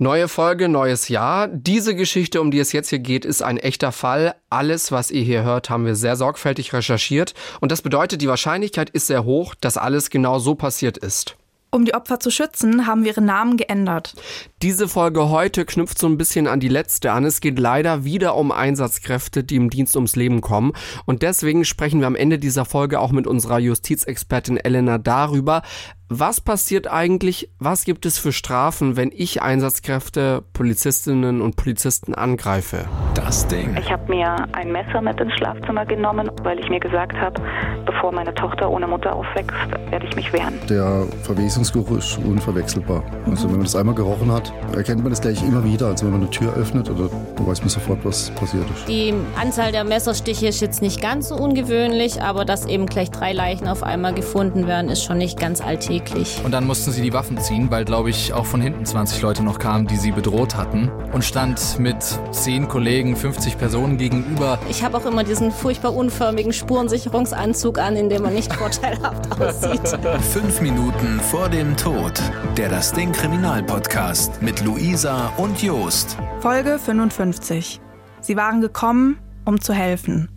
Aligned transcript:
Neue 0.00 0.28
Folge, 0.28 0.68
neues 0.68 1.08
Jahr. 1.08 1.48
Diese 1.48 1.96
Geschichte, 1.96 2.40
um 2.40 2.52
die 2.52 2.60
es 2.60 2.70
jetzt 2.70 2.90
hier 2.90 3.00
geht, 3.00 3.24
ist 3.24 3.42
ein 3.42 3.56
echter 3.56 3.90
Fall. 3.90 4.36
Alles, 4.48 4.92
was 4.92 5.10
ihr 5.10 5.22
hier 5.22 5.42
hört, 5.42 5.70
haben 5.70 5.86
wir 5.86 5.96
sehr 5.96 6.14
sorgfältig 6.14 6.72
recherchiert. 6.72 7.34
Und 7.60 7.72
das 7.72 7.82
bedeutet, 7.82 8.22
die 8.22 8.28
Wahrscheinlichkeit 8.28 8.90
ist 8.90 9.08
sehr 9.08 9.24
hoch, 9.24 9.56
dass 9.56 9.76
alles 9.76 10.08
genau 10.08 10.38
so 10.38 10.54
passiert 10.54 10.98
ist. 10.98 11.36
Um 11.70 11.84
die 11.84 11.94
Opfer 11.94 12.18
zu 12.18 12.30
schützen, 12.30 12.86
haben 12.86 13.02
wir 13.02 13.10
ihre 13.10 13.20
Namen 13.20 13.56
geändert. 13.56 14.14
Diese 14.62 14.88
Folge 14.88 15.28
heute 15.28 15.66
knüpft 15.66 15.98
so 15.98 16.06
ein 16.06 16.16
bisschen 16.16 16.46
an 16.46 16.60
die 16.60 16.68
letzte 16.68 17.12
an. 17.12 17.24
Es 17.26 17.40
geht 17.40 17.58
leider 17.58 18.04
wieder 18.04 18.36
um 18.36 18.52
Einsatzkräfte, 18.52 19.44
die 19.44 19.56
im 19.56 19.68
Dienst 19.68 19.94
ums 19.96 20.16
Leben 20.16 20.40
kommen. 20.40 20.72
Und 21.04 21.22
deswegen 21.22 21.66
sprechen 21.66 22.00
wir 22.00 22.06
am 22.06 22.14
Ende 22.14 22.38
dieser 22.38 22.64
Folge 22.64 23.00
auch 23.00 23.10
mit 23.10 23.26
unserer 23.26 23.58
Justizexpertin 23.58 24.56
Elena 24.58 24.96
darüber, 24.96 25.62
was 26.10 26.40
passiert 26.40 26.90
eigentlich, 26.90 27.50
was 27.58 27.84
gibt 27.84 28.06
es 28.06 28.18
für 28.18 28.32
Strafen, 28.32 28.96
wenn 28.96 29.12
ich 29.14 29.42
Einsatzkräfte, 29.42 30.42
Polizistinnen 30.54 31.42
und 31.42 31.56
Polizisten 31.56 32.14
angreife? 32.14 32.86
Das 33.14 33.46
Ding. 33.46 33.76
Ich 33.78 33.92
habe 33.92 34.10
mir 34.10 34.46
ein 34.52 34.72
Messer 34.72 35.02
mit 35.02 35.20
ins 35.20 35.34
Schlafzimmer 35.34 35.84
genommen, 35.84 36.30
weil 36.44 36.58
ich 36.60 36.68
mir 36.70 36.80
gesagt 36.80 37.14
habe, 37.16 37.42
bevor 37.84 38.12
meine 38.12 38.34
Tochter 38.34 38.70
ohne 38.70 38.86
Mutter 38.86 39.14
aufwächst, 39.14 39.52
werde 39.90 40.06
ich 40.06 40.16
mich 40.16 40.32
wehren. 40.32 40.54
Der 40.70 41.06
Verwesungsgeruch 41.24 41.98
ist 41.98 42.18
unverwechselbar. 42.18 43.02
Also 43.26 43.44
wenn 43.48 43.56
man 43.56 43.64
das 43.64 43.76
einmal 43.76 43.94
gerochen 43.94 44.32
hat, 44.32 44.50
erkennt 44.74 45.02
man 45.02 45.10
das 45.10 45.20
gleich 45.20 45.42
immer 45.42 45.62
wieder. 45.62 45.88
Also 45.88 46.06
wenn 46.06 46.12
man 46.12 46.22
eine 46.22 46.30
Tür 46.30 46.54
öffnet, 46.54 46.88
oder 46.88 47.10
dann 47.36 47.46
weiß 47.46 47.60
man 47.60 47.68
sofort, 47.68 48.02
was 48.04 48.30
passiert 48.30 48.64
ist. 48.70 48.88
Die 48.88 49.12
Anzahl 49.38 49.72
der 49.72 49.84
Messerstiche 49.84 50.46
ist 50.46 50.60
jetzt 50.60 50.80
nicht 50.80 51.02
ganz 51.02 51.28
so 51.28 51.34
ungewöhnlich, 51.34 52.22
aber 52.22 52.46
dass 52.46 52.64
eben 52.64 52.86
gleich 52.86 53.10
drei 53.10 53.34
Leichen 53.34 53.68
auf 53.68 53.82
einmal 53.82 54.14
gefunden 54.14 54.66
werden, 54.66 54.88
ist 54.88 55.04
schon 55.04 55.18
nicht 55.18 55.38
ganz 55.38 55.60
alltäglich 55.60 55.97
eklig. 55.98 56.40
Und 56.44 56.52
dann 56.52 56.66
mussten 56.66 56.90
sie 56.90 57.02
die 57.02 57.12
Waffen 57.12 57.38
ziehen, 57.38 57.70
weil, 57.70 57.84
glaube 57.84 58.10
ich, 58.10 58.32
auch 58.32 58.46
von 58.46 58.60
hinten 58.60 58.84
20 58.84 59.20
Leute 59.22 59.42
noch 59.42 59.58
kamen, 59.58 59.86
die 59.86 59.96
sie 59.96 60.12
bedroht 60.12 60.56
hatten. 60.56 60.90
Und 61.12 61.24
stand 61.24 61.78
mit 61.78 61.96
10 62.30 62.68
Kollegen, 62.68 63.16
50 63.16 63.58
Personen 63.58 63.98
gegenüber. 63.98 64.58
Ich 64.68 64.82
habe 64.82 64.96
auch 64.96 65.06
immer 65.06 65.24
diesen 65.24 65.50
furchtbar 65.50 65.94
unförmigen 65.94 66.52
Spurensicherungsanzug 66.52 67.78
an, 67.78 67.96
in 67.96 68.08
dem 68.08 68.22
man 68.22 68.34
nicht 68.34 68.52
vorteilhaft 68.54 69.40
aussieht. 69.40 69.98
Fünf 70.32 70.60
Minuten 70.60 71.20
vor 71.20 71.48
dem 71.48 71.76
Tod. 71.76 72.12
Der 72.56 72.68
Das 72.68 72.92
Ding 72.92 73.12
Kriminalpodcast 73.12 74.42
mit 74.42 74.64
Luisa 74.64 75.32
und 75.36 75.62
Jost. 75.62 76.16
Folge 76.40 76.78
55. 76.78 77.80
Sie 78.20 78.36
waren 78.36 78.60
gekommen, 78.60 79.18
um 79.44 79.60
zu 79.60 79.72
helfen. 79.72 80.28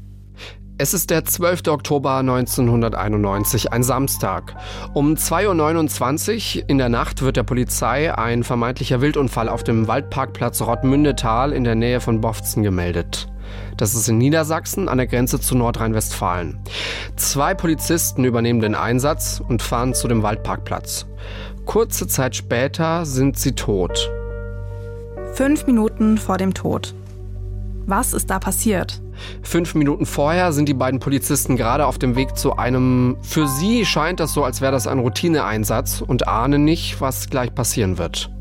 Es 0.82 0.96
ist 0.96 1.12
der 1.12 1.24
12. 1.24 1.68
Oktober 1.68 2.16
1991, 2.16 3.72
ein 3.72 3.84
Samstag. 3.84 4.56
Um 4.96 5.14
2.29 5.14 6.58
Uhr 6.58 6.70
in 6.70 6.80
der 6.80 6.90
Nacht 6.90 7.22
wird 7.22 7.38
der 7.38 7.44
Polizei 7.44 8.12
ein 8.18 8.44
vermeintlicher 8.44 9.00
Wildunfall 9.00 9.48
auf 9.48 9.64
dem 9.64 9.88
Waldparkplatz 9.88 10.60
Rottmündetal 10.64 11.54
in 11.54 11.66
der 11.66 11.76
Nähe 11.76 12.00
von 12.00 12.20
Bofzen 12.20 12.64
gemeldet. 12.64 13.28
Das 13.78 13.94
ist 13.94 14.10
in 14.10 14.18
Niedersachsen 14.18 14.90
an 14.90 14.98
der 14.98 15.06
Grenze 15.06 15.40
zu 15.40 15.56
Nordrhein-Westfalen. 15.56 16.58
Zwei 17.16 17.54
Polizisten 17.54 18.26
übernehmen 18.26 18.60
den 18.60 18.74
Einsatz 18.74 19.40
und 19.48 19.62
fahren 19.62 19.94
zu 19.94 20.08
dem 20.08 20.24
Waldparkplatz. 20.24 21.06
Kurze 21.68 22.08
Zeit 22.08 22.36
später 22.36 23.06
sind 23.06 23.38
sie 23.38 23.52
tot. 23.52 24.10
Fünf 25.34 25.68
Minuten 25.68 26.18
vor 26.18 26.40
dem 26.40 26.56
Tod. 26.56 26.96
Was 27.86 28.14
ist 28.14 28.30
da 28.30 28.40
passiert? 28.40 29.02
Fünf 29.42 29.76
Minuten 29.76 30.06
vorher 30.06 30.54
sind 30.54 30.70
die 30.70 30.74
beiden 30.74 31.00
Polizisten 31.00 31.58
gerade 31.58 31.86
auf 31.86 31.98
dem 31.98 32.16
Weg 32.16 32.38
zu 32.38 32.56
einem, 32.56 33.18
für 33.22 33.48
sie 33.48 33.86
scheint 33.86 34.20
das 34.20 34.34
so, 34.34 34.44
als 34.44 34.62
wäre 34.62 34.72
das 34.72 34.88
ein 34.88 35.00
Routineeinsatz 35.00 36.02
und 36.02 36.28
ahnen 36.28 36.64
nicht, 36.64 37.02
was 37.02 37.30
gleich 37.30 37.54
passieren 37.54 37.98
wird. 37.98 38.32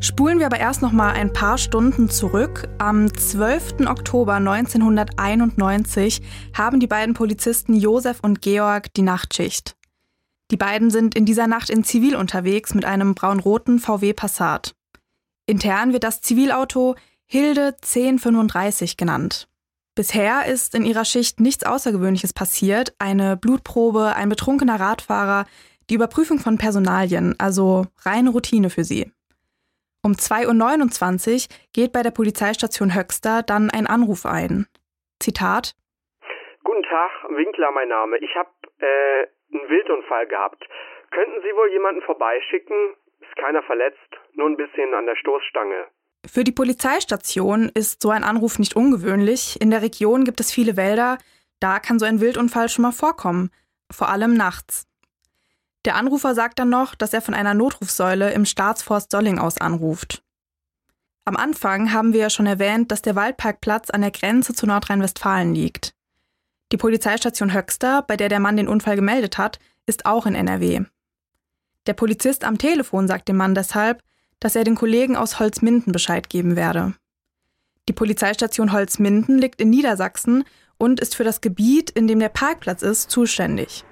Spulen 0.00 0.38
wir 0.38 0.46
aber 0.46 0.60
erst 0.60 0.82
noch 0.82 0.92
mal 0.92 1.12
ein 1.12 1.32
paar 1.32 1.56
Stunden 1.56 2.10
zurück. 2.10 2.68
Am 2.78 3.12
12. 3.12 3.86
Oktober 3.86 4.34
1991 4.34 6.20
haben 6.52 6.78
die 6.78 6.86
beiden 6.86 7.14
Polizisten 7.14 7.74
Josef 7.74 8.18
und 8.20 8.42
Georg 8.42 8.92
die 8.92 9.02
Nachtschicht. 9.02 9.76
Die 10.50 10.58
beiden 10.58 10.90
sind 10.90 11.14
in 11.14 11.24
dieser 11.24 11.46
Nacht 11.46 11.70
in 11.70 11.84
Zivil 11.84 12.16
unterwegs 12.16 12.74
mit 12.74 12.84
einem 12.84 13.14
braun-roten 13.14 13.78
VW 13.78 14.12
Passat. 14.12 14.74
Intern 15.46 15.92
wird 15.92 16.04
das 16.04 16.20
Zivilauto 16.20 16.96
Hilde 17.34 17.74
1035 17.82 18.96
genannt. 18.96 19.48
Bisher 19.96 20.46
ist 20.46 20.72
in 20.72 20.84
ihrer 20.84 21.04
Schicht 21.04 21.40
nichts 21.40 21.66
Außergewöhnliches 21.66 22.32
passiert. 22.32 22.94
Eine 23.00 23.36
Blutprobe, 23.36 24.14
ein 24.14 24.28
betrunkener 24.28 24.78
Radfahrer, 24.78 25.46
die 25.90 25.96
Überprüfung 25.96 26.38
von 26.38 26.58
Personalien, 26.58 27.34
also 27.40 27.86
reine 28.06 28.30
Routine 28.30 28.70
für 28.70 28.84
sie. 28.84 29.10
Um 30.04 30.12
2.29 30.12 31.50
Uhr 31.50 31.56
geht 31.72 31.92
bei 31.92 32.04
der 32.04 32.12
Polizeistation 32.12 32.94
Höxter 32.94 33.42
dann 33.42 33.68
ein 33.68 33.88
Anruf 33.88 34.26
ein. 34.26 34.68
Zitat 35.18 35.74
Guten 36.62 36.84
Tag, 36.84 37.10
Winkler 37.30 37.72
mein 37.72 37.88
Name. 37.88 38.18
Ich 38.18 38.32
habe 38.36 38.50
äh, 38.78 39.26
einen 39.50 39.68
Wildunfall 39.68 40.28
gehabt. 40.28 40.62
Könnten 41.10 41.42
Sie 41.42 41.56
wohl 41.56 41.72
jemanden 41.72 42.02
vorbeischicken? 42.02 42.94
Ist 43.18 43.34
keiner 43.42 43.64
verletzt, 43.64 44.10
nur 44.34 44.46
ein 44.46 44.56
bisschen 44.56 44.94
an 44.94 45.06
der 45.06 45.16
Stoßstange. 45.16 45.88
Für 46.26 46.44
die 46.44 46.52
Polizeistation 46.52 47.68
ist 47.68 48.02
so 48.02 48.10
ein 48.10 48.24
Anruf 48.24 48.58
nicht 48.58 48.76
ungewöhnlich. 48.76 49.60
In 49.60 49.70
der 49.70 49.82
Region 49.82 50.24
gibt 50.24 50.40
es 50.40 50.50
viele 50.50 50.76
Wälder, 50.76 51.18
da 51.60 51.78
kann 51.78 51.98
so 51.98 52.06
ein 52.06 52.20
Wildunfall 52.20 52.68
schon 52.68 52.82
mal 52.82 52.92
vorkommen, 52.92 53.50
vor 53.90 54.08
allem 54.08 54.34
nachts. 54.34 54.86
Der 55.84 55.96
Anrufer 55.96 56.34
sagt 56.34 56.58
dann 56.58 56.70
noch, 56.70 56.94
dass 56.94 57.12
er 57.12 57.20
von 57.20 57.34
einer 57.34 57.54
Notrufsäule 57.54 58.32
im 58.32 58.46
Staatsforst 58.46 59.10
Solling 59.10 59.38
aus 59.38 59.58
anruft. 59.58 60.22
Am 61.26 61.36
Anfang 61.36 61.92
haben 61.92 62.12
wir 62.12 62.20
ja 62.20 62.30
schon 62.30 62.46
erwähnt, 62.46 62.90
dass 62.90 63.02
der 63.02 63.16
Waldparkplatz 63.16 63.90
an 63.90 64.00
der 64.00 64.10
Grenze 64.10 64.54
zu 64.54 64.66
Nordrhein-Westfalen 64.66 65.54
liegt. 65.54 65.94
Die 66.72 66.76
Polizeistation 66.76 67.54
Höxter, 67.54 68.02
bei 68.02 68.16
der 68.16 68.28
der 68.28 68.40
Mann 68.40 68.56
den 68.56 68.68
Unfall 68.68 68.96
gemeldet 68.96 69.38
hat, 69.38 69.58
ist 69.86 70.06
auch 70.06 70.26
in 70.26 70.34
NRW. 70.34 70.82
Der 71.86 71.94
Polizist 71.94 72.44
am 72.44 72.58
Telefon 72.58 73.08
sagt 73.08 73.28
dem 73.28 73.36
Mann 73.36 73.54
deshalb, 73.54 74.02
dass 74.40 74.56
er 74.56 74.64
den 74.64 74.74
Kollegen 74.74 75.16
aus 75.16 75.38
Holzminden 75.38 75.92
Bescheid 75.92 76.28
geben 76.28 76.56
werde. 76.56 76.94
Die 77.88 77.92
Polizeistation 77.92 78.72
Holzminden 78.72 79.38
liegt 79.38 79.60
in 79.60 79.70
Niedersachsen 79.70 80.44
und 80.78 81.00
ist 81.00 81.14
für 81.14 81.24
das 81.24 81.40
Gebiet, 81.40 81.90
in 81.90 82.06
dem 82.08 82.18
der 82.18 82.30
Parkplatz 82.30 82.82
ist, 82.82 83.10
zuständig. 83.10 83.84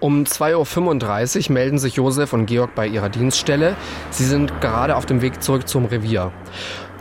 Um 0.00 0.24
2.35 0.24 1.48
Uhr 1.48 1.54
melden 1.54 1.78
sich 1.78 1.94
Josef 1.94 2.32
und 2.32 2.46
Georg 2.46 2.74
bei 2.74 2.86
ihrer 2.86 3.08
Dienststelle. 3.08 3.76
Sie 4.10 4.24
sind 4.24 4.60
gerade 4.60 4.96
auf 4.96 5.06
dem 5.06 5.22
Weg 5.22 5.42
zurück 5.42 5.68
zum 5.68 5.84
Revier. 5.84 6.32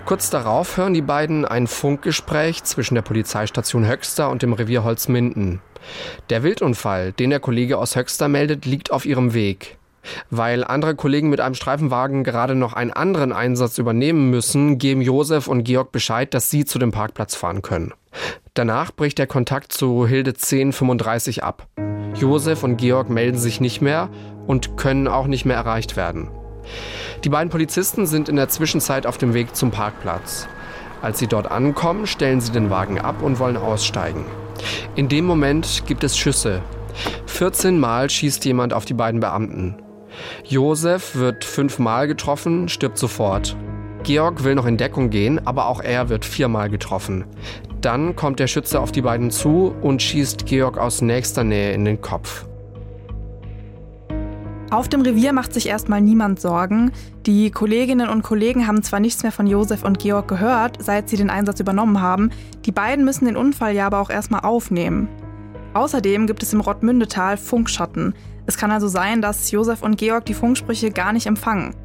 Kurz 0.05 0.29
darauf 0.29 0.77
hören 0.77 0.93
die 0.93 1.01
beiden 1.01 1.45
ein 1.45 1.65
Funkgespräch 1.65 2.63
zwischen 2.63 2.95
der 2.95 3.01
Polizeistation 3.01 3.87
Höxter 3.87 4.29
und 4.29 4.41
dem 4.41 4.53
Revier 4.53 4.83
Holzminden. 4.83 5.61
Der 6.29 6.43
Wildunfall, 6.43 7.13
den 7.13 7.29
der 7.29 7.39
Kollege 7.39 7.77
aus 7.77 7.95
Höxter 7.95 8.27
meldet, 8.27 8.65
liegt 8.65 8.91
auf 8.91 9.05
ihrem 9.05 9.33
Weg. 9.33 9.77
Weil 10.29 10.63
andere 10.63 10.95
Kollegen 10.95 11.29
mit 11.29 11.39
einem 11.39 11.55
Streifenwagen 11.55 12.23
gerade 12.23 12.55
noch 12.55 12.73
einen 12.73 12.91
anderen 12.91 13.31
Einsatz 13.31 13.77
übernehmen 13.77 14.29
müssen, 14.29 14.77
geben 14.77 15.01
Josef 15.01 15.47
und 15.47 15.63
Georg 15.63 15.91
Bescheid, 15.91 16.33
dass 16.33 16.49
sie 16.49 16.65
zu 16.65 16.79
dem 16.79 16.91
Parkplatz 16.91 17.35
fahren 17.35 17.61
können. 17.61 17.93
Danach 18.53 18.91
bricht 18.91 19.17
der 19.17 19.27
Kontakt 19.27 19.73
zu 19.73 20.05
Hilde 20.05 20.31
1035 20.31 21.43
ab. 21.43 21.67
Josef 22.15 22.63
und 22.63 22.77
Georg 22.77 23.09
melden 23.09 23.39
sich 23.39 23.59
nicht 23.59 23.81
mehr 23.81 24.09
und 24.45 24.77
können 24.77 25.07
auch 25.07 25.27
nicht 25.27 25.45
mehr 25.45 25.57
erreicht 25.57 25.95
werden. 25.95 26.29
Die 27.23 27.29
beiden 27.29 27.49
Polizisten 27.49 28.05
sind 28.05 28.29
in 28.29 28.35
der 28.35 28.49
Zwischenzeit 28.49 29.07
auf 29.07 29.17
dem 29.17 29.33
Weg 29.33 29.55
zum 29.55 29.71
Parkplatz. 29.71 30.47
Als 31.01 31.19
sie 31.19 31.27
dort 31.27 31.51
ankommen, 31.51 32.07
stellen 32.07 32.41
sie 32.41 32.51
den 32.51 32.69
Wagen 32.69 32.99
ab 32.99 33.21
und 33.21 33.39
wollen 33.39 33.57
aussteigen. 33.57 34.25
In 34.95 35.09
dem 35.09 35.25
Moment 35.25 35.83
gibt 35.85 36.03
es 36.03 36.17
Schüsse. 36.17 36.61
14 37.25 37.79
Mal 37.79 38.09
schießt 38.09 38.45
jemand 38.45 38.73
auf 38.73 38.85
die 38.85 38.93
beiden 38.93 39.19
Beamten. 39.19 39.75
Josef 40.45 41.15
wird 41.15 41.43
fünfmal 41.43 42.07
getroffen, 42.07 42.69
stirbt 42.69 42.97
sofort. 42.97 43.55
Georg 44.03 44.43
will 44.43 44.55
noch 44.55 44.65
in 44.65 44.77
Deckung 44.77 45.09
gehen, 45.09 45.45
aber 45.47 45.67
auch 45.67 45.79
er 45.79 46.09
wird 46.09 46.25
viermal 46.25 46.69
getroffen. 46.69 47.25
Dann 47.81 48.15
kommt 48.15 48.39
der 48.39 48.47
Schütze 48.47 48.79
auf 48.79 48.91
die 48.91 49.01
beiden 49.01 49.31
zu 49.31 49.73
und 49.81 50.01
schießt 50.01 50.45
Georg 50.45 50.77
aus 50.77 51.01
nächster 51.01 51.43
Nähe 51.43 51.73
in 51.73 51.85
den 51.85 52.01
Kopf. 52.01 52.45
Auf 54.73 54.89
dem 54.89 55.01
Revier 55.01 55.33
macht 55.33 55.53
sich 55.53 55.69
erstmal 55.69 56.01
niemand 56.01 56.41
Sorgen. 56.41 56.91
Die 57.27 57.51
Kolleginnen 57.51 58.09
und 58.09 58.23
Kollegen 58.23 58.65
haben 58.65 58.81
zwar 58.81 58.99
nichts 58.99 59.21
mehr 59.21 59.31
von 59.31 59.45
Josef 59.45 59.83
und 59.83 59.99
Georg 59.99 60.27
gehört, 60.27 60.81
seit 60.81 61.09
sie 61.09 61.15
den 61.15 61.29
Einsatz 61.29 61.59
übernommen 61.59 62.01
haben, 62.01 62.31
die 62.65 62.71
beiden 62.71 63.05
müssen 63.05 63.25
den 63.25 63.37
Unfall 63.37 63.75
ja 63.75 63.85
aber 63.85 63.99
auch 63.99 64.09
erstmal 64.09 64.41
aufnehmen. 64.41 65.09
Außerdem 65.75 66.25
gibt 66.25 66.41
es 66.41 66.53
im 66.53 66.61
Rottmündetal 66.61 67.37
Funkschatten. 67.37 68.15
Es 68.45 68.57
kann 68.57 68.71
also 68.71 68.87
sein, 68.87 69.21
dass 69.21 69.51
Josef 69.51 69.81
und 69.81 69.97
Georg 69.97 70.25
die 70.25 70.33
Funksprüche 70.33 70.91
gar 70.91 71.13
nicht 71.13 71.27
empfangen. 71.27 71.75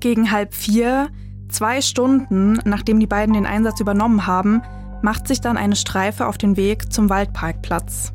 Gegen 0.00 0.30
halb 0.30 0.54
vier, 0.54 1.08
zwei 1.48 1.80
Stunden 1.80 2.58
nachdem 2.64 2.98
die 3.00 3.06
beiden 3.06 3.34
den 3.34 3.46
Einsatz 3.46 3.80
übernommen 3.80 4.26
haben, 4.26 4.62
macht 5.02 5.28
sich 5.28 5.40
dann 5.40 5.56
eine 5.56 5.76
Streife 5.76 6.26
auf 6.26 6.38
den 6.38 6.56
Weg 6.56 6.92
zum 6.92 7.10
Waldparkplatz. 7.10 8.12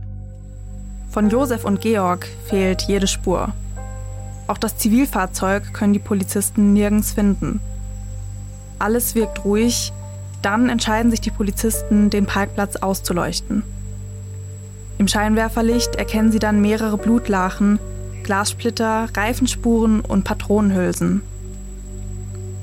Von 1.10 1.30
Josef 1.30 1.64
und 1.66 1.82
Georg 1.82 2.28
fehlt 2.46 2.84
jede 2.84 3.08
Spur. 3.08 3.54
Auch 4.48 4.58
das 4.58 4.78
Zivilfahrzeug 4.78 5.74
können 5.74 5.94
die 5.94 6.00
Polizisten 6.00 6.74
nirgends 6.74 7.12
finden. 7.12 7.60
Alles 8.80 9.16
wirkt 9.16 9.44
ruhig. 9.44 9.92
Dann 10.42 10.70
entscheiden 10.70 11.12
sich 11.12 11.20
die 11.20 11.32
Polizisten, 11.32 12.10
den 12.10 12.26
Parkplatz 12.26 12.78
auszuleuchten. 12.78 13.64
Im 14.98 15.08
Scheinwerferlicht 15.08 15.96
erkennen 15.96 16.32
sie 16.32 16.40
dann 16.40 16.62
mehrere 16.62 16.98
Blutlachen, 16.98 17.80
Glassplitter, 18.24 19.08
Reifenspuren 19.16 20.02
und 20.02 20.24
Patronenhülsen. 20.24 21.22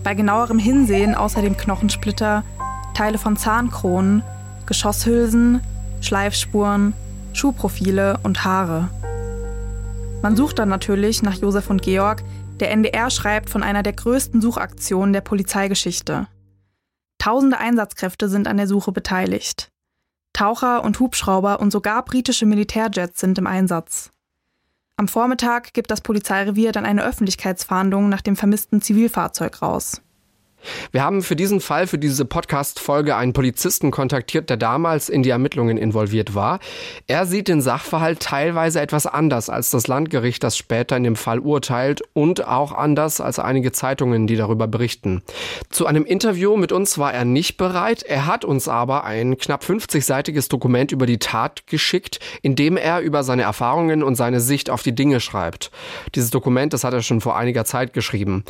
Bei 0.02 0.14
genauerem 0.14 0.58
Hinsehen 0.58 1.14
außerdem 1.14 1.56
Knochensplitter, 1.56 2.42
Teile 2.92 3.18
von 3.18 3.36
Zahnkronen, 3.36 4.22
Geschosshülsen, 4.66 5.60
Schleifspuren, 6.00 6.92
Schuhprofile 7.32 8.18
und 8.22 8.44
Haare. 8.44 8.88
Man 10.22 10.36
sucht 10.36 10.58
dann 10.58 10.68
natürlich 10.68 11.22
nach 11.22 11.34
Josef 11.34 11.70
und 11.70 11.82
Georg. 11.82 12.22
Der 12.60 12.70
NDR 12.70 13.10
schreibt 13.10 13.50
von 13.50 13.62
einer 13.62 13.82
der 13.82 13.92
größten 13.92 14.40
Suchaktionen 14.40 15.12
der 15.12 15.20
Polizeigeschichte. 15.20 16.28
Tausende 17.18 17.58
Einsatzkräfte 17.58 18.28
sind 18.28 18.46
an 18.46 18.56
der 18.56 18.66
Suche 18.66 18.92
beteiligt. 18.92 19.70
Taucher 20.34 20.84
und 20.84 21.00
Hubschrauber 21.00 21.60
und 21.60 21.70
sogar 21.70 22.04
britische 22.04 22.44
Militärjets 22.44 23.20
sind 23.20 23.38
im 23.38 23.46
Einsatz. 23.46 24.10
Am 24.96 25.08
Vormittag 25.08 25.72
gibt 25.72 25.90
das 25.90 26.02
Polizeirevier 26.02 26.72
dann 26.72 26.84
eine 26.84 27.04
Öffentlichkeitsfahndung 27.04 28.08
nach 28.10 28.20
dem 28.20 28.36
vermissten 28.36 28.82
Zivilfahrzeug 28.82 29.62
raus. 29.62 30.02
Wir 30.92 31.02
haben 31.02 31.22
für 31.22 31.36
diesen 31.36 31.60
Fall, 31.60 31.86
für 31.86 31.98
diese 31.98 32.24
Podcast-Folge 32.24 33.16
einen 33.16 33.32
Polizisten 33.32 33.90
kontaktiert, 33.90 34.50
der 34.50 34.56
damals 34.56 35.08
in 35.08 35.22
die 35.22 35.30
Ermittlungen 35.30 35.76
involviert 35.76 36.34
war. 36.34 36.60
Er 37.06 37.26
sieht 37.26 37.48
den 37.48 37.60
Sachverhalt 37.60 38.20
teilweise 38.20 38.80
etwas 38.80 39.06
anders 39.06 39.48
als 39.48 39.70
das 39.70 39.86
Landgericht, 39.86 40.42
das 40.42 40.56
später 40.56 40.96
in 40.96 41.04
dem 41.04 41.16
Fall 41.16 41.38
urteilt 41.38 42.02
und 42.12 42.46
auch 42.46 42.72
anders 42.72 43.20
als 43.20 43.38
einige 43.38 43.72
Zeitungen, 43.72 44.26
die 44.26 44.36
darüber 44.36 44.66
berichten. 44.66 45.22
Zu 45.70 45.86
einem 45.86 46.04
Interview 46.04 46.56
mit 46.56 46.72
uns 46.72 46.98
war 46.98 47.12
er 47.12 47.24
nicht 47.24 47.56
bereit. 47.56 48.02
Er 48.02 48.26
hat 48.26 48.44
uns 48.44 48.68
aber 48.68 49.04
ein 49.04 49.38
knapp 49.38 49.64
50-seitiges 49.64 50.48
Dokument 50.48 50.92
über 50.92 51.06
die 51.06 51.18
Tat 51.18 51.66
geschickt, 51.66 52.20
in 52.42 52.56
dem 52.56 52.76
er 52.76 53.00
über 53.00 53.22
seine 53.22 53.42
Erfahrungen 53.42 54.02
und 54.02 54.14
seine 54.14 54.40
Sicht 54.40 54.70
auf 54.70 54.82
die 54.82 54.94
Dinge 54.94 55.20
schreibt. 55.20 55.70
Dieses 56.14 56.30
Dokument, 56.30 56.72
das 56.72 56.84
hat 56.84 56.94
er 56.94 57.02
schon 57.02 57.20
vor 57.20 57.36
einiger 57.36 57.64
Zeit 57.64 57.92
geschrieben. 57.92 58.44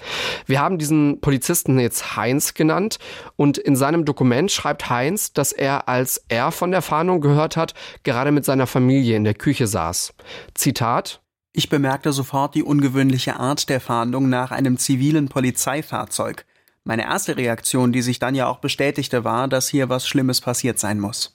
Wir 0.47 0.61
haben 0.61 0.79
diesen 0.79 1.21
Polizisten 1.21 1.79
jetzt 1.79 2.04
Heinz 2.17 2.55
genannt 2.55 2.99
und 3.37 3.59
in 3.59 3.77
seinem 3.77 4.05
Dokument 4.05 4.51
schreibt 4.51 4.91
Heinz, 4.91 5.33
dass 5.33 5.53
er, 5.53 5.89
als 5.89 6.25
er 6.29 6.53
von 6.53 6.71
der 6.71 6.83
Fahndung 6.83 7.21
gehört 7.21 7.57
hat, 7.57 7.75
gerade 8.03 8.33
mit 8.33 8.45
seiner 8.45 8.67
Familie 8.67 9.17
in 9.17 9.25
der 9.25 9.35
Küche 9.35 9.67
saß. 9.67 10.15
Zitat 10.55 11.21
Ich 11.53 11.69
bemerkte 11.69 12.13
sofort 12.13 12.55
die 12.55 12.63
ungewöhnliche 12.63 13.37
Art 13.37 13.69
der 13.69 13.81
Fahndung 13.81 14.29
nach 14.29 14.51
einem 14.51 14.79
zivilen 14.79 15.29
Polizeifahrzeug. 15.29 16.45
Meine 16.87 17.05
erste 17.05 17.39
Reaktion, 17.39 17.93
die 17.93 18.03
sich 18.03 18.19
dann 18.19 18.35
ja 18.35 18.47
auch 18.47 18.59
bestätigte, 18.59 19.25
war, 19.25 19.49
dass 19.49 19.69
hier 19.69 19.89
was 19.89 20.07
Schlimmes 20.07 20.43
passiert 20.43 20.79
sein 20.79 21.01
muss. 21.01 21.35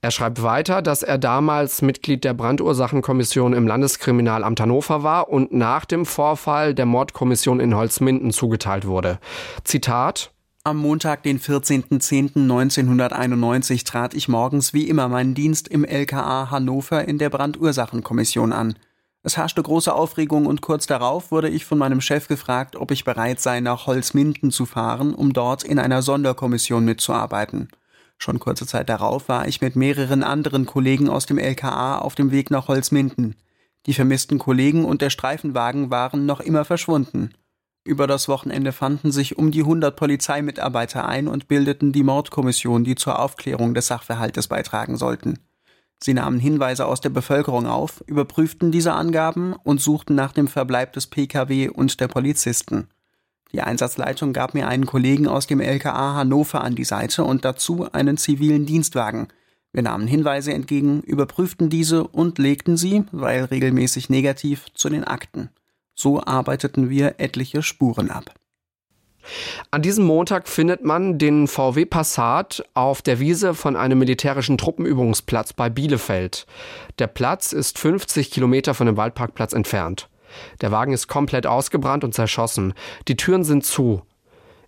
Er 0.00 0.10
schreibt 0.10 0.42
weiter, 0.42 0.82
dass 0.82 1.04
er 1.04 1.18
damals 1.18 1.82
Mitglied 1.82 2.24
der 2.24 2.34
Brandursachenkommission 2.34 3.52
im 3.52 3.68
Landeskriminalamt 3.68 4.60
Hannover 4.60 5.04
war 5.04 5.28
und 5.28 5.52
nach 5.52 5.84
dem 5.84 6.04
Vorfall 6.04 6.74
der 6.74 6.86
Mordkommission 6.86 7.60
in 7.60 7.76
Holzminden 7.76 8.32
zugeteilt 8.32 8.88
wurde. 8.88 9.20
Zitat 9.62 10.32
am 10.64 10.78
Montag, 10.78 11.22
den 11.22 11.38
14.10.1991, 11.40 13.86
trat 13.86 14.14
ich 14.14 14.28
morgens 14.28 14.74
wie 14.74 14.88
immer 14.88 15.08
meinen 15.08 15.34
Dienst 15.34 15.68
im 15.68 15.84
LKA 15.84 16.50
Hannover 16.50 17.06
in 17.06 17.18
der 17.18 17.30
Brandursachenkommission 17.30 18.52
an. 18.52 18.74
Es 19.28 19.36
herrschte 19.36 19.62
große 19.62 19.94
Aufregung 19.94 20.46
und 20.46 20.62
kurz 20.62 20.86
darauf 20.86 21.30
wurde 21.30 21.50
ich 21.50 21.66
von 21.66 21.76
meinem 21.76 22.00
Chef 22.00 22.28
gefragt, 22.28 22.76
ob 22.76 22.90
ich 22.90 23.04
bereit 23.04 23.40
sei, 23.40 23.60
nach 23.60 23.86
Holzminden 23.86 24.50
zu 24.50 24.64
fahren, 24.64 25.12
um 25.12 25.34
dort 25.34 25.64
in 25.64 25.78
einer 25.78 26.00
Sonderkommission 26.00 26.82
mitzuarbeiten. 26.82 27.68
Schon 28.16 28.38
kurze 28.38 28.66
Zeit 28.66 28.88
darauf 28.88 29.28
war 29.28 29.46
ich 29.46 29.60
mit 29.60 29.76
mehreren 29.76 30.22
anderen 30.22 30.64
Kollegen 30.64 31.10
aus 31.10 31.26
dem 31.26 31.36
LKA 31.36 31.98
auf 31.98 32.14
dem 32.14 32.30
Weg 32.30 32.50
nach 32.50 32.68
Holzminden. 32.68 33.36
Die 33.84 33.92
vermissten 33.92 34.38
Kollegen 34.38 34.86
und 34.86 35.02
der 35.02 35.10
Streifenwagen 35.10 35.90
waren 35.90 36.24
noch 36.24 36.40
immer 36.40 36.64
verschwunden. 36.64 37.34
Über 37.84 38.06
das 38.06 38.28
Wochenende 38.28 38.72
fanden 38.72 39.12
sich 39.12 39.36
um 39.36 39.50
die 39.50 39.60
100 39.60 39.94
Polizeimitarbeiter 39.94 41.06
ein 41.06 41.28
und 41.28 41.48
bildeten 41.48 41.92
die 41.92 42.02
Mordkommission, 42.02 42.82
die 42.82 42.94
zur 42.94 43.18
Aufklärung 43.18 43.74
des 43.74 43.88
Sachverhaltes 43.88 44.48
beitragen 44.48 44.96
sollten. 44.96 45.38
Sie 46.00 46.14
nahmen 46.14 46.38
Hinweise 46.38 46.86
aus 46.86 47.00
der 47.00 47.10
Bevölkerung 47.10 47.66
auf, 47.66 48.02
überprüften 48.06 48.70
diese 48.70 48.92
Angaben 48.92 49.54
und 49.64 49.80
suchten 49.80 50.14
nach 50.14 50.32
dem 50.32 50.46
Verbleib 50.46 50.92
des 50.92 51.08
Pkw 51.08 51.68
und 51.68 52.00
der 52.00 52.08
Polizisten. 52.08 52.88
Die 53.52 53.62
Einsatzleitung 53.62 54.32
gab 54.32 54.54
mir 54.54 54.68
einen 54.68 54.86
Kollegen 54.86 55.26
aus 55.26 55.46
dem 55.46 55.60
LKA 55.60 56.14
Hannover 56.14 56.62
an 56.62 56.74
die 56.74 56.84
Seite 56.84 57.24
und 57.24 57.44
dazu 57.44 57.90
einen 57.92 58.16
zivilen 58.16 58.66
Dienstwagen. 58.66 59.28
Wir 59.72 59.82
nahmen 59.82 60.06
Hinweise 60.06 60.52
entgegen, 60.52 61.00
überprüften 61.00 61.70
diese 61.70 62.06
und 62.06 62.38
legten 62.38 62.76
sie, 62.76 63.04
weil 63.10 63.44
regelmäßig 63.44 64.10
negativ, 64.10 64.66
zu 64.74 64.88
den 64.88 65.04
Akten. 65.04 65.50
So 65.94 66.22
arbeiteten 66.22 66.90
wir 66.90 67.16
etliche 67.18 67.62
Spuren 67.62 68.10
ab. 68.10 68.37
An 69.70 69.82
diesem 69.82 70.04
Montag 70.04 70.48
findet 70.48 70.84
man 70.84 71.18
den 71.18 71.48
VW 71.48 71.84
Passat 71.84 72.64
auf 72.74 73.02
der 73.02 73.20
Wiese 73.20 73.54
von 73.54 73.76
einem 73.76 73.98
militärischen 73.98 74.58
Truppenübungsplatz 74.58 75.52
bei 75.52 75.68
Bielefeld. 75.70 76.46
Der 76.98 77.06
Platz 77.06 77.52
ist 77.52 77.78
50 77.78 78.30
Kilometer 78.30 78.74
von 78.74 78.86
dem 78.86 78.96
Waldparkplatz 78.96 79.52
entfernt. 79.52 80.08
Der 80.60 80.72
Wagen 80.72 80.92
ist 80.92 81.08
komplett 81.08 81.46
ausgebrannt 81.46 82.04
und 82.04 82.14
zerschossen. 82.14 82.74
Die 83.08 83.16
Türen 83.16 83.44
sind 83.44 83.64
zu. 83.64 84.02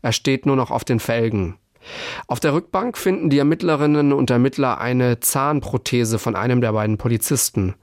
Er 0.02 0.12
steht 0.12 0.46
nur 0.46 0.56
noch 0.56 0.70
auf 0.70 0.84
den 0.84 1.00
Felgen. 1.00 1.58
Auf 2.26 2.40
der 2.40 2.52
Rückbank 2.52 2.98
finden 2.98 3.30
die 3.30 3.38
Ermittlerinnen 3.38 4.12
und 4.12 4.30
Ermittler 4.30 4.80
eine 4.80 5.20
Zahnprothese 5.20 6.18
von 6.18 6.36
einem 6.36 6.60
der 6.60 6.72
beiden 6.72 6.98
Polizisten. 6.98 7.74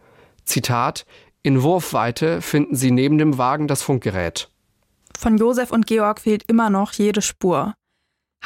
Zitat 0.43 1.05
In 1.43 1.63
Wurfweite 1.63 2.41
finden 2.41 2.75
sie 2.75 2.91
neben 2.91 3.17
dem 3.17 3.37
Wagen 3.37 3.67
das 3.67 3.81
Funkgerät. 3.81 4.49
Von 5.19 5.37
Josef 5.37 5.71
und 5.71 5.87
Georg 5.87 6.19
fehlt 6.19 6.47
immer 6.47 6.69
noch 6.69 6.93
jede 6.93 7.23
Spur. 7.23 7.73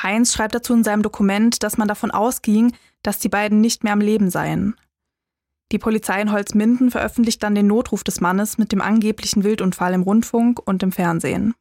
Heinz 0.02 0.34
schreibt 0.34 0.56
dazu 0.56 0.74
in 0.74 0.86
seinem 0.86 1.04
Dokument, 1.04 1.64
dass 1.64 1.78
man 1.78 1.90
davon 1.90 2.12
ausging, 2.12 2.72
dass 3.04 3.20
die 3.20 3.28
beiden 3.28 3.60
nicht 3.60 3.84
mehr 3.84 3.92
am 3.92 4.00
Leben 4.00 4.30
seien. 4.30 4.80
Die 5.74 5.80
Polizei 5.80 6.22
in 6.22 6.32
Holzminden 6.32 6.90
veröffentlicht 6.90 7.44
dann 7.44 7.56
den 7.56 7.68
Notruf 7.68 8.06
des 8.06 8.22
Mannes 8.22 8.58
mit 8.58 8.72
dem 8.72 8.82
angeblichen 8.82 9.44
Wildunfall 9.44 9.94
im 9.94 10.04
Rundfunk 10.04 10.60
und 10.66 10.82
im 10.82 10.94
Fernsehen. 10.94 11.56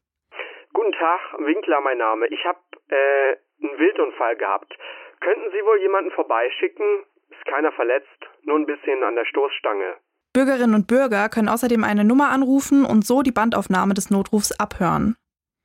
Guten 0.73 0.93
Tag, 0.93 1.21
Winkler 1.39 1.81
mein 1.81 1.99
Name. 1.99 2.27
Ich 2.29 2.45
habe 2.45 2.61
äh, 2.89 3.35
einen 3.63 3.79
Wildunfall 3.79 4.37
gehabt. 4.37 4.73
Könnten 5.21 5.51
Sie 5.51 5.65
wohl 5.67 5.81
jemanden 5.81 6.13
vorbeischicken? 6.13 6.87
Ist 7.31 7.45
keiner 7.47 7.73
verletzt, 7.73 8.21
nur 8.43 8.57
ein 8.57 8.67
bisschen 8.67 9.03
an 9.03 9.17
der 9.17 9.25
Stoßstange. 9.25 9.97
Bürgerinnen 10.33 10.75
und 10.75 10.87
Bürger 10.87 11.29
können 11.29 11.49
außerdem 11.49 11.83
eine 11.83 12.05
Nummer 12.05 12.31
anrufen 12.31 12.85
und 12.85 13.07
so 13.07 13.23
die 13.23 13.33
Bandaufnahme 13.33 13.95
des 13.95 14.11
Notrufs 14.11 14.53
abhören. 14.53 15.17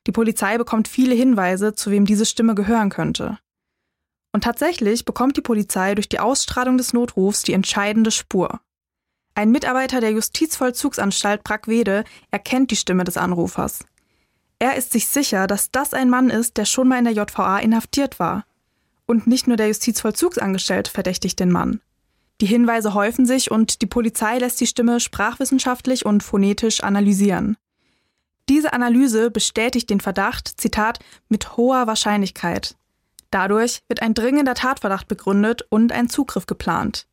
Die 0.07 0.11
Polizei 0.11 0.57
bekommt 0.57 0.87
viele 0.87 1.15
Hinweise, 1.15 1.73
zu 1.73 1.91
wem 1.91 2.05
diese 2.05 2.25
Stimme 2.25 2.55
gehören 2.55 2.89
könnte. 2.89 3.37
Und 4.33 4.43
tatsächlich 4.43 5.05
bekommt 5.05 5.37
die 5.37 5.41
Polizei 5.41 5.95
durch 5.95 6.09
die 6.09 6.19
Ausstrahlung 6.19 6.77
des 6.77 6.93
Notrufs 6.93 7.43
die 7.43 7.53
entscheidende 7.53 8.11
Spur. 8.11 8.59
Ein 9.35 9.51
Mitarbeiter 9.51 10.01
der 10.01 10.11
Justizvollzugsanstalt 10.11 11.43
Brackwede 11.43 12.03
erkennt 12.31 12.71
die 12.71 12.75
Stimme 12.75 13.03
des 13.03 13.17
Anrufers. 13.17 13.85
Er 14.59 14.75
ist 14.75 14.91
sich 14.91 15.07
sicher, 15.07 15.47
dass 15.47 15.71
das 15.71 15.93
ein 15.93 16.09
Mann 16.09 16.29
ist, 16.29 16.57
der 16.57 16.65
schon 16.65 16.87
mal 16.87 16.97
in 16.97 17.05
der 17.05 17.13
JVA 17.13 17.59
inhaftiert 17.59 18.19
war. 18.19 18.45
Und 19.05 19.27
nicht 19.27 19.47
nur 19.47 19.57
der 19.57 19.67
Justizvollzugsangestellte 19.67 20.89
verdächtigt 20.89 21.39
den 21.39 21.51
Mann. 21.51 21.81
Die 22.41 22.45
Hinweise 22.45 22.93
häufen 22.93 23.25
sich 23.25 23.49
und 23.49 23.81
die 23.81 23.85
Polizei 23.85 24.37
lässt 24.37 24.59
die 24.59 24.67
Stimme 24.67 24.99
sprachwissenschaftlich 24.99 26.05
und 26.05 26.21
phonetisch 26.21 26.83
analysieren. 26.83 27.57
Diese 28.49 28.73
Analyse 28.73 29.31
bestätigt 29.31 29.89
den 29.89 30.01
Verdacht, 30.01 30.59
Zitat, 30.59 30.99
mit 31.29 31.57
hoher 31.57 31.87
Wahrscheinlichkeit. 31.87 32.75
Dadurch 33.31 33.81
wird 33.87 34.01
ein 34.01 34.13
dringender 34.13 34.53
Tatverdacht 34.53 35.07
begründet 35.07 35.65
und 35.69 35.91
ein 35.91 36.09
Zugriff 36.09 36.45
geplant. 36.45 37.07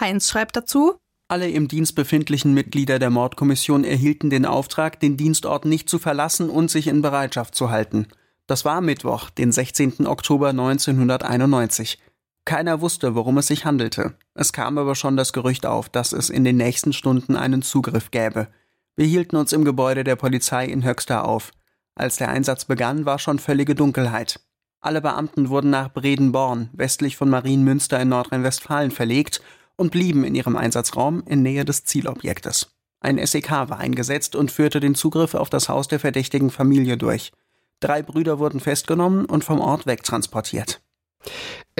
Heinz 0.00 0.28
schreibt 0.28 0.56
dazu, 0.56 0.98
alle 1.30 1.50
im 1.50 1.68
Dienst 1.68 1.94
befindlichen 1.94 2.54
Mitglieder 2.54 2.98
der 2.98 3.10
Mordkommission 3.10 3.84
erhielten 3.84 4.30
den 4.30 4.46
Auftrag, 4.46 4.98
den 4.98 5.18
Dienstort 5.18 5.66
nicht 5.66 5.90
zu 5.90 5.98
verlassen 5.98 6.48
und 6.48 6.70
sich 6.70 6.86
in 6.86 7.02
Bereitschaft 7.02 7.54
zu 7.54 7.68
halten. 7.68 8.06
Das 8.46 8.64
war 8.64 8.80
Mittwoch, 8.80 9.28
den 9.28 9.52
16. 9.52 10.06
Oktober 10.06 10.48
1991. 10.48 11.98
Keiner 12.46 12.80
wusste, 12.80 13.14
worum 13.14 13.36
es 13.36 13.48
sich 13.48 13.66
handelte. 13.66 14.14
Es 14.38 14.52
kam 14.52 14.78
aber 14.78 14.94
schon 14.94 15.16
das 15.16 15.32
Gerücht 15.32 15.66
auf, 15.66 15.88
dass 15.88 16.12
es 16.12 16.30
in 16.30 16.44
den 16.44 16.56
nächsten 16.56 16.92
Stunden 16.92 17.34
einen 17.34 17.60
Zugriff 17.60 18.12
gäbe. 18.12 18.46
Wir 18.94 19.04
hielten 19.04 19.34
uns 19.34 19.52
im 19.52 19.64
Gebäude 19.64 20.04
der 20.04 20.14
Polizei 20.14 20.66
in 20.66 20.84
Höxter 20.84 21.24
auf. 21.24 21.50
Als 21.96 22.18
der 22.18 22.28
Einsatz 22.28 22.64
begann, 22.64 23.04
war 23.04 23.18
schon 23.18 23.40
völlige 23.40 23.74
Dunkelheit. 23.74 24.38
Alle 24.80 25.00
Beamten 25.00 25.48
wurden 25.48 25.70
nach 25.70 25.92
Bredenborn, 25.92 26.70
westlich 26.72 27.16
von 27.16 27.28
Marienmünster 27.28 27.98
in 27.98 28.10
Nordrhein-Westfalen, 28.10 28.92
verlegt 28.92 29.42
und 29.74 29.90
blieben 29.90 30.22
in 30.22 30.36
ihrem 30.36 30.54
Einsatzraum 30.54 31.24
in 31.26 31.42
Nähe 31.42 31.64
des 31.64 31.82
Zielobjektes. 31.82 32.70
Ein 33.00 33.18
SEK 33.26 33.50
war 33.50 33.78
eingesetzt 33.78 34.36
und 34.36 34.52
führte 34.52 34.78
den 34.78 34.94
Zugriff 34.94 35.34
auf 35.34 35.50
das 35.50 35.68
Haus 35.68 35.88
der 35.88 35.98
verdächtigen 35.98 36.50
Familie 36.50 36.96
durch. 36.96 37.32
Drei 37.80 38.04
Brüder 38.04 38.38
wurden 38.38 38.60
festgenommen 38.60 39.24
und 39.24 39.42
vom 39.42 39.58
Ort 39.58 39.86
wegtransportiert. 39.86 40.80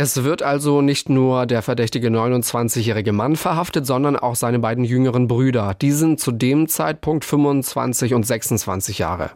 Es 0.00 0.22
wird 0.22 0.44
also 0.44 0.80
nicht 0.80 1.08
nur 1.08 1.44
der 1.44 1.60
verdächtige 1.60 2.06
29-jährige 2.06 3.12
Mann 3.12 3.34
verhaftet, 3.34 3.84
sondern 3.84 4.14
auch 4.14 4.36
seine 4.36 4.60
beiden 4.60 4.84
jüngeren 4.84 5.26
Brüder. 5.26 5.74
Die 5.74 5.90
sind 5.90 6.20
zu 6.20 6.30
dem 6.30 6.68
Zeitpunkt 6.68 7.24
25 7.24 8.14
und 8.14 8.24
26 8.24 8.98
Jahre. 8.98 9.32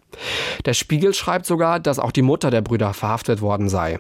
Der 0.65 0.75
Spiegel 0.75 1.15
schreibt 1.15 1.47
sogar, 1.47 1.81
dass 1.81 1.99
auch 1.99 2.13
die 2.13 2.23
Mutter 2.23 2.53
der 2.53 2.61
Brüder 2.61 2.95
verhaftet 2.95 3.41
worden 3.41 3.69
sei. 3.69 3.99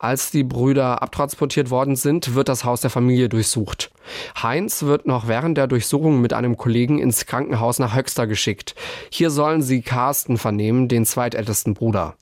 Als 0.00 0.32
die 0.32 0.42
Brüder 0.42 1.00
abtransportiert 1.00 1.70
worden 1.70 1.94
sind, 1.94 2.34
wird 2.34 2.48
das 2.48 2.64
Haus 2.64 2.80
der 2.80 2.90
Familie 2.90 3.28
durchsucht. 3.28 3.92
Heinz 4.42 4.82
wird 4.82 5.06
noch 5.06 5.28
während 5.28 5.56
der 5.58 5.68
Durchsuchung 5.68 6.20
mit 6.20 6.32
einem 6.32 6.56
Kollegen 6.56 6.98
ins 6.98 7.26
Krankenhaus 7.26 7.78
nach 7.78 7.94
Höxter 7.94 8.26
geschickt. 8.26 8.74
Hier 9.10 9.30
sollen 9.30 9.62
sie 9.62 9.82
Carsten 9.82 10.38
vernehmen, 10.38 10.88
den 10.88 11.06
zweitältesten 11.06 11.74
Bruder. 11.74 12.16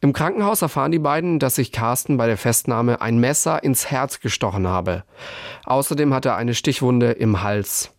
Im 0.00 0.12
Krankenhaus 0.12 0.62
erfahren 0.62 0.92
die 0.92 0.98
beiden, 0.98 1.38
dass 1.38 1.56
sich 1.56 1.72
Carsten 1.72 2.16
bei 2.16 2.26
der 2.26 2.36
Festnahme 2.36 3.00
ein 3.00 3.18
Messer 3.18 3.62
ins 3.62 3.90
Herz 3.90 4.20
gestochen 4.20 4.66
habe. 4.66 5.04
Außerdem 5.64 6.12
hat 6.12 6.26
er 6.26 6.36
eine 6.36 6.54
Stichwunde 6.54 7.12
im 7.12 7.42
Hals. 7.42 7.90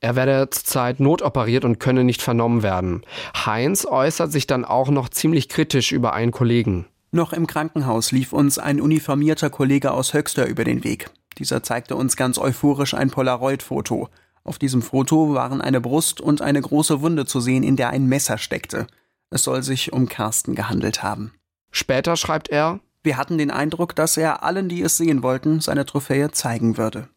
Er 0.00 0.14
werde 0.14 0.48
zurzeit 0.50 1.00
notoperiert 1.00 1.64
und 1.64 1.80
könne 1.80 2.04
nicht 2.04 2.22
vernommen 2.22 2.62
werden. 2.62 3.02
Heinz 3.34 3.84
äußert 3.84 4.30
sich 4.30 4.46
dann 4.46 4.64
auch 4.64 4.90
noch 4.90 5.08
ziemlich 5.08 5.48
kritisch 5.48 5.92
über 5.92 6.12
einen 6.12 6.30
Kollegen. 6.30 6.86
Noch 7.10 7.32
im 7.32 7.46
Krankenhaus 7.46 8.12
lief 8.12 8.32
uns 8.32 8.58
ein 8.58 8.80
uniformierter 8.80 9.50
Kollege 9.50 9.92
aus 9.92 10.12
Höxter 10.12 10.46
über 10.46 10.64
den 10.64 10.84
Weg. 10.84 11.10
Dieser 11.38 11.62
zeigte 11.62 11.96
uns 11.96 12.16
ganz 12.16 12.38
euphorisch 12.38 12.94
ein 12.94 13.10
Polaroid-Foto. 13.10 14.08
Auf 14.44 14.58
diesem 14.58 14.82
Foto 14.82 15.34
waren 15.34 15.60
eine 15.60 15.80
Brust 15.80 16.20
und 16.20 16.42
eine 16.42 16.60
große 16.60 17.00
Wunde 17.00 17.26
zu 17.26 17.40
sehen, 17.40 17.62
in 17.62 17.76
der 17.76 17.90
ein 17.90 18.06
Messer 18.06 18.38
steckte. 18.38 18.86
Es 19.30 19.42
soll 19.42 19.62
sich 19.62 19.92
um 19.92 20.08
Carsten 20.08 20.54
gehandelt 20.54 21.02
haben. 21.02 21.34
Später 21.70 22.16
schreibt 22.16 22.48
er, 22.48 22.80
wir 23.02 23.16
hatten 23.16 23.38
den 23.38 23.50
Eindruck, 23.50 23.94
dass 23.94 24.16
er 24.16 24.42
allen, 24.42 24.68
die 24.68 24.82
es 24.82 24.96
sehen 24.96 25.22
wollten, 25.22 25.60
seine 25.60 25.86
Trophäe 25.86 26.30
zeigen 26.30 26.76
würde. 26.76 27.08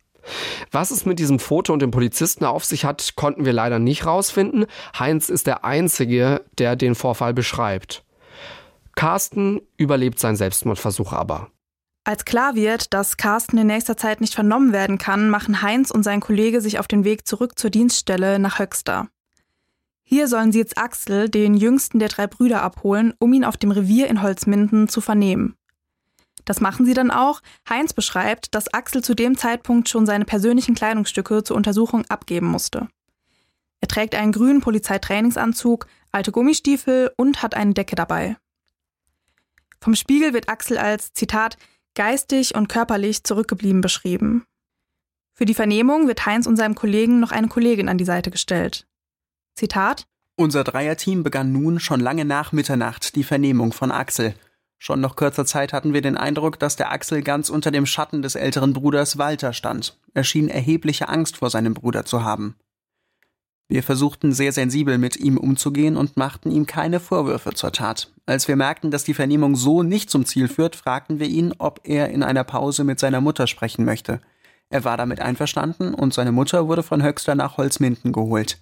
Was 0.72 0.92
es 0.92 1.06
mit 1.06 1.20
diesem 1.20 1.40
Foto 1.40 1.74
und 1.74 1.82
dem 1.82 1.92
Polizisten 1.92 2.46
auf 2.46 2.64
sich 2.64 2.86
hat, 2.86 3.16
konnten 3.16 3.46
wir 3.46 3.54
leider 3.54 3.80
nicht 3.80 4.06
rausfinden. 4.06 4.66
Heinz 4.98 5.30
ist 5.30 5.48
der 5.48 5.66
Einzige, 5.66 6.46
der 6.58 6.76
den 6.76 6.96
Vorfall 6.96 7.34
beschreibt. 7.34 8.04
Carsten 8.96 9.62
überlebt 9.78 10.20
seinen 10.20 10.36
Selbstmordversuch 10.36 11.14
aber. 11.14 11.50
Als 12.04 12.26
klar 12.26 12.56
wird, 12.56 12.94
dass 12.94 13.18
Carsten 13.18 13.58
in 13.58 13.68
nächster 13.68 13.96
Zeit 13.96 14.22
nicht 14.22 14.34
vernommen 14.34 14.74
werden 14.74 14.98
kann, 14.98 15.30
machen 15.30 15.62
Heinz 15.62 15.92
und 15.92 16.04
sein 16.04 16.20
Kollege 16.20 16.62
sich 16.62 16.80
auf 16.80 16.88
den 16.88 17.04
Weg 17.04 17.28
zurück 17.28 17.58
zur 17.60 17.70
Dienststelle 17.70 18.40
nach 18.40 18.60
Höxter. 18.60 19.08
Hier 20.14 20.28
sollen 20.28 20.52
sie 20.52 20.60
jetzt 20.60 20.78
Axel, 20.78 21.30
den 21.30 21.56
jüngsten 21.56 22.00
der 22.00 22.10
drei 22.10 22.28
Brüder, 22.28 22.62
abholen, 22.64 23.14
um 23.18 23.32
ihn 23.32 23.46
auf 23.46 23.56
dem 23.56 23.72
Revier 23.72 24.10
in 24.10 24.22
Holzminden 24.22 24.90
zu 24.90 25.00
vernehmen. 25.00 25.56
Das 26.44 26.60
machen 26.60 26.86
sie 26.86 26.94
dann 26.94 27.12
auch. 27.12 27.40
Heinz 27.70 27.94
beschreibt, 27.94 28.54
dass 28.54 28.74
Axel 28.74 29.02
zu 29.02 29.16
dem 29.16 29.38
Zeitpunkt 29.38 29.88
schon 29.88 30.06
seine 30.06 30.26
persönlichen 30.26 30.76
Kleidungsstücke 30.76 31.46
zur 31.46 31.56
Untersuchung 31.56 32.04
abgeben 32.08 32.48
musste. 32.48 32.90
Er 33.80 33.88
trägt 33.88 34.14
einen 34.14 34.34
grünen 34.34 34.60
Polizeitrainingsanzug, 34.60 35.88
alte 36.12 36.34
Gummistiefel 36.34 37.14
und 37.16 37.42
hat 37.42 37.56
eine 37.56 37.74
Decke 37.74 37.96
dabei. 37.96 38.36
Vom 39.80 39.96
Spiegel 39.96 40.34
wird 40.34 40.50
Axel 40.50 40.78
als 40.78 41.14
Zitat 41.14 41.58
geistig 41.96 42.54
und 42.54 42.68
körperlich 42.68 43.24
zurückgeblieben 43.24 43.80
beschrieben. 43.80 44.44
Für 45.34 45.46
die 45.46 45.56
Vernehmung 45.56 46.10
wird 46.10 46.26
Heinz 46.26 46.48
und 46.48 46.58
seinem 46.58 46.76
Kollegen 46.76 47.22
noch 47.22 47.32
eine 47.32 47.48
Kollegin 47.48 47.88
an 47.88 47.98
die 47.98 48.04
Seite 48.04 48.30
gestellt. 48.30 48.88
Zitat 49.56 50.06
Unser 50.36 50.64
Dreierteam 50.64 51.24
begann 51.24 51.52
nun 51.52 51.80
schon 51.80 52.00
lange 52.00 52.26
nach 52.26 52.52
Mitternacht 52.52 53.16
die 53.16 53.24
Vernehmung 53.24 53.74
von 53.74 53.92
Axel. 53.92 54.34
Schon 54.78 55.00
nach 55.00 55.16
kurzer 55.16 55.46
Zeit 55.46 55.74
hatten 55.74 55.94
wir 55.94 56.02
den 56.02 56.18
Eindruck, 56.18 56.58
dass 56.58 56.76
der 56.76 56.92
Axel 56.92 57.22
ganz 57.22 57.50
unter 57.50 57.70
dem 57.70 57.86
Schatten 57.86 58.24
des 58.24 58.34
älteren 58.34 58.74
Bruders 58.74 59.20
Walter 59.20 59.54
stand. 59.54 60.00
Er 60.16 60.24
schien 60.24 60.50
erhebliche 60.50 61.08
Angst 61.08 61.38
vor 61.38 61.52
seinem 61.52 61.76
Bruder 61.76 62.04
zu 62.04 62.24
haben. 62.24 62.56
Wir 63.68 63.84
versuchten 63.84 64.34
sehr 64.34 64.52
sensibel 64.52 64.98
mit 64.98 65.16
ihm 65.16 65.38
umzugehen 65.38 65.96
und 65.96 66.18
machten 66.18 66.52
ihm 66.52 66.66
keine 66.66 67.00
Vorwürfe 67.00 67.54
zur 67.54 67.72
Tat. 67.72 68.12
Als 68.26 68.48
wir 68.48 68.56
merkten, 68.56 68.92
dass 68.92 69.04
die 69.04 69.14
Vernehmung 69.14 69.56
so 69.56 69.82
nicht 69.84 70.10
zum 70.10 70.26
Ziel 70.26 70.48
führt, 70.48 70.76
fragten 70.76 71.20
wir 71.20 71.28
ihn, 71.28 71.54
ob 71.58 71.80
er 71.84 72.10
in 72.10 72.24
einer 72.24 72.44
Pause 72.44 72.84
mit 72.84 73.00
seiner 73.00 73.22
Mutter 73.22 73.48
sprechen 73.48 73.86
möchte. 73.86 74.20
Er 74.70 74.84
war 74.84 74.98
damit 74.98 75.20
einverstanden 75.20 75.94
und 75.94 76.14
seine 76.14 76.32
Mutter 76.32 76.68
wurde 76.68 76.84
von 76.84 77.04
Höxter 77.04 77.36
nach 77.36 77.58
Holzminden 77.58 78.12
geholt. 78.12 78.58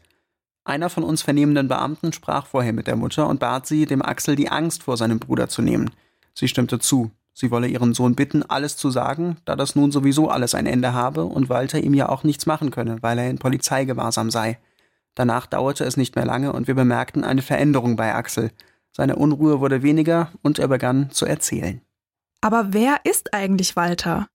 Einer 0.64 0.90
von 0.90 1.04
uns 1.04 1.22
vernehmenden 1.22 1.68
Beamten 1.68 2.14
sprach 2.14 2.46
vorher 2.46 2.74
mit 2.74 2.88
der 2.88 2.96
Mutter 2.96 3.28
und 3.28 3.40
bat 3.40 3.66
sie, 3.66 3.86
dem 3.86 4.02
Axel 4.02 4.36
die 4.36 4.50
Angst 4.50 4.84
vor 4.84 4.98
seinem 4.98 5.20
Bruder 5.20 5.50
zu 5.50 5.62
nehmen. 5.62 5.92
Sie 6.34 6.48
stimmte 6.48 6.80
zu. 6.80 7.12
Sie 7.34 7.52
wolle 7.52 7.68
ihren 7.68 7.94
Sohn 7.94 8.16
bitten, 8.16 8.44
alles 8.44 8.76
zu 8.76 8.92
sagen, 8.92 9.38
da 9.46 9.56
das 9.56 9.76
nun 9.76 9.92
sowieso 9.92 10.30
alles 10.30 10.56
ein 10.56 10.66
Ende 10.66 10.94
habe 10.94 11.24
und 11.24 11.48
Walter 11.48 11.80
ihm 11.80 11.94
ja 11.94 12.10
auch 12.10 12.24
nichts 12.24 12.46
machen 12.46 12.70
könne, 12.70 12.98
weil 13.02 13.18
er 13.18 13.30
in 13.30 13.40
Polizeigewahrsam 13.40 14.30
sei. 14.30 14.60
Danach 15.16 15.48
dauerte 15.48 15.86
es 15.86 15.98
nicht 15.98 16.16
mehr 16.16 16.26
lange 16.26 16.52
und 16.52 16.68
wir 16.68 16.76
bemerkten 16.76 17.24
eine 17.24 17.42
Veränderung 17.42 17.96
bei 17.96 18.14
Axel. 18.14 18.52
Seine 18.92 19.16
Unruhe 19.16 19.62
wurde 19.62 19.84
weniger 19.84 20.32
und 20.42 20.60
er 20.60 20.68
begann 20.68 21.12
zu 21.12 21.26
erzählen. 21.26 21.82
Aber 22.42 22.74
wer 22.74 22.98
ist 23.04 23.34
eigentlich 23.34 23.76
Walter? 23.76 24.28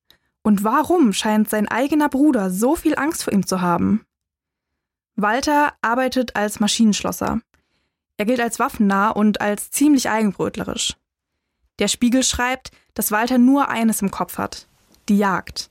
Und 0.42 0.64
warum 0.64 1.12
scheint 1.12 1.48
sein 1.48 1.68
eigener 1.68 2.08
Bruder 2.08 2.50
so 2.50 2.76
viel 2.76 2.96
Angst 2.96 3.24
vor 3.24 3.32
ihm 3.32 3.46
zu 3.46 3.60
haben? 3.60 4.04
Walter 5.16 5.74
arbeitet 5.80 6.34
als 6.34 6.58
Maschinenschlosser. 6.58 7.40
Er 8.16 8.24
gilt 8.24 8.40
als 8.40 8.58
waffennah 8.58 9.10
und 9.10 9.40
als 9.40 9.70
ziemlich 9.70 10.10
eigenbrötlerisch. 10.10 10.96
Der 11.78 11.88
Spiegel 11.88 12.22
schreibt, 12.22 12.70
dass 12.94 13.12
Walter 13.12 13.38
nur 13.38 13.68
eines 13.68 14.02
im 14.02 14.10
Kopf 14.10 14.38
hat: 14.38 14.66
die 15.08 15.18
Jagd. 15.18 15.70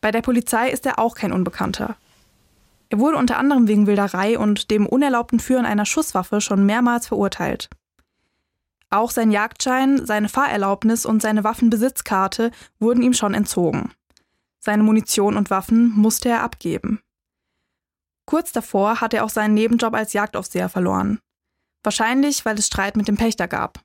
Bei 0.00 0.10
der 0.10 0.22
Polizei 0.22 0.70
ist 0.70 0.86
er 0.86 0.98
auch 0.98 1.14
kein 1.16 1.32
Unbekannter. 1.32 1.96
Er 2.88 2.98
wurde 2.98 3.18
unter 3.18 3.36
anderem 3.36 3.68
wegen 3.68 3.86
Wilderei 3.86 4.38
und 4.38 4.70
dem 4.70 4.86
unerlaubten 4.86 5.40
Führen 5.40 5.66
einer 5.66 5.84
Schusswaffe 5.84 6.40
schon 6.40 6.64
mehrmals 6.64 7.08
verurteilt. 7.08 7.68
Auch 8.90 9.10
sein 9.10 9.30
Jagdschein, 9.30 10.06
seine 10.06 10.28
Fahrerlaubnis 10.28 11.04
und 11.04 11.20
seine 11.20 11.44
Waffenbesitzkarte 11.44 12.50
wurden 12.78 13.02
ihm 13.02 13.12
schon 13.12 13.34
entzogen. 13.34 13.92
Seine 14.60 14.82
Munition 14.82 15.36
und 15.36 15.50
Waffen 15.50 15.90
musste 15.90 16.30
er 16.30 16.42
abgeben. 16.42 17.00
Kurz 18.28 18.52
davor 18.52 19.00
hat 19.00 19.14
er 19.14 19.24
auch 19.24 19.30
seinen 19.30 19.54
Nebenjob 19.54 19.94
als 19.94 20.12
Jagdaufseher 20.12 20.68
verloren. 20.68 21.18
Wahrscheinlich, 21.82 22.44
weil 22.44 22.58
es 22.58 22.66
Streit 22.66 22.94
mit 22.94 23.08
dem 23.08 23.16
Pächter 23.16 23.48
gab. 23.48 23.80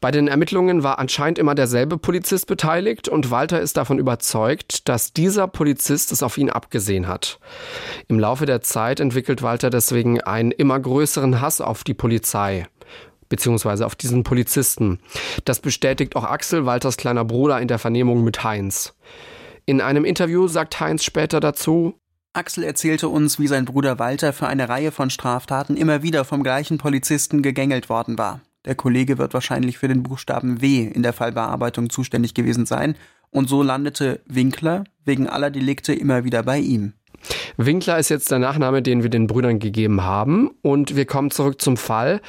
Bei 0.00 0.12
den 0.12 0.28
Ermittlungen 0.28 0.84
war 0.84 1.00
anscheinend 1.00 1.36
immer 1.36 1.56
derselbe 1.56 1.98
Polizist 1.98 2.46
beteiligt 2.46 3.08
und 3.08 3.32
Walter 3.32 3.60
ist 3.60 3.76
davon 3.76 3.98
überzeugt, 3.98 4.88
dass 4.88 5.12
dieser 5.12 5.48
Polizist 5.48 6.12
es 6.12 6.22
auf 6.22 6.38
ihn 6.38 6.48
abgesehen 6.48 7.08
hat. 7.08 7.40
Im 8.06 8.20
Laufe 8.20 8.46
der 8.46 8.60
Zeit 8.60 9.00
entwickelt 9.00 9.42
Walter 9.42 9.68
deswegen 9.68 10.20
einen 10.20 10.52
immer 10.52 10.78
größeren 10.78 11.40
Hass 11.40 11.60
auf 11.60 11.82
die 11.82 11.94
Polizei 11.94 12.68
beziehungsweise 13.28 13.84
auf 13.84 13.96
diesen 13.96 14.22
Polizisten. 14.22 15.00
Das 15.44 15.58
bestätigt 15.58 16.14
auch 16.14 16.24
Axel, 16.24 16.66
Walters 16.66 16.96
kleiner 16.96 17.24
Bruder, 17.24 17.60
in 17.60 17.66
der 17.66 17.80
Vernehmung 17.80 18.22
mit 18.22 18.44
Heinz. 18.44 18.94
In 19.66 19.80
einem 19.80 20.04
Interview 20.04 20.46
sagt 20.46 20.78
Heinz 20.78 21.02
später 21.02 21.40
dazu, 21.40 22.00
Axel 22.32 22.62
erzählte 22.62 23.08
uns, 23.08 23.40
wie 23.40 23.48
sein 23.48 23.64
Bruder 23.64 23.98
Walter 23.98 24.32
für 24.32 24.46
eine 24.46 24.68
Reihe 24.68 24.92
von 24.92 25.10
Straftaten 25.10 25.76
immer 25.76 26.04
wieder 26.04 26.24
vom 26.24 26.44
gleichen 26.44 26.78
Polizisten 26.78 27.42
gegängelt 27.42 27.88
worden 27.88 28.18
war. 28.18 28.40
Der 28.66 28.76
Kollege 28.76 29.18
wird 29.18 29.34
wahrscheinlich 29.34 29.78
für 29.78 29.88
den 29.88 30.04
Buchstaben 30.04 30.60
W 30.60 30.84
in 30.84 31.02
der 31.02 31.12
Fallbearbeitung 31.12 31.90
zuständig 31.90 32.34
gewesen 32.34 32.66
sein, 32.66 32.94
und 33.32 33.48
so 33.48 33.62
landete 33.62 34.20
Winkler 34.26 34.84
wegen 35.04 35.28
aller 35.28 35.50
Delikte 35.50 35.92
immer 35.92 36.24
wieder 36.24 36.44
bei 36.44 36.58
ihm. 36.58 36.92
Winkler 37.56 37.98
ist 37.98 38.10
jetzt 38.10 38.30
der 38.30 38.38
Nachname, 38.38 38.82
den 38.82 39.02
wir 39.02 39.10
den 39.10 39.26
Brüdern 39.26 39.58
gegeben 39.58 40.02
haben. 40.02 40.50
Und 40.62 40.96
wir 40.96 41.06
kommen 41.06 41.30
zurück 41.30 41.60
zum 41.60 41.76
Fall. 41.76 42.20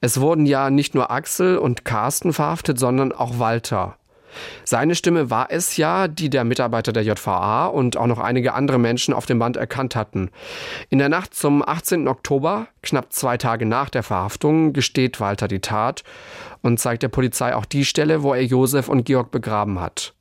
Es 0.00 0.20
wurden 0.20 0.46
ja 0.46 0.70
nicht 0.70 0.94
nur 0.94 1.10
Axel 1.10 1.58
und 1.58 1.84
Carsten 1.84 2.32
verhaftet, 2.32 2.78
sondern 2.78 3.12
auch 3.12 3.38
Walter. 3.38 3.98
Seine 4.64 4.94
Stimme 4.94 5.30
war 5.30 5.48
es 5.50 5.76
ja, 5.76 6.08
die 6.08 6.30
der 6.30 6.44
Mitarbeiter 6.44 6.92
der 6.92 7.04
JVA 7.04 7.66
und 7.66 7.96
auch 7.96 8.06
noch 8.06 8.18
einige 8.18 8.54
andere 8.54 8.78
Menschen 8.78 9.14
auf 9.14 9.26
dem 9.26 9.38
Band 9.38 9.56
erkannt 9.56 9.96
hatten. 9.96 10.30
In 10.90 10.98
der 10.98 11.08
Nacht 11.08 11.34
zum 11.34 11.66
18. 11.66 12.08
Oktober, 12.08 12.68
knapp 12.82 13.12
zwei 13.12 13.36
Tage 13.36 13.66
nach 13.66 13.90
der 13.90 14.02
Verhaftung, 14.02 14.72
gesteht 14.72 15.20
Walter 15.20 15.48
die 15.48 15.60
Tat 15.60 16.04
und 16.62 16.78
zeigt 16.78 17.02
der 17.02 17.08
Polizei 17.08 17.54
auch 17.54 17.64
die 17.64 17.84
Stelle, 17.84 18.22
wo 18.22 18.34
er 18.34 18.44
Josef 18.44 18.88
und 18.88 19.04
Georg 19.04 19.30
begraben 19.30 19.80
hat. 19.80 20.14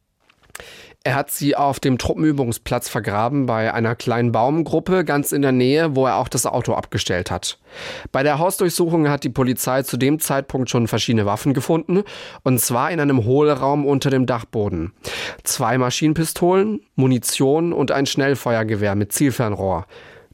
Er 1.03 1.15
hat 1.15 1.31
sie 1.31 1.55
auf 1.55 1.79
dem 1.79 1.97
Truppenübungsplatz 1.97 2.89
vergraben 2.89 3.45
bei 3.45 3.73
einer 3.73 3.95
kleinen 3.95 4.33
Baumgruppe 4.33 5.05
ganz 5.05 5.31
in 5.31 5.41
der 5.41 5.53
Nähe, 5.53 5.95
wo 5.95 6.05
er 6.05 6.17
auch 6.17 6.27
das 6.27 6.45
Auto 6.45 6.73
abgestellt 6.73 7.31
hat. 7.31 7.59
Bei 8.11 8.23
der 8.23 8.39
Hausdurchsuchung 8.39 9.07
hat 9.07 9.23
die 9.23 9.29
Polizei 9.29 9.83
zu 9.83 9.95
dem 9.95 10.19
Zeitpunkt 10.19 10.69
schon 10.69 10.87
verschiedene 10.87 11.25
Waffen 11.25 11.53
gefunden, 11.53 12.03
und 12.43 12.59
zwar 12.59 12.91
in 12.91 12.99
einem 12.99 13.23
Hohlraum 13.23 13.85
unter 13.85 14.09
dem 14.09 14.25
Dachboden. 14.25 14.91
Zwei 15.43 15.77
Maschinenpistolen, 15.77 16.81
Munition 16.95 17.71
und 17.71 17.91
ein 17.91 18.05
Schnellfeuergewehr 18.05 18.95
mit 18.95 19.13
Zielfernrohr. 19.13 19.85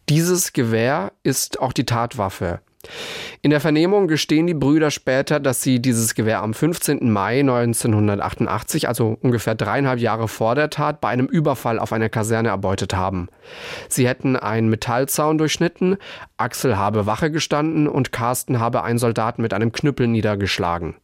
Dieses 0.10 0.54
Gewehr 0.54 1.12
ist 1.22 1.60
auch 1.60 1.74
die 1.74 1.86
Tatwaffe. 1.86 2.62
In 3.42 3.50
der 3.50 3.60
Vernehmung 3.60 4.08
gestehen 4.08 4.48
die 4.48 4.54
Brüder 4.54 4.92
später, 4.92 5.40
dass 5.40 5.62
sie 5.62 5.82
dieses 5.82 6.16
Gewehr 6.16 6.42
am 6.42 6.54
15. 6.54 7.12
Mai 7.12 7.40
1988, 7.40 8.88
also 8.88 9.18
ungefähr 9.22 9.56
dreieinhalb 9.56 10.00
Jahre 10.00 10.28
vor 10.28 10.56
der 10.56 10.70
Tat, 10.70 11.02
bei 11.02 11.10
einem 11.10 11.26
Überfall 11.26 11.80
auf 11.80 11.94
eine 11.94 12.10
Kaserne 12.10 12.50
erbeutet 12.50 12.94
haben. 12.94 13.28
Sie 13.90 14.08
hätten 14.08 14.36
einen 14.36 14.70
Metallzaun 14.70 15.38
durchschnitten, 15.38 15.98
Axel 16.38 16.78
habe 16.78 17.06
Wache 17.06 17.32
gestanden 17.32 17.88
und 17.88 18.12
Carsten 18.12 18.60
habe 18.60 18.84
einen 18.84 19.00
Soldaten 19.00 19.42
mit 19.42 19.54
einem 19.54 19.72
Knüppel 19.72 20.08
niedergeschlagen. 20.08 20.96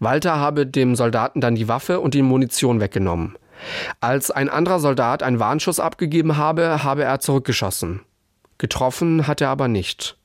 Walter 0.00 0.36
habe 0.36 0.66
dem 0.66 0.94
Soldaten 0.94 1.40
dann 1.40 1.54
die 1.54 1.68
Waffe 1.68 2.00
und 2.00 2.14
die 2.14 2.22
Munition 2.22 2.80
weggenommen. 2.80 3.36
Als 4.00 4.30
ein 4.30 4.48
anderer 4.48 4.80
Soldat 4.80 5.22
einen 5.22 5.40
Warnschuss 5.40 5.80
abgegeben 5.80 6.36
habe, 6.36 6.82
habe 6.84 7.04
er 7.04 7.20
zurückgeschossen. 7.20 8.02
Getroffen 8.58 9.26
hat 9.26 9.40
er 9.40 9.50
aber 9.50 9.68
nicht. 9.68 10.16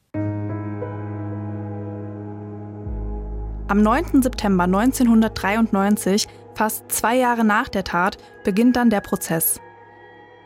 Am 3.72 3.82
9. 3.82 4.22
September 4.22 4.66
1993, 4.66 6.28
fast 6.56 6.92
zwei 6.92 7.16
Jahre 7.16 7.46
nach 7.46 7.70
der 7.70 7.86
Tat, 7.86 8.18
beginnt 8.44 8.76
dann 8.76 8.90
der 8.90 9.00
Prozess. 9.00 9.62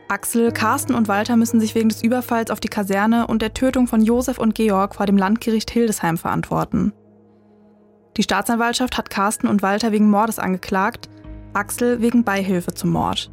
Axel, 0.06 0.52
Carsten 0.52 0.94
und 0.94 1.08
Walter 1.08 1.34
müssen 1.34 1.58
sich 1.58 1.74
wegen 1.74 1.88
des 1.88 2.04
Überfalls 2.04 2.52
auf 2.52 2.60
die 2.60 2.68
Kaserne 2.68 3.26
und 3.26 3.42
der 3.42 3.52
Tötung 3.52 3.88
von 3.88 4.00
Josef 4.00 4.38
und 4.38 4.54
Georg 4.54 4.94
vor 4.94 5.06
dem 5.06 5.16
Landgericht 5.16 5.72
Hildesheim 5.72 6.18
verantworten. 6.18 6.92
Die 8.16 8.22
Staatsanwaltschaft 8.22 8.96
hat 8.96 9.10
Carsten 9.10 9.48
und 9.48 9.60
Walter 9.60 9.90
wegen 9.90 10.08
Mordes 10.08 10.38
angeklagt, 10.38 11.08
Axel 11.52 12.00
wegen 12.00 12.22
Beihilfe 12.22 12.74
zum 12.74 12.90
Mord. 12.90 13.32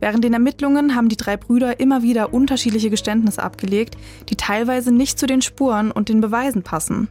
Während 0.00 0.24
den 0.24 0.32
Ermittlungen 0.32 0.96
haben 0.96 1.08
die 1.08 1.16
drei 1.16 1.36
Brüder 1.36 1.78
immer 1.78 2.02
wieder 2.02 2.34
unterschiedliche 2.34 2.90
Geständnisse 2.90 3.40
abgelegt, 3.40 3.96
die 4.30 4.36
teilweise 4.36 4.90
nicht 4.90 5.16
zu 5.16 5.28
den 5.28 5.42
Spuren 5.42 5.92
und 5.92 6.08
den 6.08 6.20
Beweisen 6.20 6.64
passen. 6.64 7.06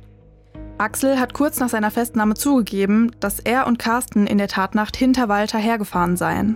Axel 0.79 1.19
hat 1.19 1.33
kurz 1.33 1.59
nach 1.59 1.67
seiner 1.67 1.91
Festnahme 1.91 2.36
zugegeben, 2.36 3.12
dass 3.19 3.39
er 3.39 3.67
und 3.67 3.79
Carsten 3.79 4.25
in 4.25 4.38
der 4.38 4.48
Tatnacht 4.48 4.95
hinter 4.95 5.27
Walter 5.27 5.57
hergefahren 5.57 6.15
seien. 6.15 6.55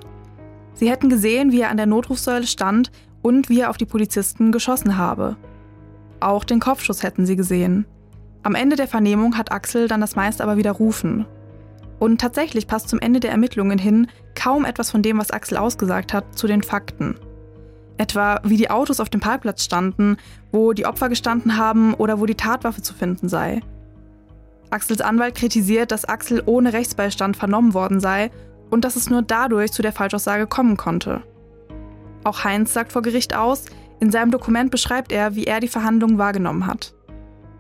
Sie 0.75 0.89
hätten 0.89 1.09
gesehen, 1.09 1.51
wie 1.51 1.59
er 1.59 1.69
an 1.69 1.75
der 1.75 1.87
Notrufsäule 1.87 2.47
stand 2.47 2.89
und 3.21 3.49
wie 3.49 3.59
er 3.59 3.69
auf 3.69 3.75
die 3.75 3.85
Polizisten 3.85 4.53
geschossen 4.53 4.97
habe. 4.97 5.35
Auch 6.21 6.45
den 6.45 6.61
Kopfschuss 6.61 7.03
hätten 7.03 7.25
sie 7.25 7.35
gesehen. 7.35 7.85
Am 8.43 8.55
Ende 8.55 8.77
der 8.77 8.87
Vernehmung 8.87 9.37
hat 9.37 9.51
Axel 9.51 9.89
dann 9.89 9.99
das 9.99 10.15
meiste 10.15 10.41
aber 10.41 10.55
widerrufen. 10.55 11.25
Und 11.99 12.21
tatsächlich 12.21 12.65
passt 12.65 12.87
zum 12.87 12.99
Ende 12.99 13.19
der 13.19 13.31
Ermittlungen 13.31 13.77
hin 13.77 14.07
kaum 14.35 14.63
etwas 14.63 14.89
von 14.89 15.01
dem, 15.01 15.17
was 15.17 15.31
Axel 15.31 15.57
ausgesagt 15.57 16.13
hat, 16.13 16.37
zu 16.37 16.47
den 16.47 16.63
Fakten. 16.63 17.15
Etwa 17.97 18.39
wie 18.45 18.57
die 18.57 18.69
Autos 18.69 19.01
auf 19.01 19.09
dem 19.09 19.19
Parkplatz 19.19 19.65
standen, 19.65 20.15
wo 20.53 20.71
die 20.71 20.85
Opfer 20.85 21.09
gestanden 21.09 21.57
haben 21.57 21.93
oder 21.93 22.21
wo 22.21 22.25
die 22.25 22.35
Tatwaffe 22.35 22.81
zu 22.81 22.93
finden 22.93 23.27
sei. 23.27 23.61
Axels 24.73 25.01
Anwalt 25.01 25.35
kritisiert, 25.35 25.91
dass 25.91 26.05
Axel 26.05 26.41
ohne 26.45 26.73
Rechtsbeistand 26.73 27.37
vernommen 27.37 27.73
worden 27.73 27.99
sei 27.99 28.31
und 28.69 28.83
dass 28.83 28.95
es 28.95 29.09
nur 29.09 29.21
dadurch 29.21 29.71
zu 29.71 29.81
der 29.81 29.93
Falschaussage 29.93 30.47
kommen 30.47 30.77
konnte. 30.77 31.21
Auch 32.23 32.43
Heinz 32.43 32.73
sagt 32.73 32.91
vor 32.91 33.01
Gericht 33.01 33.35
aus, 33.35 33.65
in 33.99 34.11
seinem 34.11 34.31
Dokument 34.31 34.71
beschreibt 34.71 35.11
er, 35.11 35.35
wie 35.35 35.45
er 35.45 35.59
die 35.59 35.67
Verhandlungen 35.67 36.17
wahrgenommen 36.17 36.65
hat. 36.65 36.93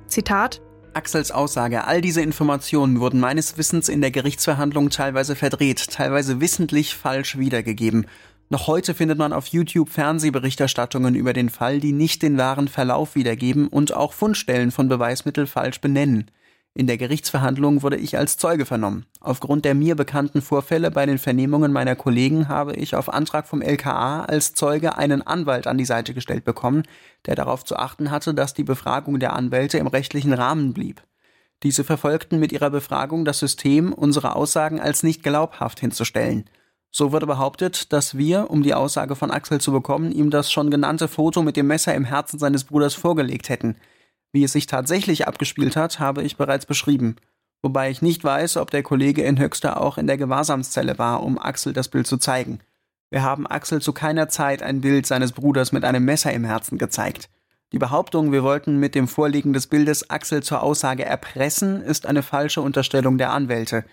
Zitat 0.07 0.61
Axels 0.93 1.31
Aussage, 1.31 1.85
all 1.85 2.01
diese 2.01 2.21
Informationen 2.21 2.99
wurden 2.99 3.19
meines 3.19 3.57
Wissens 3.57 3.89
in 3.89 4.01
der 4.01 4.11
Gerichtsverhandlung 4.11 4.89
teilweise 4.89 5.35
verdreht, 5.35 5.89
teilweise 5.91 6.39
wissentlich 6.39 6.95
falsch 6.95 7.37
wiedergegeben. 7.37 8.05
Noch 8.49 8.67
heute 8.67 8.93
findet 8.93 9.17
man 9.17 9.33
auf 9.33 9.47
YouTube 9.47 9.89
Fernsehberichterstattungen 9.89 11.15
über 11.15 11.33
den 11.33 11.49
Fall, 11.49 11.79
die 11.79 11.93
nicht 11.93 12.21
den 12.21 12.37
wahren 12.37 12.67
Verlauf 12.67 13.15
wiedergeben 13.15 13.67
und 13.67 13.93
auch 13.93 14.13
Fundstellen 14.13 14.69
von 14.69 14.87
Beweismitteln 14.87 15.47
falsch 15.47 15.81
benennen. 15.81 16.29
In 16.75 16.87
der 16.87 16.97
Gerichtsverhandlung 16.97 17.83
wurde 17.83 17.97
ich 17.97 18.17
als 18.17 18.37
Zeuge 18.37 18.65
vernommen. 18.65 19.05
Aufgrund 19.19 19.63
der 19.63 19.75
mir 19.75 19.95
bekannten 19.95 20.41
Vorfälle 20.41 20.89
bei 20.89 21.05
den 21.05 21.19
Vernehmungen 21.19 21.71
meiner 21.71 21.95
Kollegen 21.95 22.47
habe 22.47 22.73
ich 22.73 22.95
auf 22.95 23.13
Antrag 23.13 23.47
vom 23.47 23.61
LKA 23.61 24.23
als 24.23 24.55
Zeuge 24.55 24.97
einen 24.97 25.21
Anwalt 25.21 25.67
an 25.67 25.77
die 25.77 25.85
Seite 25.85 26.15
gestellt 26.15 26.45
bekommen, 26.45 26.81
der 27.27 27.35
darauf 27.35 27.63
zu 27.63 27.75
achten 27.75 28.09
hatte, 28.09 28.33
dass 28.33 28.55
die 28.55 28.63
Befragung 28.63 29.19
der 29.19 29.33
Anwälte 29.33 29.77
im 29.77 29.85
rechtlichen 29.85 30.33
Rahmen 30.33 30.73
blieb. 30.73 31.03
Diese 31.61 31.83
verfolgten 31.83 32.39
mit 32.39 32.51
ihrer 32.51 32.71
Befragung 32.71 33.23
das 33.23 33.37
System, 33.37 33.93
unsere 33.93 34.35
Aussagen 34.35 34.79
als 34.79 35.03
nicht 35.03 35.21
glaubhaft 35.21 35.79
hinzustellen. 35.79 36.49
So 36.89 37.11
wurde 37.11 37.27
behauptet, 37.27 37.93
dass 37.93 38.17
wir, 38.17 38.49
um 38.49 38.63
die 38.63 38.73
Aussage 38.73 39.15
von 39.15 39.29
Axel 39.29 39.61
zu 39.61 39.71
bekommen, 39.71 40.11
ihm 40.11 40.31
das 40.31 40.51
schon 40.51 40.71
genannte 40.71 41.07
Foto 41.07 41.43
mit 41.43 41.55
dem 41.55 41.67
Messer 41.67 41.93
im 41.93 42.03
Herzen 42.03 42.39
seines 42.39 42.63
Bruders 42.63 42.95
vorgelegt 42.95 43.49
hätten– 43.49 43.75
wie 44.33 44.43
es 44.43 44.51
sich 44.51 44.67
tatsächlich 44.67 45.27
abgespielt 45.27 45.77
hat, 45.77 45.99
habe 45.99 46.23
ich 46.23 46.35
bereits 46.35 46.65
beschrieben, 46.65 47.15
wobei 47.61 47.89
ich 47.89 48.01
nicht 48.01 48.23
weiß, 48.23 48.57
ob 48.57 48.71
der 48.71 48.83
Kollege 48.83 49.23
in 49.23 49.39
Höxter 49.39 49.79
auch 49.79 49.97
in 49.97 50.07
der 50.07 50.17
Gewahrsamszelle 50.17 50.97
war, 50.97 51.23
um 51.23 51.39
Axel 51.39 51.71
das 51.71 51.87
Bild 51.87 52.07
zu 52.07 52.17
zeigen. 52.17 52.59
Wir 53.09 53.21
haben 53.21 53.47
Axel 53.47 53.81
zu 53.81 53.93
keiner 53.93 54.27
Zeit 54.27 54.63
ein 54.63 54.81
Bild 54.81 55.05
seines 55.05 55.31
Bruders 55.31 55.71
mit 55.71 55.85
einem 55.85 56.03
Messer 56.03 56.33
im 56.33 56.43
Herzen 56.43 56.79
gezeigt. 56.79 57.29
Die 57.71 57.79
Behauptung, 57.79 58.31
wir 58.31 58.43
wollten 58.43 58.79
mit 58.79 58.95
dem 58.95 59.07
Vorliegen 59.07 59.53
des 59.53 59.67
Bildes 59.67 60.09
Axel 60.09 60.43
zur 60.43 60.61
Aussage 60.61 61.05
erpressen, 61.05 61.81
ist 61.81 62.05
eine 62.05 62.23
falsche 62.23 62.61
Unterstellung 62.61 63.17
der 63.17 63.31
Anwälte. 63.31 63.85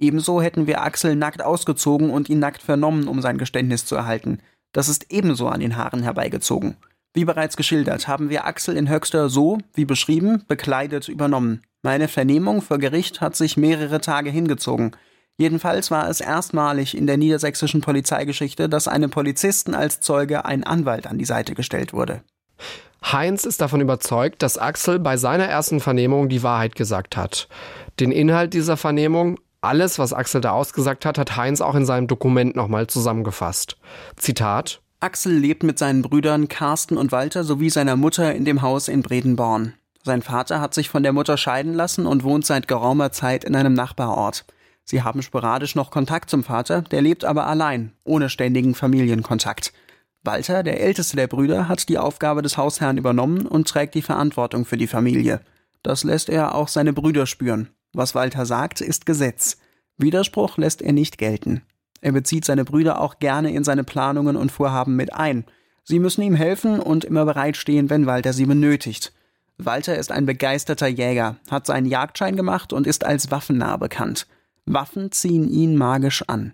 Ebenso 0.00 0.42
hätten 0.42 0.66
wir 0.66 0.82
Axel 0.82 1.14
nackt 1.14 1.42
ausgezogen 1.42 2.10
und 2.10 2.28
ihn 2.28 2.40
nackt 2.40 2.62
vernommen, 2.62 3.06
um 3.06 3.20
sein 3.22 3.38
Geständnis 3.38 3.86
zu 3.86 3.94
erhalten. 3.94 4.40
Das 4.72 4.88
ist 4.88 5.12
ebenso 5.12 5.48
an 5.48 5.60
den 5.60 5.76
Haaren 5.76 6.02
herbeigezogen. 6.02 6.76
Wie 7.16 7.24
bereits 7.24 7.56
geschildert, 7.56 8.08
haben 8.08 8.28
wir 8.28 8.44
Axel 8.44 8.76
in 8.76 8.90
Höxter 8.90 9.28
so, 9.28 9.58
wie 9.72 9.84
beschrieben, 9.84 10.42
bekleidet 10.48 11.08
übernommen. 11.08 11.62
Meine 11.82 12.08
Vernehmung 12.08 12.60
vor 12.60 12.78
Gericht 12.78 13.20
hat 13.20 13.36
sich 13.36 13.56
mehrere 13.56 14.00
Tage 14.00 14.30
hingezogen. 14.30 14.96
Jedenfalls 15.36 15.92
war 15.92 16.08
es 16.08 16.20
erstmalig 16.20 16.96
in 16.96 17.06
der 17.06 17.16
niedersächsischen 17.16 17.82
Polizeigeschichte, 17.82 18.68
dass 18.68 18.88
einem 18.88 19.10
Polizisten 19.10 19.74
als 19.74 20.00
Zeuge 20.00 20.44
ein 20.44 20.64
Anwalt 20.64 21.06
an 21.06 21.18
die 21.18 21.24
Seite 21.24 21.54
gestellt 21.54 21.92
wurde. 21.92 22.22
Heinz 23.04 23.44
ist 23.44 23.60
davon 23.60 23.80
überzeugt, 23.80 24.42
dass 24.42 24.58
Axel 24.58 24.98
bei 24.98 25.16
seiner 25.16 25.46
ersten 25.46 25.78
Vernehmung 25.78 26.28
die 26.28 26.42
Wahrheit 26.42 26.74
gesagt 26.74 27.16
hat. 27.16 27.48
Den 28.00 28.10
Inhalt 28.10 28.54
dieser 28.54 28.76
Vernehmung, 28.76 29.38
alles, 29.60 30.00
was 30.00 30.12
Axel 30.12 30.40
da 30.40 30.50
ausgesagt 30.50 31.06
hat, 31.06 31.18
hat 31.18 31.36
Heinz 31.36 31.60
auch 31.60 31.76
in 31.76 31.86
seinem 31.86 32.08
Dokument 32.08 32.56
nochmal 32.56 32.88
zusammengefasst. 32.88 33.76
Zitat 34.16 34.80
Axel 35.04 35.34
lebt 35.34 35.64
mit 35.64 35.78
seinen 35.78 36.00
Brüdern 36.00 36.48
Carsten 36.48 36.96
und 36.96 37.12
Walter 37.12 37.44
sowie 37.44 37.68
seiner 37.68 37.94
Mutter 37.94 38.34
in 38.34 38.46
dem 38.46 38.62
Haus 38.62 38.88
in 38.88 39.02
Bredenborn. 39.02 39.74
Sein 40.02 40.22
Vater 40.22 40.62
hat 40.62 40.72
sich 40.72 40.88
von 40.88 41.02
der 41.02 41.12
Mutter 41.12 41.36
scheiden 41.36 41.74
lassen 41.74 42.06
und 42.06 42.24
wohnt 42.24 42.46
seit 42.46 42.68
geraumer 42.68 43.12
Zeit 43.12 43.44
in 43.44 43.54
einem 43.54 43.74
Nachbarort. 43.74 44.46
Sie 44.82 45.02
haben 45.02 45.20
sporadisch 45.20 45.74
noch 45.74 45.90
Kontakt 45.90 46.30
zum 46.30 46.42
Vater, 46.42 46.80
der 46.80 47.02
lebt 47.02 47.26
aber 47.26 47.46
allein, 47.46 47.92
ohne 48.04 48.30
ständigen 48.30 48.74
Familienkontakt. 48.74 49.74
Walter, 50.22 50.62
der 50.62 50.80
älteste 50.80 51.16
der 51.16 51.26
Brüder, 51.26 51.68
hat 51.68 51.90
die 51.90 51.98
Aufgabe 51.98 52.40
des 52.40 52.56
Hausherrn 52.56 52.96
übernommen 52.96 53.44
und 53.44 53.68
trägt 53.68 53.94
die 53.94 54.00
Verantwortung 54.00 54.64
für 54.64 54.78
die 54.78 54.86
Familie. 54.86 55.42
Das 55.82 56.02
lässt 56.04 56.30
er 56.30 56.54
auch 56.54 56.68
seine 56.68 56.94
Brüder 56.94 57.26
spüren. 57.26 57.68
Was 57.92 58.14
Walter 58.14 58.46
sagt, 58.46 58.80
ist 58.80 59.04
Gesetz. 59.04 59.58
Widerspruch 59.98 60.56
lässt 60.56 60.80
er 60.80 60.94
nicht 60.94 61.18
gelten. 61.18 61.60
Er 62.04 62.12
bezieht 62.12 62.44
seine 62.44 62.66
Brüder 62.66 63.00
auch 63.00 63.18
gerne 63.18 63.50
in 63.50 63.64
seine 63.64 63.82
Planungen 63.82 64.36
und 64.36 64.52
Vorhaben 64.52 64.94
mit 64.94 65.14
ein. 65.14 65.46
Sie 65.84 65.98
müssen 65.98 66.20
ihm 66.20 66.34
helfen 66.34 66.78
und 66.78 67.02
immer 67.02 67.24
bereitstehen, 67.24 67.88
wenn 67.88 68.04
Walter 68.04 68.34
sie 68.34 68.44
benötigt. 68.44 69.14
Walter 69.56 69.96
ist 69.96 70.12
ein 70.12 70.26
begeisterter 70.26 70.86
Jäger, 70.86 71.36
hat 71.50 71.64
seinen 71.64 71.86
Jagdschein 71.86 72.36
gemacht 72.36 72.74
und 72.74 72.86
ist 72.86 73.06
als 73.06 73.30
Waffennah 73.30 73.78
bekannt. 73.78 74.26
Waffen 74.66 75.12
ziehen 75.12 75.48
ihn 75.48 75.76
magisch 75.76 76.22
an. 76.26 76.52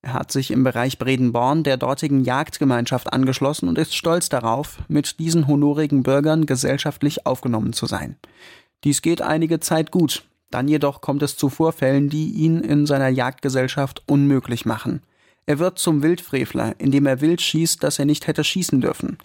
Er 0.00 0.14
hat 0.14 0.32
sich 0.32 0.50
im 0.50 0.64
Bereich 0.64 0.98
Bredenborn 0.98 1.62
der 1.62 1.76
dortigen 1.76 2.24
Jagdgemeinschaft 2.24 3.12
angeschlossen 3.12 3.68
und 3.68 3.76
ist 3.76 3.94
stolz 3.94 4.30
darauf, 4.30 4.78
mit 4.88 5.18
diesen 5.18 5.46
honorigen 5.46 6.04
Bürgern 6.04 6.46
gesellschaftlich 6.46 7.26
aufgenommen 7.26 7.74
zu 7.74 7.84
sein. 7.84 8.16
Dies 8.82 9.02
geht 9.02 9.20
einige 9.20 9.60
Zeit 9.60 9.90
gut, 9.90 10.24
dann 10.50 10.68
jedoch 10.68 11.00
kommt 11.00 11.22
es 11.22 11.36
zu 11.36 11.48
Vorfällen, 11.48 12.08
die 12.08 12.30
ihn 12.30 12.60
in 12.60 12.86
seiner 12.86 13.08
Jagdgesellschaft 13.08 14.02
unmöglich 14.06 14.64
machen. 14.64 15.02
Er 15.46 15.58
wird 15.58 15.78
zum 15.78 16.02
Wildfrevler, 16.02 16.74
indem 16.78 17.06
er 17.06 17.20
wild 17.20 17.40
schießt, 17.40 17.82
das 17.82 17.98
er 17.98 18.04
nicht 18.04 18.26
hätte 18.26 18.44
schießen 18.44 18.80
dürfen. 18.80 19.18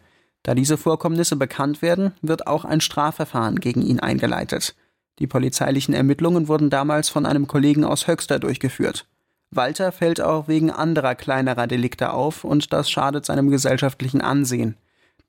Da 0.44 0.56
diese 0.56 0.78
Vorkommnisse 0.78 1.36
bekannt 1.36 1.82
werden, 1.82 2.14
wird 2.22 2.48
auch 2.48 2.66
ein 2.66 2.82
Strafverfahren 2.82 3.60
gegen 3.60 3.82
ihn 3.82 4.00
eingeleitet. 4.00 4.76
Die 5.20 5.28
polizeilichen 5.28 5.94
Ermittlungen 5.94 6.48
wurden 6.48 6.70
damals 6.70 7.10
von 7.10 7.26
einem 7.26 7.48
Kollegen 7.48 7.84
aus 7.84 8.08
Höxter 8.08 8.40
durchgeführt. 8.40 9.06
Walter 9.52 9.92
fällt 9.92 10.22
auch 10.22 10.48
wegen 10.48 10.72
anderer 10.72 11.14
kleinerer 11.14 11.68
Delikte 11.68 12.14
auf 12.14 12.44
und 12.44 12.72
das 12.72 12.90
schadet 12.90 13.26
seinem 13.26 13.50
gesellschaftlichen 13.50 14.22
Ansehen. 14.22 14.78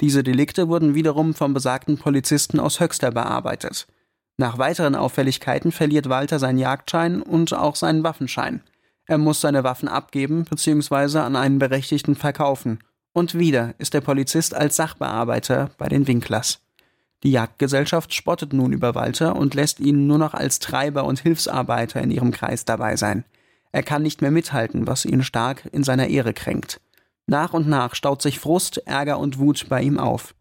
Diese 0.01 0.23
Delikte 0.23 0.69
wurden 0.69 0.95
wiederum 0.95 1.35
vom 1.35 1.53
besagten 1.53 1.99
Polizisten 1.99 2.61
aus 2.61 2.81
Höxter 2.81 3.11
bearbeitet. 3.11 3.87
Nach 4.37 4.59
weiteren 4.59 4.95
Auffälligkeiten 4.95 5.73
verliert 5.73 6.09
Walter 6.09 6.39
seinen 6.39 6.59
Jagdschein 6.59 7.23
und 7.23 7.53
auch 7.53 7.77
seinen 7.77 8.03
Waffenschein. 8.03 8.63
Er 9.07 9.19
muss 9.19 9.41
seine 9.41 9.65
Waffen 9.65 9.89
abgeben 9.89 10.45
bzw. 10.45 11.19
an 11.19 11.37
einen 11.37 11.59
Berechtigten 11.59 12.15
verkaufen. 12.15 12.79
Und 13.13 13.35
wieder 13.39 13.75
ist 13.79 13.95
der 13.95 14.01
Polizist 14.01 14.55
als 14.55 14.77
Sachbearbeiter 14.77 15.71
bei 15.77 15.89
den 15.89 16.07
Winklers. 16.07 16.61
Die 17.23 17.31
Jagdgesellschaft 17.31 18.15
spottet 18.15 18.53
nun 18.53 18.73
über 18.73 18.95
Walter 18.95 19.37
und 19.37 19.55
lässt 19.55 19.81
ihn 19.81 20.07
nur 20.07 20.19
noch 20.19 20.35
als 20.35 20.59
Treiber 20.59 21.05
und 21.05 21.21
Hilfsarbeiter 21.21 22.01
in 22.01 22.11
ihrem 22.11 22.33
Kreis 22.33 22.65
dabei 22.65 22.97
sein. 22.97 23.25
Er 23.71 23.83
kann 23.83 24.03
nicht 24.03 24.23
mehr 24.23 24.31
mithalten, 24.31 24.87
was 24.87 25.05
ihn 25.05 25.23
stark 25.23 25.69
in 25.73 25.85
seiner 25.85 26.09
Ehre 26.09 26.35
kränkt. 26.35 26.81
Nach 27.27 27.53
und 27.53 27.69
nach 27.69 27.95
staut 27.95 28.23
sich 28.23 28.41
Frust, 28.41 28.79
Ärger 28.87 29.19
und 29.19 29.39
Wut 29.39 29.67
bei 29.69 29.83
ihm 29.83 29.99
auf. 29.99 30.35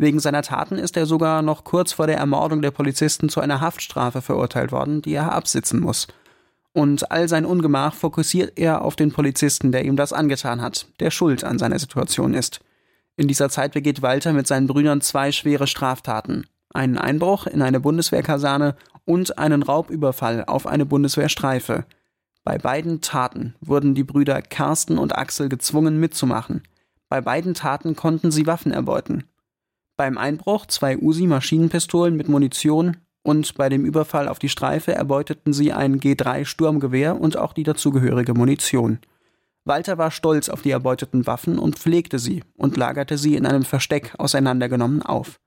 Wegen 0.00 0.20
seiner 0.20 0.42
Taten 0.42 0.78
ist 0.78 0.96
er 0.96 1.06
sogar 1.06 1.42
noch 1.42 1.64
kurz 1.64 1.92
vor 1.92 2.06
der 2.06 2.16
Ermordung 2.16 2.62
der 2.62 2.70
Polizisten 2.70 3.28
zu 3.28 3.40
einer 3.40 3.60
Haftstrafe 3.60 4.22
verurteilt 4.22 4.70
worden, 4.70 5.02
die 5.02 5.12
er 5.12 5.32
absitzen 5.32 5.80
muss. 5.80 6.06
Und 6.72 7.10
all 7.10 7.28
sein 7.28 7.44
Ungemach 7.44 7.94
fokussiert 7.94 8.52
er 8.56 8.82
auf 8.82 8.94
den 8.94 9.10
Polizisten, 9.10 9.72
der 9.72 9.84
ihm 9.84 9.96
das 9.96 10.12
angetan 10.12 10.62
hat, 10.62 10.86
der 11.00 11.10
schuld 11.10 11.42
an 11.42 11.58
seiner 11.58 11.80
Situation 11.80 12.32
ist. 12.32 12.60
In 13.16 13.26
dieser 13.26 13.48
Zeit 13.48 13.72
begeht 13.72 14.00
Walter 14.00 14.32
mit 14.32 14.46
seinen 14.46 14.68
Brüdern 14.68 15.00
zwei 15.00 15.32
schwere 15.32 15.66
Straftaten. 15.66 16.46
Einen 16.72 16.96
Einbruch 16.96 17.48
in 17.48 17.62
eine 17.62 17.80
Bundeswehrkaserne 17.80 18.76
und 19.04 19.38
einen 19.38 19.64
Raubüberfall 19.64 20.44
auf 20.44 20.68
eine 20.68 20.86
Bundeswehrstreife. 20.86 21.84
Bei 22.44 22.58
beiden 22.58 23.00
Taten 23.00 23.56
wurden 23.60 23.96
die 23.96 24.04
Brüder 24.04 24.40
Carsten 24.42 24.98
und 24.98 25.18
Axel 25.18 25.48
gezwungen 25.48 25.98
mitzumachen. 25.98 26.62
Bei 27.08 27.20
beiden 27.20 27.54
Taten 27.54 27.96
konnten 27.96 28.30
sie 28.30 28.46
Waffen 28.46 28.70
erbeuten. 28.70 29.24
Beim 29.98 30.16
Einbruch 30.16 30.66
zwei 30.66 30.96
Usi-Maschinenpistolen 30.96 32.16
mit 32.16 32.28
Munition 32.28 32.98
und 33.24 33.56
bei 33.56 33.68
dem 33.68 33.84
Überfall 33.84 34.28
auf 34.28 34.38
die 34.38 34.48
Streife 34.48 34.94
erbeuteten 34.94 35.52
sie 35.52 35.72
ein 35.72 35.98
G3-Sturmgewehr 35.98 37.14
und 37.18 37.36
auch 37.36 37.52
die 37.52 37.64
dazugehörige 37.64 38.32
Munition. 38.32 39.00
Walter 39.64 39.98
war 39.98 40.12
stolz 40.12 40.48
auf 40.50 40.62
die 40.62 40.70
erbeuteten 40.70 41.26
Waffen 41.26 41.58
und 41.58 41.80
pflegte 41.80 42.20
sie 42.20 42.44
und 42.56 42.76
lagerte 42.76 43.18
sie 43.18 43.34
in 43.34 43.44
einem 43.44 43.64
Versteck 43.64 44.14
auseinandergenommen 44.18 45.02
auf. 45.02 45.40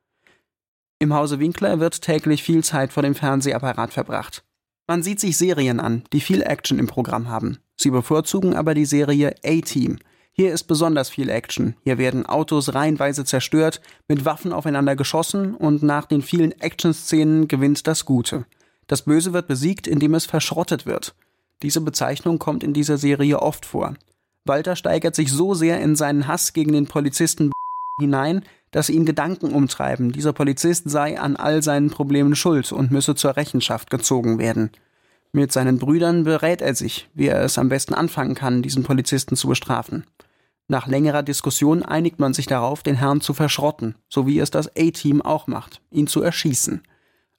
Im 1.00 1.14
Hause 1.14 1.40
Winkler 1.40 1.80
wird 1.80 2.02
täglich 2.02 2.44
viel 2.44 2.62
Zeit 2.62 2.92
vor 2.92 3.04
dem 3.04 3.16
Fernsehapparat 3.16 3.94
verbracht. 3.94 4.44
Man 4.86 5.02
sieht 5.02 5.22
sich 5.22 5.38
Serien 5.38 5.80
an, 5.80 6.04
die 6.12 6.20
viel 6.20 6.42
Action 6.42 6.78
im 6.78 6.88
Programm 6.88 7.30
haben. 7.30 7.60
Sie 7.78 7.90
bevorzugen 7.90 8.54
aber 8.54 8.74
die 8.74 8.86
Serie 8.86 9.34
A-Team– 9.46 10.00
hier 10.34 10.54
ist 10.54 10.64
besonders 10.64 11.10
viel 11.10 11.30
Action. 11.30 11.76
Hier 11.84 11.98
werden 11.98 12.26
Autos 12.26 12.74
reihenweise 12.74 13.26
zerstört, 13.26 13.82
mit 14.08 14.24
Waffen 14.24 14.54
aufeinander 14.54 14.96
geschossen 14.96 15.56
und 15.56 15.84
nach 15.84 16.06
den 16.06 16.22
vielen 16.22 16.54
Action-Szenen 16.54 17.48
gewinnt 17.48 17.86
das 17.86 18.06
Gute. 18.06 18.46
Das 18.88 19.04
Böse 19.04 19.34
wird 19.34 19.48
besiegt, 19.48 19.88
indem 19.88 20.16
es 20.16 20.26
verschrottet 20.26 20.86
wird. 20.86 21.16
Diese 21.62 21.82
Bezeichnung 21.82 22.40
kommt 22.40 22.64
in 22.64 22.74
dieser 22.74 22.98
Serie 22.98 23.42
oft 23.42 23.66
vor. 23.66 23.94
Walter 24.46 24.76
steigert 24.76 25.16
sich 25.16 25.32
so 25.32 25.54
sehr 25.54 25.80
in 25.82 25.96
seinen 25.96 26.28
Hass 26.28 26.54
gegen 26.54 26.72
den 26.72 26.88
Polizisten 26.88 27.52
hinein, 28.00 28.44
dass 28.72 28.90
ihn 28.90 29.06
Gedanken 29.06 29.52
umtreiben, 29.52 30.14
dieser 30.14 30.34
Polizist 30.34 30.90
sei 30.90 31.20
an 31.20 31.36
all 31.36 31.62
seinen 31.62 31.90
Problemen 31.90 32.36
schuld 32.36 32.72
und 32.72 32.90
müsse 32.90 33.16
zur 33.16 33.36
Rechenschaft 33.36 33.90
gezogen 33.90 34.40
werden. 34.40 34.72
Mit 35.34 35.52
seinen 35.54 35.80
Brüdern 35.80 36.26
berät 36.26 36.62
er 36.62 36.76
sich, 36.76 37.10
wie 37.14 37.28
er 37.28 37.42
es 37.42 37.58
am 37.58 37.70
besten 37.70 37.94
anfangen 37.94 38.36
kann, 38.36 38.62
diesen 38.62 38.84
Polizisten 38.84 39.38
zu 39.38 39.48
bestrafen. 39.48 40.06
Nach 40.68 40.88
längerer 40.88 41.24
Diskussion 41.24 41.84
einigt 41.84 42.20
man 42.20 42.34
sich 42.34 42.48
darauf, 42.48 42.84
den 42.84 42.96
Herrn 42.96 43.22
zu 43.22 43.34
verschrotten, 43.34 43.96
so 44.10 44.28
wie 44.28 44.40
es 44.40 44.52
das 44.52 44.70
A-Team 44.78 45.22
auch 45.22 45.48
macht, 45.48 45.82
ihn 45.92 46.08
zu 46.08 46.22
erschießen. 46.22 46.82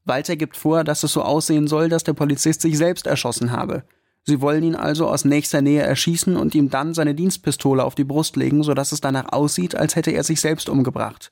Walter 0.05 0.37
gibt 0.37 0.57
vor, 0.57 0.85
dass 0.85 1.03
es 1.03 1.13
so 1.13 1.23
aussehen 1.23 1.69
soll, 1.69 1.89
dass 1.89 2.05
der 2.05 2.15
Polizist 2.15 2.63
sich 2.63 2.77
selbst 2.77 3.07
erschossen 3.07 3.53
habe. 3.53 3.85
Sie 4.25 4.41
wollen 4.41 4.63
ihn 4.63 4.75
also 4.75 5.09
aus 5.09 5.25
nächster 5.25 5.63
Nähe 5.63 5.83
erschießen 5.83 6.37
und 6.37 6.55
ihm 6.55 6.71
dann 6.71 6.95
seine 6.95 7.15
Dienstpistole 7.15 7.85
auf 7.85 7.95
die 7.95 8.05
Brust 8.05 8.37
legen, 8.37 8.63
sodass 8.63 8.93
es 8.93 9.01
danach 9.01 9.33
aussieht, 9.33 9.75
als 9.75 9.97
hätte 9.97 10.13
er 10.13 10.25
sich 10.25 10.41
selbst 10.41 10.69
umgebracht. 10.69 11.31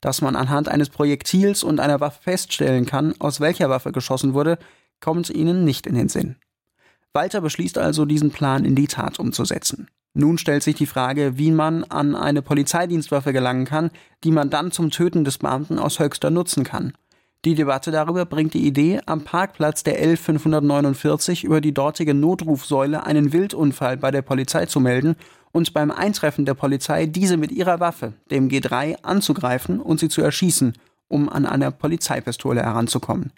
Dass 0.00 0.20
man 0.20 0.36
anhand 0.36 0.68
eines 0.68 0.88
Projektils 0.88 1.62
und 1.62 1.80
einer 1.80 2.00
Waffe 2.00 2.22
feststellen 2.22 2.86
kann, 2.86 3.14
aus 3.20 3.40
welcher 3.40 3.70
Waffe 3.70 3.92
geschossen 3.92 4.34
wurde, 4.34 4.58
kommt 5.02 5.28
ihnen 5.28 5.64
nicht 5.64 5.86
in 5.86 5.94
den 5.94 6.08
Sinn. 6.08 6.36
Walter 7.12 7.42
beschließt 7.42 7.76
also, 7.76 8.06
diesen 8.06 8.30
Plan 8.30 8.64
in 8.64 8.74
die 8.74 8.86
Tat 8.86 9.18
umzusetzen. 9.18 9.88
Nun 10.14 10.38
stellt 10.38 10.62
sich 10.62 10.76
die 10.76 10.86
Frage, 10.86 11.38
wie 11.38 11.50
man 11.50 11.84
an 11.84 12.14
eine 12.14 12.42
Polizeidienstwaffe 12.42 13.32
gelangen 13.32 13.64
kann, 13.64 13.90
die 14.24 14.30
man 14.30 14.50
dann 14.50 14.70
zum 14.70 14.90
Töten 14.90 15.24
des 15.24 15.38
Beamten 15.38 15.78
aus 15.78 15.98
Höchster 15.98 16.30
nutzen 16.30 16.64
kann. 16.64 16.92
Die 17.44 17.54
Debatte 17.54 17.90
darüber 17.90 18.24
bringt 18.24 18.54
die 18.54 18.66
Idee, 18.66 19.00
am 19.06 19.24
Parkplatz 19.24 19.82
der 19.82 20.02
L549 20.02 21.44
über 21.44 21.60
die 21.60 21.74
dortige 21.74 22.14
Notrufsäule 22.14 23.04
einen 23.04 23.32
Wildunfall 23.32 23.96
bei 23.96 24.10
der 24.10 24.22
Polizei 24.22 24.66
zu 24.66 24.78
melden 24.78 25.16
und 25.50 25.72
beim 25.74 25.90
Eintreffen 25.90 26.44
der 26.44 26.54
Polizei 26.54 27.06
diese 27.06 27.36
mit 27.36 27.50
ihrer 27.50 27.80
Waffe, 27.80 28.12
dem 28.30 28.48
G3, 28.48 29.02
anzugreifen 29.02 29.80
und 29.80 29.98
sie 29.98 30.08
zu 30.08 30.22
erschießen, 30.22 30.74
um 31.08 31.28
an 31.28 31.44
einer 31.44 31.72
Polizeipistole 31.72 32.62
heranzukommen. 32.62 33.32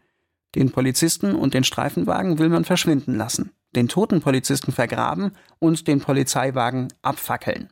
Den 0.54 0.70
Polizisten 0.70 1.34
und 1.34 1.54
den 1.54 1.64
Streifenwagen 1.64 2.38
will 2.38 2.48
man 2.48 2.64
verschwinden 2.64 3.16
lassen, 3.16 3.50
den 3.74 3.88
toten 3.88 4.20
Polizisten 4.20 4.72
vergraben 4.72 5.32
und 5.58 5.88
den 5.88 6.00
Polizeiwagen 6.00 6.88
abfackeln. 7.02 7.70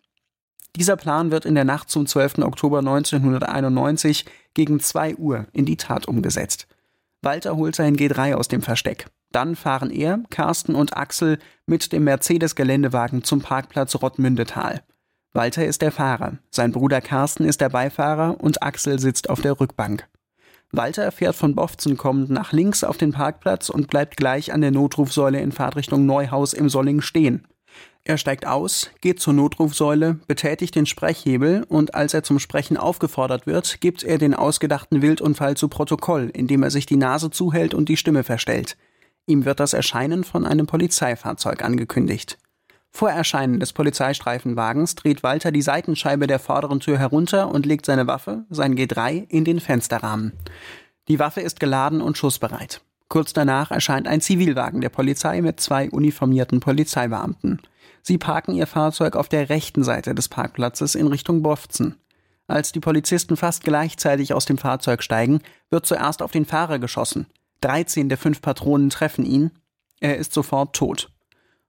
Dieser 0.77 0.97
Plan 0.97 1.31
wird 1.31 1.45
in 1.45 1.55
der 1.55 1.65
Nacht 1.65 1.91
zum 1.91 2.07
12. 2.07 2.39
Oktober 2.39 2.79
1991 2.79 4.25
gegen 4.55 4.81
2 4.81 5.17
Uhr 5.17 5.47
in 5.53 5.67
die 5.67 5.77
Tat 5.77 6.09
umgesetzt. 6.09 6.67
Walter 7.21 7.57
holt 7.57 7.77
sein 7.77 7.97
G3 7.97 8.35
aus 8.35 8.49
dem 8.49 8.63
Versteck. 8.63 9.07
Dann 9.31 9.55
fahren 9.55 9.91
er, 9.91 10.21
Carsten 10.31 10.75
und 10.75 10.97
Axel 10.97 11.39
mit 11.67 11.93
dem 11.93 12.05
Mercedes-Geländewagen 12.05 13.23
zum 13.23 13.41
Parkplatz 13.41 13.95
Rottmündetal. 13.95 14.83
Walter 15.33 15.65
ist 15.65 15.83
der 15.83 15.93
Fahrer, 15.93 16.39
sein 16.51 16.73
Bruder 16.73 17.01
Carsten 17.01 17.45
ist 17.45 17.61
der 17.61 17.71
Beifahrer 17.71 18.41
und 18.41 18.63
Axel 18.63 18.99
sitzt 18.99 19.31
auf 19.31 19.41
der 19.41 19.59
Rückbank. 19.59 20.07
Walter 20.73 21.13
fährt 21.13 21.37
von 21.37 21.55
Bofzen 21.55 21.99
kommend 21.99 22.31
nach 22.31 22.53
links 22.53 22.83
auf 22.83 22.97
den 22.97 23.13
Parkplatz 23.13 23.69
und 23.69 23.89
bleibt 23.89 24.17
gleich 24.17 24.55
an 24.55 24.63
der 24.63 24.71
Notrufsäule 24.71 25.39
in 25.39 25.53
Fahrtrichtung 25.53 26.07
Neuhaus 26.07 26.55
im 26.55 26.71
Solling 26.71 27.03
stehen. 27.03 27.47
Er 28.05 28.19
steigt 28.19 28.47
aus, 28.47 28.91
geht 29.01 29.21
zur 29.21 29.35
Notrufsäule, 29.35 30.19
betätigt 30.27 30.75
den 30.75 30.87
Sprechhebel 30.87 31.65
und 31.69 31.95
als 31.95 32.15
er 32.15 32.23
zum 32.23 32.39
Sprechen 32.39 32.77
aufgefordert 32.77 33.47
wird, 33.47 33.81
gibt 33.81 34.03
er 34.03 34.19
den 34.19 34.35
ausgedachten 34.35 35.03
Wildunfall 35.03 35.57
zu 35.57 35.69
Protokoll, 35.69 36.31
indem 36.33 36.63
er 36.63 36.71
sich 36.71 36.87
die 36.87 36.97
Nase 36.97 37.31
zuhält 37.31 37.75
und 37.75 37.89
die 37.89 37.97
Stimme 37.97 38.25
verstellt. 38.25 38.77
Ihm 39.27 39.45
wird 39.45 39.61
das 39.61 39.75
Erscheinen 39.75 40.25
von 40.25 40.47
einem 40.47 40.67
Polizeifahrzeug 40.67 41.63
angekündigt. 41.63 42.39
Vor 42.95 43.11
Erscheinen 43.11 43.59
des 43.59 43.73
Polizeistreifenwagens 43.73 44.95
dreht 44.95 45.23
Walter 45.23 45.51
die 45.51 45.63
Seitenscheibe 45.63 46.27
der 46.27 46.39
vorderen 46.39 46.79
Tür 46.79 46.99
herunter 46.99 47.49
und 47.49 47.65
legt 47.65 47.87
seine 47.87 48.07
Waffe, 48.07 48.45
sein 48.51 48.77
G3, 48.77 49.27
in 49.29 49.45
den 49.45 49.61
Fensterrahmen. 49.61 50.33
Die 51.09 51.19
Waffe 51.19 51.41
ist 51.41 51.59
geladen 51.59 52.03
und 52.03 52.19
schussbereit. 52.19 52.83
Kurz 53.09 53.33
danach 53.33 53.71
erscheint 53.71 54.07
ein 54.07 54.21
Zivilwagen 54.21 54.83
der 54.83 54.91
Polizei 54.91 55.41
mit 55.41 55.59
zwei 55.59 55.91
uniformierten 55.91 56.61
Polizeibeamten. 56.61 57.61
Sie 58.03 58.19
parken 58.19 58.55
ihr 58.55 58.67
Fahrzeug 58.67 59.17
auf 59.17 59.29
der 59.29 59.49
rechten 59.49 59.85
Seite 59.85 60.15
des 60.15 60.29
Parkplatzes 60.29 60.95
in 60.95 61.07
Richtung 61.07 61.43
Bofzen. 61.43 61.97
Als 62.47 62.73
die 62.73 62.81
Polizisten 62.81 63.37
fast 63.37 63.65
gleichzeitig 63.65 64.35
aus 64.35 64.45
dem 64.45 64.59
Fahrzeug 64.59 65.03
steigen, 65.03 65.41
wird 65.71 65.87
zuerst 65.87 66.21
auf 66.21 66.31
den 66.31 66.45
Fahrer 66.45 66.79
geschossen. 66.79 67.27
13 67.63 68.09
der 68.09 68.19
fünf 68.19 68.43
Patronen 68.43 68.91
treffen 68.91 69.25
ihn. 69.25 69.51
Er 70.01 70.19
ist 70.19 70.35
sofort 70.35 70.75
tot. 70.75 71.11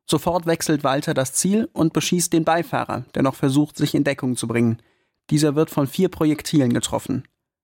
Sofort 0.06 0.46
wechselt 0.46 0.84
Walter 0.84 1.14
das 1.14 1.34
Ziel 1.34 1.70
und 1.74 1.94
beschießt 1.94 2.34
den 2.34 2.44
Beifahrer, 2.44 3.06
der 3.16 3.24
noch 3.24 3.36
versucht, 3.36 3.78
sich 3.78 3.96
in 3.96 4.04
Deckung 4.04 4.36
zu 4.36 4.48
bringen. 4.48 4.78
Dieser 5.30 5.56
wird 5.56 5.70
von 5.70 5.88
vier 5.88 6.10
Projektilen 6.10 6.74
getroffen. 6.74 7.24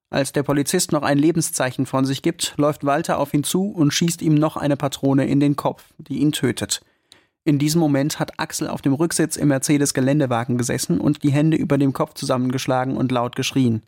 Als 0.10 0.32
der 0.32 0.44
Polizist 0.44 0.92
noch 0.92 1.04
ein 1.04 1.20
Lebenszeichen 1.20 1.86
von 1.86 2.06
sich 2.06 2.22
gibt, 2.22 2.56
läuft 2.58 2.84
Walter 2.84 3.20
auf 3.20 3.34
ihn 3.34 3.44
zu 3.44 3.70
und 3.70 3.94
schießt 3.94 4.22
ihm 4.22 4.34
noch 4.34 4.58
eine 4.58 4.78
Patrone 4.78 5.28
in 5.28 5.40
den 5.40 5.56
Kopf, 5.56 5.84
die 5.98 6.18
ihn 6.20 6.32
tötet. 6.32 6.82
In 7.44 7.60
diesem 7.60 7.80
Moment 7.80 8.20
hat 8.20 8.40
Axel 8.40 8.68
auf 8.68 8.82
dem 8.82 8.94
Rücksitz 8.94 9.36
im 9.36 9.50
Mercedes-Geländewagen 9.50 10.58
gesessen 10.58 11.00
und 11.00 11.24
die 11.24 11.32
Hände 11.32 11.58
über 11.58 11.78
dem 11.78 11.94
Kopf 11.94 12.16
zusammengeschlagen 12.16 12.98
und 12.98 13.12
laut 13.12 13.36
geschrien. 13.36 13.84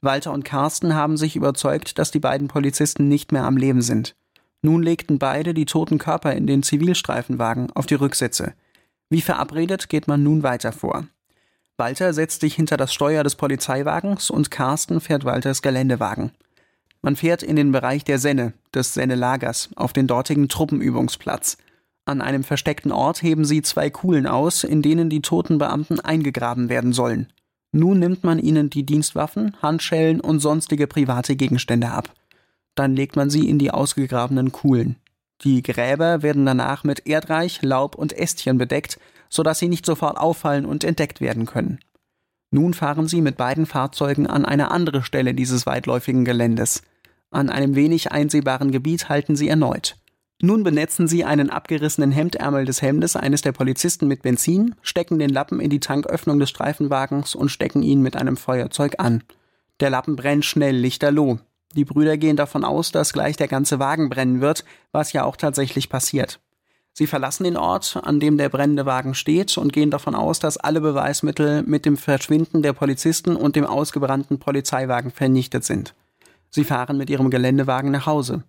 Walter 0.00 0.32
und 0.32 0.44
Carsten 0.44 0.94
haben 0.94 1.16
sich 1.16 1.36
überzeugt, 1.36 1.98
dass 1.98 2.10
die 2.10 2.20
beiden 2.20 2.48
Polizisten 2.48 3.08
nicht 3.08 3.32
mehr 3.32 3.44
am 3.44 3.56
Leben 3.56 3.82
sind. 3.82 4.16
Nun 4.62 4.82
legten 4.82 5.18
beide 5.18 5.54
die 5.54 5.64
toten 5.64 5.98
Körper 5.98 6.34
in 6.34 6.46
den 6.46 6.62
Zivilstreifenwagen 6.62 7.70
auf 7.72 7.86
die 7.86 7.94
Rücksitze. 7.94 8.54
Wie 9.08 9.22
verabredet 9.22 9.88
geht 9.88 10.06
man 10.06 10.22
nun 10.22 10.42
weiter 10.42 10.72
vor. 10.72 11.06
Walter 11.76 12.12
setzt 12.12 12.42
sich 12.42 12.54
hinter 12.54 12.76
das 12.76 12.92
Steuer 12.92 13.24
des 13.24 13.36
Polizeiwagens 13.36 14.28
und 14.30 14.50
Carsten 14.50 15.00
fährt 15.00 15.24
Walters 15.24 15.62
Geländewagen. 15.62 16.32
Man 17.00 17.16
fährt 17.16 17.42
in 17.42 17.56
den 17.56 17.72
Bereich 17.72 18.04
der 18.04 18.18
Senne, 18.18 18.52
des 18.74 18.92
Senne-Lagers, 18.92 19.70
auf 19.76 19.94
den 19.94 20.06
dortigen 20.06 20.48
Truppenübungsplatz. 20.48 21.56
An 22.04 22.20
einem 22.20 22.44
versteckten 22.44 22.92
Ort 22.92 23.22
heben 23.22 23.46
sie 23.46 23.62
zwei 23.62 23.88
Kuhlen 23.88 24.26
aus, 24.26 24.64
in 24.64 24.82
denen 24.82 25.08
die 25.08 25.22
toten 25.22 25.56
Beamten 25.56 26.00
eingegraben 26.00 26.68
werden 26.68 26.92
sollen. 26.92 27.28
Nun 27.72 27.98
nimmt 27.98 28.24
man 28.24 28.38
ihnen 28.38 28.68
die 28.68 28.84
Dienstwaffen, 28.84 29.56
Handschellen 29.62 30.20
und 30.20 30.40
sonstige 30.40 30.86
private 30.86 31.36
Gegenstände 31.36 31.90
ab. 31.90 32.12
Dann 32.80 32.96
legt 32.96 33.14
man 33.14 33.28
sie 33.28 33.46
in 33.46 33.58
die 33.58 33.72
ausgegrabenen 33.72 34.52
Kuhlen. 34.52 34.96
Die 35.42 35.62
Gräber 35.62 36.22
werden 36.22 36.46
danach 36.46 36.82
mit 36.82 37.06
Erdreich, 37.06 37.60
Laub 37.60 37.94
und 37.94 38.16
Ästchen 38.16 38.56
bedeckt, 38.56 38.98
sodass 39.28 39.58
sie 39.58 39.68
nicht 39.68 39.84
sofort 39.84 40.16
auffallen 40.16 40.64
und 40.64 40.82
entdeckt 40.82 41.20
werden 41.20 41.44
können. 41.44 41.80
Nun 42.50 42.72
fahren 42.72 43.06
sie 43.06 43.20
mit 43.20 43.36
beiden 43.36 43.66
Fahrzeugen 43.66 44.26
an 44.26 44.46
eine 44.46 44.70
andere 44.70 45.02
Stelle 45.02 45.34
dieses 45.34 45.66
weitläufigen 45.66 46.24
Geländes. 46.24 46.82
An 47.30 47.50
einem 47.50 47.74
wenig 47.74 48.12
einsehbaren 48.12 48.70
Gebiet 48.70 49.10
halten 49.10 49.36
sie 49.36 49.50
erneut. 49.50 49.96
Nun 50.40 50.62
benetzen 50.62 51.06
sie 51.06 51.26
einen 51.26 51.50
abgerissenen 51.50 52.12
Hemdärmel 52.12 52.64
des 52.64 52.80
Hemdes 52.80 53.14
eines 53.14 53.42
der 53.42 53.52
Polizisten 53.52 54.08
mit 54.08 54.22
Benzin, 54.22 54.74
stecken 54.80 55.18
den 55.18 55.28
Lappen 55.28 55.60
in 55.60 55.68
die 55.68 55.80
Tanköffnung 55.80 56.38
des 56.38 56.48
Streifenwagens 56.48 57.34
und 57.34 57.50
stecken 57.50 57.82
ihn 57.82 58.00
mit 58.00 58.16
einem 58.16 58.38
Feuerzeug 58.38 58.94
an. 58.96 59.22
Der 59.80 59.90
Lappen 59.90 60.16
brennt 60.16 60.46
schnell 60.46 60.76
lichterloh. 60.76 61.40
Die 61.76 61.84
Brüder 61.84 62.16
gehen 62.16 62.36
davon 62.36 62.64
aus, 62.64 62.90
dass 62.90 63.12
gleich 63.12 63.36
der 63.36 63.48
ganze 63.48 63.78
Wagen 63.78 64.08
brennen 64.08 64.40
wird, 64.40 64.64
was 64.92 65.12
ja 65.12 65.24
auch 65.24 65.36
tatsächlich 65.36 65.88
passiert. 65.88 66.40
Sie 66.92 67.06
verlassen 67.06 67.44
den 67.44 67.56
Ort, 67.56 67.98
an 68.02 68.18
dem 68.18 68.36
der 68.36 68.48
brennende 68.48 68.84
Wagen 68.86 69.14
steht, 69.14 69.56
und 69.56 69.72
gehen 69.72 69.90
davon 69.90 70.16
aus, 70.16 70.40
dass 70.40 70.56
alle 70.56 70.80
Beweismittel 70.80 71.62
mit 71.62 71.86
dem 71.86 71.96
Verschwinden 71.96 72.62
der 72.62 72.72
Polizisten 72.72 73.36
und 73.36 73.54
dem 73.54 73.64
ausgebrannten 73.64 74.40
Polizeiwagen 74.40 75.12
vernichtet 75.12 75.64
sind. 75.64 75.94
Sie 76.50 76.64
fahren 76.64 76.98
mit 76.98 77.08
ihrem 77.08 77.30
Geländewagen 77.30 77.92
nach 77.92 78.06
Hause. 78.06 78.42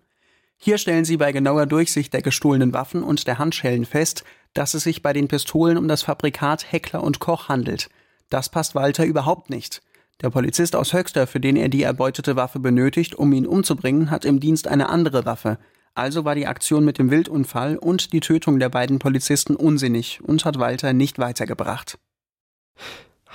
Hier 0.56 0.78
stellen 0.78 1.04
sie 1.04 1.16
bei 1.16 1.30
genauer 1.32 1.66
Durchsicht 1.66 2.12
der 2.12 2.22
gestohlenen 2.22 2.72
Waffen 2.72 3.04
und 3.04 3.26
der 3.26 3.38
Handschellen 3.38 3.84
fest, 3.84 4.24
dass 4.54 4.74
es 4.74 4.82
sich 4.82 5.02
bei 5.02 5.12
den 5.12 5.28
Pistolen 5.28 5.78
um 5.78 5.86
das 5.88 6.02
Fabrikat 6.02 6.70
Heckler 6.70 7.02
und 7.02 7.20
Koch 7.20 7.48
handelt. 7.48 7.88
Das 8.28 8.48
passt 8.48 8.74
Walter 8.74 9.04
überhaupt 9.04 9.50
nicht. 9.50 9.82
Der 10.22 10.30
Polizist 10.30 10.76
aus 10.76 10.92
Höxter, 10.92 11.26
für 11.26 11.40
den 11.40 11.56
er 11.56 11.68
die 11.68 11.82
erbeutete 11.82 12.36
Waffe 12.36 12.60
benötigt, 12.60 13.14
um 13.16 13.32
ihn 13.32 13.46
umzubringen, 13.46 14.10
hat 14.10 14.24
im 14.24 14.38
Dienst 14.38 14.68
eine 14.68 14.88
andere 14.88 15.26
Waffe. 15.26 15.58
Also 15.94 16.24
war 16.24 16.34
die 16.34 16.46
Aktion 16.46 16.84
mit 16.84 16.98
dem 16.98 17.10
Wildunfall 17.10 17.76
und 17.76 18.12
die 18.12 18.20
Tötung 18.20 18.58
der 18.58 18.68
beiden 18.68 18.98
Polizisten 18.98 19.56
unsinnig 19.56 20.20
und 20.22 20.44
hat 20.44 20.58
Walter 20.58 20.92
nicht 20.92 21.18
weitergebracht. 21.18 21.98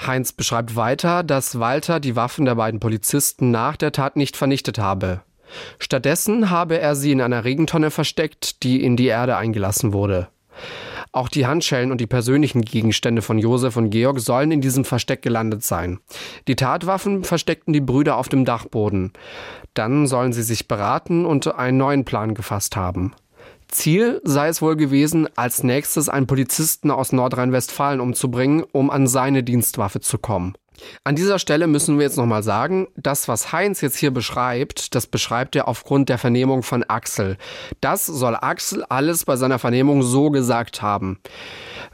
Heinz 0.05 0.31
beschreibt 0.31 0.75
weiter, 0.75 1.23
dass 1.23 1.59
Walter 1.59 1.99
die 1.99 2.15
Waffen 2.15 2.45
der 2.45 2.55
beiden 2.55 2.79
Polizisten 2.79 3.51
nach 3.51 3.75
der 3.75 3.91
Tat 3.91 4.15
nicht 4.15 4.37
vernichtet 4.37 4.79
habe. 4.79 5.21
Stattdessen 5.79 6.49
habe 6.49 6.79
er 6.79 6.95
sie 6.95 7.11
in 7.11 7.21
einer 7.21 7.43
Regentonne 7.43 7.91
versteckt, 7.91 8.63
die 8.63 8.83
in 8.83 8.95
die 8.95 9.07
Erde 9.07 9.37
eingelassen 9.37 9.93
wurde. 9.93 10.29
Auch 11.11 11.29
die 11.29 11.45
Handschellen 11.45 11.91
und 11.91 12.01
die 12.01 12.07
persönlichen 12.07 12.61
Gegenstände 12.61 13.21
von 13.21 13.39
Josef 13.39 13.77
und 13.77 13.89
Georg 13.89 14.19
sollen 14.19 14.51
in 14.51 14.61
diesem 14.61 14.85
Versteck 14.85 15.21
gelandet 15.21 15.63
sein. 15.63 15.99
Die 16.47 16.55
Tatwaffen 16.55 17.23
versteckten 17.23 17.73
die 17.73 17.81
Brüder 17.81 18.17
auf 18.17 18.29
dem 18.29 18.45
Dachboden. 18.45 19.13
Dann 19.73 20.07
sollen 20.07 20.33
sie 20.33 20.43
sich 20.43 20.67
beraten 20.67 21.25
und 21.25 21.53
einen 21.55 21.77
neuen 21.77 22.05
Plan 22.05 22.33
gefasst 22.33 22.75
haben. 22.75 23.13
Ziel 23.67 24.21
sei 24.23 24.47
es 24.47 24.61
wohl 24.61 24.75
gewesen, 24.75 25.27
als 25.35 25.63
nächstes 25.63 26.09
einen 26.09 26.27
Polizisten 26.27 26.89
aus 26.89 27.11
Nordrhein-Westfalen 27.11 27.99
umzubringen, 27.99 28.63
um 28.71 28.89
an 28.89 29.07
seine 29.07 29.43
Dienstwaffe 29.43 29.99
zu 29.99 30.17
kommen. 30.17 30.55
An 31.03 31.15
dieser 31.15 31.39
Stelle 31.39 31.67
müssen 31.67 31.97
wir 31.97 32.05
jetzt 32.05 32.17
nochmal 32.17 32.43
sagen, 32.43 32.87
das, 32.95 33.27
was 33.27 33.51
Heinz 33.51 33.81
jetzt 33.81 33.97
hier 33.97 34.11
beschreibt, 34.11 34.95
das 34.95 35.07
beschreibt 35.07 35.55
er 35.55 35.67
aufgrund 35.67 36.09
der 36.09 36.17
Vernehmung 36.17 36.63
von 36.63 36.83
Axel. 36.83 37.37
Das 37.81 38.05
soll 38.05 38.35
Axel 38.35 38.83
alles 38.83 39.25
bei 39.25 39.35
seiner 39.35 39.59
Vernehmung 39.59 40.03
so 40.03 40.29
gesagt 40.29 40.81
haben. 40.81 41.19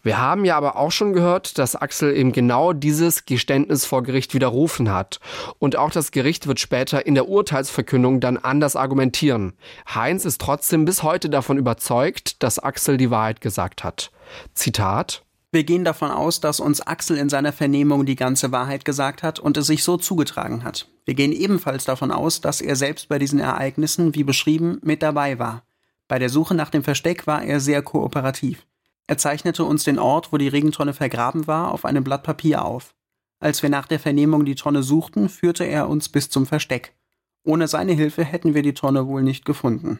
Wir 0.02 0.17
haben 0.17 0.43
ja 0.43 0.58
aber 0.58 0.76
auch 0.76 0.91
schon 0.91 1.13
gehört, 1.13 1.58
dass 1.58 1.76
Axel 1.76 2.15
eben 2.15 2.34
genau 2.34 2.74
dieses 2.74 3.26
Geständnis 3.26 3.86
vor 3.86 4.04
Gericht 4.04 4.34
widerrufen 4.34 4.91
hat. 4.91 5.19
Und 5.60 5.78
auch 5.78 5.91
das 5.91 6.12
Gericht 6.12 6.48
wird 6.48 6.60
später 6.60 7.06
in 7.06 7.15
der 7.15 7.30
Urteilsverkündung 7.30 8.19
dann 8.19 8.38
anders 8.38 8.76
argumentieren. 8.76 9.54
Heinz 9.93 10.26
ist 10.26 10.41
trotzdem 10.41 10.86
bis 10.86 11.04
heute 11.04 11.30
davon 11.30 11.58
überzeugt, 11.58 12.43
dass 12.43 12.60
Axel 12.60 12.98
die 12.98 13.12
Wahrheit 13.12 13.39
gesagt 13.39 13.84
hat. 13.84 14.12
Zitat 14.54 15.24
wir 15.54 15.63
gehen 15.63 15.86
davon 15.86 16.10
aus, 16.10 16.39
dass 16.39 16.60
uns 16.60 16.82
Axel 16.82 17.18
in 17.18 17.30
seiner 17.30 17.54
Vernehmung 17.54 18.06
die 18.06 18.16
ganze 18.16 18.52
Wahrheit 18.52 18.86
gesagt 18.86 19.22
hat 19.22 19.39
und 19.39 19.56
es 19.56 19.68
sich 19.68 19.84
so 19.84 19.98
zugetragen 19.98 20.63
hat. 20.63 20.89
Wir 21.06 21.13
gehen 21.13 21.32
ebenfalls 21.32 21.86
davon 21.86 22.12
aus, 22.12 22.42
dass 22.42 22.60
er 22.60 22.76
selbst 22.76 23.08
bei 23.08 23.20
diesen 23.20 23.39
Ereignissen, 23.39 24.16
wie 24.16 24.24
beschrieben, 24.24 24.80
mit 24.82 25.04
dabei 25.04 25.38
war. 25.38 25.63
Bei 26.08 26.18
der 26.18 26.30
Suche 26.30 26.56
nach 26.56 26.70
dem 26.70 26.84
Versteck 26.84 27.28
war 27.28 27.44
er 27.44 27.60
sehr 27.60 27.82
kooperativ. 27.82 28.66
Er 29.06 29.18
zeichnete 29.18 29.63
uns 29.63 29.84
den 29.84 30.00
Ort, 30.00 30.34
wo 30.34 30.38
die 30.38 30.48
Regentonne 30.48 30.94
vergraben 30.94 31.46
war, 31.46 31.72
auf 31.72 31.86
einem 31.86 32.04
Blatt 32.04 32.24
Papier 32.24 32.66
auf. 32.66 32.96
Als 33.39 33.62
wir 33.62 33.70
nach 33.70 33.88
der 33.88 34.00
Vernehmung 34.00 34.46
die 34.46 34.56
Tonne 34.56 34.82
suchten, 34.82 35.30
führte 35.30 35.66
er 35.66 35.89
uns 35.89 36.10
bis 36.10 36.30
zum 36.30 36.46
Versteck. 36.46 36.96
Ohne 37.44 37.68
seine 37.68 37.92
Hilfe 37.94 38.24
hätten 38.24 38.54
wir 38.54 38.63
die 38.63 38.74
Tonne 38.74 39.06
wohl 39.06 39.22
nicht 39.22 39.46
gefunden. 39.46 40.00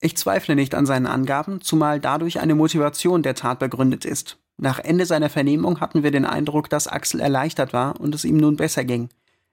Ich 0.00 0.16
zweifle 0.16 0.54
nicht 0.54 0.74
an 0.74 0.86
seinen 0.86 1.06
Angaben, 1.06 1.60
zumal 1.60 2.00
dadurch 2.00 2.40
eine 2.40 2.54
Motivation 2.54 3.22
der 3.22 3.34
Tat 3.34 3.58
begründet 3.58 4.04
ist. 4.04 4.38
Nach 4.58 4.78
Ende 4.78 5.06
seiner 5.06 5.30
Vernehmung 5.30 5.80
hatten 5.80 6.02
wir 6.02 6.10
den 6.10 6.24
Eindruck, 6.24 6.70
dass 6.70 6.88
Axel 6.88 7.20
erleichtert 7.20 7.72
war 7.72 8.00
und 8.00 8.14
es 8.14 8.24
ihm 8.24 8.36
nun 8.36 8.56
besser 8.56 8.84
ging. 8.84 9.08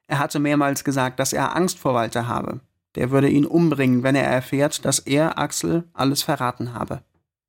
Er 0.08 0.19
hatte 0.19 0.39
mehrmals 0.39 0.84
gesagt, 0.84 1.19
dass 1.19 1.34
er 1.34 1.56
Angst 1.56 1.79
vor 1.79 1.93
Walter 1.93 2.27
habe. 2.27 2.60
Der 2.95 3.12
würde 3.12 3.29
ihn 3.29 3.45
umbringen, 3.45 4.03
wenn 4.03 4.15
er 4.15 4.27
erfährt, 4.27 4.86
dass 4.86 4.99
er 4.99 5.38
Axel 5.38 5.86
alles 5.93 6.21
verraten 6.21 6.73
habe. 6.73 7.01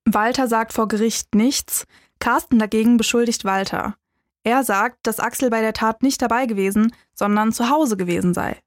Walter 0.05 0.49
sagt 0.49 0.73
vor 0.73 0.89
Gericht 0.89 1.35
nichts, 1.35 1.87
Carsten 2.21 2.59
dagegen 2.59 2.97
beschuldigt 2.97 3.45
Walter. 3.45 3.97
Er 4.45 4.63
sagt, 4.65 5.07
dass 5.07 5.21
Axel 5.21 5.51
bei 5.51 5.61
der 5.61 5.73
Tat 5.73 6.03
nicht 6.03 6.21
dabei 6.23 6.47
gewesen, 6.47 6.95
sondern 7.15 7.53
zu 7.53 7.71
Hause 7.71 7.97
gewesen 7.97 8.35
sei. 8.35 8.59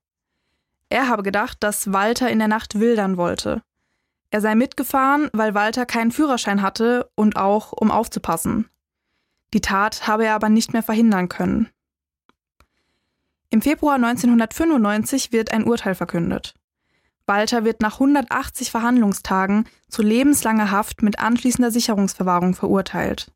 Er 0.90 1.10
habe 1.10 1.24
gedacht, 1.24 1.58
dass 1.62 1.92
Walter 1.92 2.30
in 2.30 2.40
der 2.40 2.48
Nacht 2.48 2.80
wildern 2.80 3.18
wollte. 3.18 3.62
Er 4.30 4.42
sei 4.42 4.56
mitgefahren, 4.56 5.30
weil 5.34 5.54
Walter 5.54 5.86
keinen 5.86 6.12
Führerschein 6.12 6.62
hatte 6.62 7.10
und 7.16 7.38
auch 7.38 7.72
um 7.72 7.92
aufzupassen. 7.92 8.70
Die 9.54 9.62
Tat 9.62 10.08
habe 10.08 10.26
er 10.26 10.36
aber 10.36 10.50
nicht 10.50 10.74
mehr 10.74 10.84
verhindern 10.84 11.30
können. 11.30 11.70
Im 13.50 13.62
Februar 13.62 13.96
1995 13.96 15.32
wird 15.32 15.54
ein 15.54 15.64
Urteil 15.64 15.96
verkündet. 15.96 16.54
Walter 17.26 17.64
wird 17.64 17.82
nach 17.82 17.96
180 17.96 18.72
Verhandlungstagen 18.72 19.68
zu 19.90 20.02
lebenslanger 20.02 20.72
Haft 20.72 21.02
mit 21.02 21.20
anschließender 21.20 21.72
Sicherungsverwahrung 21.72 22.56
verurteilt. 22.56 23.32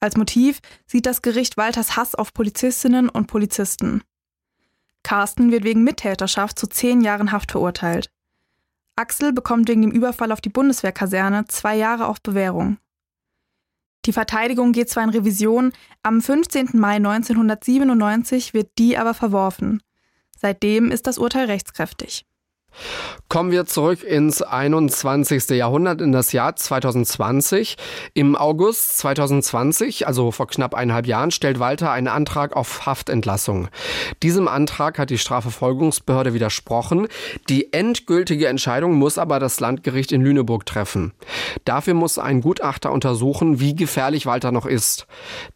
Als 0.00 0.16
Motiv 0.16 0.60
sieht 0.86 1.06
das 1.06 1.22
Gericht 1.22 1.56
Walters 1.56 1.96
Hass 1.96 2.14
auf 2.14 2.32
Polizistinnen 2.32 3.08
und 3.08 3.26
Polizisten. 3.26 4.02
Carsten 5.02 5.50
wird 5.50 5.64
wegen 5.64 5.84
Mittäterschaft 5.84 6.58
zu 6.58 6.66
zehn 6.66 7.00
Jahren 7.00 7.32
Haft 7.32 7.52
verurteilt. 7.52 8.10
Axel 9.00 9.32
bekommt 9.32 9.68
wegen 9.68 9.80
dem 9.80 9.90
Überfall 9.90 10.30
auf 10.30 10.42
die 10.42 10.50
Bundeswehrkaserne 10.50 11.46
zwei 11.46 11.74
Jahre 11.76 12.06
auf 12.06 12.20
Bewährung. 12.20 12.78
Die 14.04 14.12
Verteidigung 14.12 14.72
geht 14.72 14.88
zwar 14.90 15.04
in 15.04 15.10
Revision, 15.10 15.72
am 16.02 16.20
15. 16.20 16.70
Mai 16.74 16.96
1997 16.96 18.54
wird 18.54 18.70
die 18.78 18.96
aber 18.96 19.14
verworfen. 19.14 19.82
Seitdem 20.38 20.90
ist 20.90 21.06
das 21.06 21.18
Urteil 21.18 21.46
rechtskräftig. 21.46 22.26
Kommen 23.28 23.52
wir 23.52 23.64
zurück 23.66 24.02
ins 24.02 24.42
21. 24.42 25.50
Jahrhundert, 25.50 26.00
in 26.00 26.10
das 26.10 26.32
Jahr 26.32 26.56
2020. 26.56 27.76
Im 28.12 28.34
August 28.34 28.98
2020, 28.98 30.06
also 30.06 30.32
vor 30.32 30.48
knapp 30.48 30.74
eineinhalb 30.74 31.06
Jahren, 31.06 31.30
stellt 31.30 31.60
Walter 31.60 31.92
einen 31.92 32.08
Antrag 32.08 32.56
auf 32.56 32.86
Haftentlassung. 32.86 33.68
Diesem 34.22 34.48
Antrag 34.48 34.98
hat 34.98 35.10
die 35.10 35.18
Strafverfolgungsbehörde 35.18 36.34
widersprochen. 36.34 37.06
Die 37.48 37.72
endgültige 37.72 38.48
Entscheidung 38.48 38.94
muss 38.94 39.16
aber 39.16 39.38
das 39.38 39.60
Landgericht 39.60 40.10
in 40.10 40.22
Lüneburg 40.22 40.66
treffen. 40.66 41.12
Dafür 41.64 41.94
muss 41.94 42.18
ein 42.18 42.40
Gutachter 42.40 42.90
untersuchen, 42.90 43.60
wie 43.60 43.76
gefährlich 43.76 44.26
Walter 44.26 44.50
noch 44.50 44.66
ist. 44.66 45.06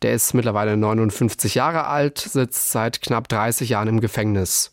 Der 0.03 0.15
ist 0.15 0.33
mittlerweile 0.35 0.77
59 0.77 1.57
Jahre 1.57 1.87
alt, 1.87 2.19
sitzt 2.19 2.71
seit 2.71 3.03
knapp 3.03 3.29
30 3.29 3.69
Jahren 3.69 3.89
im 3.89 4.01
Gefängnis. 4.01 4.73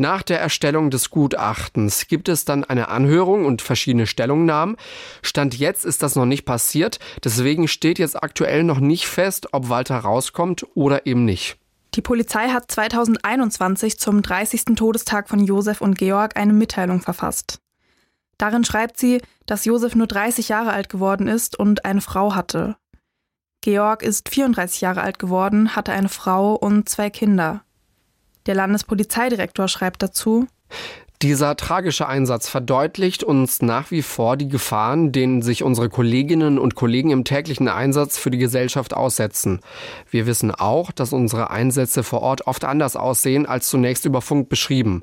Nach 0.00 0.22
der 0.22 0.40
Erstellung 0.40 0.90
des 0.90 1.10
Gutachtens 1.10 2.06
gibt 2.06 2.28
es 2.28 2.44
dann 2.44 2.62
eine 2.62 2.88
Anhörung 2.88 3.44
und 3.44 3.62
verschiedene 3.62 4.06
Stellungnahmen. 4.06 4.76
Stand 5.22 5.58
jetzt 5.58 5.84
ist 5.84 6.04
das 6.04 6.14
noch 6.14 6.24
nicht 6.24 6.44
passiert, 6.44 7.00
deswegen 7.24 7.66
steht 7.66 7.98
jetzt 7.98 8.22
aktuell 8.22 8.62
noch 8.62 8.78
nicht 8.78 9.08
fest, 9.08 9.48
ob 9.52 9.68
Walter 9.68 9.98
rauskommt 9.98 10.64
oder 10.74 11.04
eben 11.06 11.24
nicht. 11.24 11.58
Die 11.94 12.00
Polizei 12.00 12.50
hat 12.50 12.70
2021 12.70 13.98
zum 13.98 14.22
30. 14.22 14.76
Todestag 14.76 15.28
von 15.28 15.40
Josef 15.40 15.80
und 15.80 15.98
Georg 15.98 16.36
eine 16.36 16.52
Mitteilung 16.52 17.00
verfasst. 17.00 17.58
Darin 18.38 18.62
schreibt 18.62 19.00
sie, 19.00 19.20
dass 19.46 19.64
Josef 19.64 19.96
nur 19.96 20.06
30 20.06 20.48
Jahre 20.48 20.72
alt 20.72 20.88
geworden 20.88 21.26
ist 21.26 21.58
und 21.58 21.84
eine 21.84 22.02
Frau 22.02 22.36
hatte. 22.36 22.76
Georg 23.62 24.04
ist 24.04 24.28
34 24.28 24.80
Jahre 24.80 25.02
alt 25.02 25.18
geworden, 25.18 25.74
hatte 25.74 25.90
eine 25.90 26.08
Frau 26.08 26.54
und 26.54 26.88
zwei 26.88 27.10
Kinder. 27.10 27.64
Der 28.48 28.54
Landespolizeidirektor 28.54 29.68
schreibt 29.68 30.02
dazu, 30.02 30.46
Dieser 31.20 31.56
tragische 31.56 32.06
Einsatz 32.06 32.48
verdeutlicht 32.48 33.24
uns 33.24 33.60
nach 33.60 33.90
wie 33.90 34.02
vor 34.02 34.36
die 34.36 34.46
Gefahren, 34.46 35.10
denen 35.10 35.42
sich 35.42 35.64
unsere 35.64 35.88
Kolleginnen 35.88 36.60
und 36.60 36.76
Kollegen 36.76 37.10
im 37.10 37.24
täglichen 37.24 37.66
Einsatz 37.66 38.16
für 38.16 38.30
die 38.30 38.38
Gesellschaft 38.38 38.94
aussetzen. 38.94 39.58
Wir 40.08 40.26
wissen 40.26 40.52
auch, 40.52 40.92
dass 40.92 41.12
unsere 41.12 41.50
Einsätze 41.50 42.04
vor 42.04 42.22
Ort 42.22 42.46
oft 42.46 42.64
anders 42.64 42.94
aussehen 42.94 43.46
als 43.46 43.68
zunächst 43.68 44.04
über 44.04 44.22
Funk 44.22 44.48
beschrieben. 44.48 45.02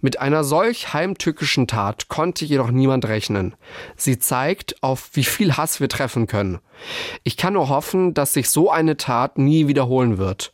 Mit 0.00 0.20
einer 0.20 0.44
solch 0.44 0.94
heimtückischen 0.94 1.66
Tat 1.66 2.06
konnte 2.06 2.44
jedoch 2.44 2.70
niemand 2.70 3.08
rechnen. 3.08 3.56
Sie 3.96 4.20
zeigt, 4.20 4.80
auf 4.80 5.10
wie 5.14 5.24
viel 5.24 5.56
Hass 5.56 5.80
wir 5.80 5.88
treffen 5.88 6.28
können. 6.28 6.60
Ich 7.24 7.36
kann 7.36 7.54
nur 7.54 7.68
hoffen, 7.68 8.14
dass 8.14 8.32
sich 8.32 8.48
so 8.50 8.70
eine 8.70 8.96
Tat 8.96 9.38
nie 9.38 9.66
wiederholen 9.66 10.18
wird. 10.18 10.52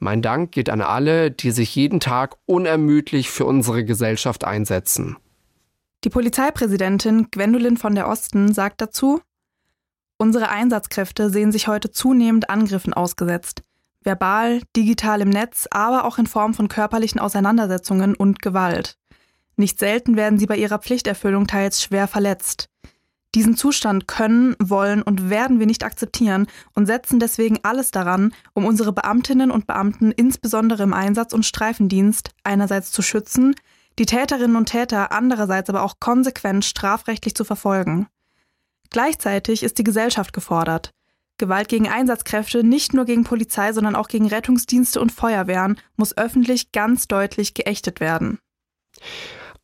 Mein 0.00 0.22
Dank 0.22 0.50
geht 0.50 0.68
an 0.70 0.80
alle, 0.80 1.30
die 1.30 1.52
sich 1.52 1.76
jeden 1.76 2.00
Tag 2.00 2.36
unermüdlich 2.46 3.30
für 3.30 3.44
unsere 3.44 3.84
Gesellschaft 3.84 4.31
einsetzen. 4.40 5.16
Die 6.04 6.10
Polizeipräsidentin 6.10 7.28
Gwendolyn 7.30 7.76
von 7.76 7.94
der 7.94 8.08
Osten 8.08 8.52
sagt 8.52 8.80
dazu, 8.80 9.20
Unsere 10.18 10.50
Einsatzkräfte 10.50 11.30
sehen 11.30 11.50
sich 11.50 11.66
heute 11.66 11.90
zunehmend 11.90 12.48
Angriffen 12.48 12.94
ausgesetzt. 12.94 13.62
Verbal, 14.04 14.62
digital 14.76 15.20
im 15.20 15.30
Netz, 15.30 15.66
aber 15.70 16.04
auch 16.04 16.18
in 16.18 16.26
Form 16.26 16.54
von 16.54 16.68
körperlichen 16.68 17.20
Auseinandersetzungen 17.20 18.14
und 18.14 18.40
Gewalt. 18.40 18.98
Nicht 19.56 19.78
selten 19.78 20.16
werden 20.16 20.38
sie 20.38 20.46
bei 20.46 20.56
ihrer 20.56 20.78
Pflichterfüllung 20.78 21.46
teils 21.46 21.82
schwer 21.82 22.08
verletzt. 22.08 22.68
Diesen 23.34 23.56
Zustand 23.56 24.08
können, 24.08 24.54
wollen 24.60 25.02
und 25.02 25.30
werden 25.30 25.58
wir 25.58 25.66
nicht 25.66 25.84
akzeptieren 25.84 26.46
und 26.74 26.86
setzen 26.86 27.18
deswegen 27.18 27.58
alles 27.62 27.90
daran, 27.90 28.34
um 28.52 28.66
unsere 28.66 28.92
Beamtinnen 28.92 29.50
und 29.50 29.66
Beamten 29.66 30.12
insbesondere 30.12 30.82
im 30.82 30.92
Einsatz- 30.92 31.32
und 31.32 31.46
Streifendienst 31.46 32.30
einerseits 32.44 32.92
zu 32.92 33.00
schützen, 33.00 33.54
die 33.98 34.06
Täterinnen 34.06 34.56
und 34.56 34.66
Täter 34.66 35.12
andererseits 35.12 35.68
aber 35.70 35.82
auch 35.82 36.00
konsequent 36.00 36.64
strafrechtlich 36.64 37.34
zu 37.34 37.44
verfolgen. 37.44 38.06
Gleichzeitig 38.90 39.62
ist 39.62 39.78
die 39.78 39.84
Gesellschaft 39.84 40.32
gefordert. 40.32 40.90
Gewalt 41.38 41.68
gegen 41.68 41.88
Einsatzkräfte, 41.88 42.62
nicht 42.62 42.94
nur 42.94 43.04
gegen 43.04 43.24
Polizei, 43.24 43.72
sondern 43.72 43.96
auch 43.96 44.08
gegen 44.08 44.26
Rettungsdienste 44.26 45.00
und 45.00 45.12
Feuerwehren, 45.12 45.78
muss 45.96 46.16
öffentlich 46.16 46.72
ganz 46.72 47.08
deutlich 47.08 47.54
geächtet 47.54 48.00
werden. 48.00 48.38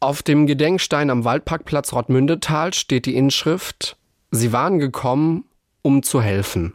Auf 0.01 0.23
dem 0.23 0.47
Gedenkstein 0.47 1.11
am 1.11 1.25
Waldparkplatz 1.25 1.93
Rottmündetal 1.93 2.73
steht 2.73 3.07
die 3.07 3.17
Inschrift 3.17 3.97
Sie 4.31 4.53
waren 4.53 4.79
gekommen, 4.79 5.45
um 5.83 6.03
zu 6.03 6.21
helfen. 6.21 6.75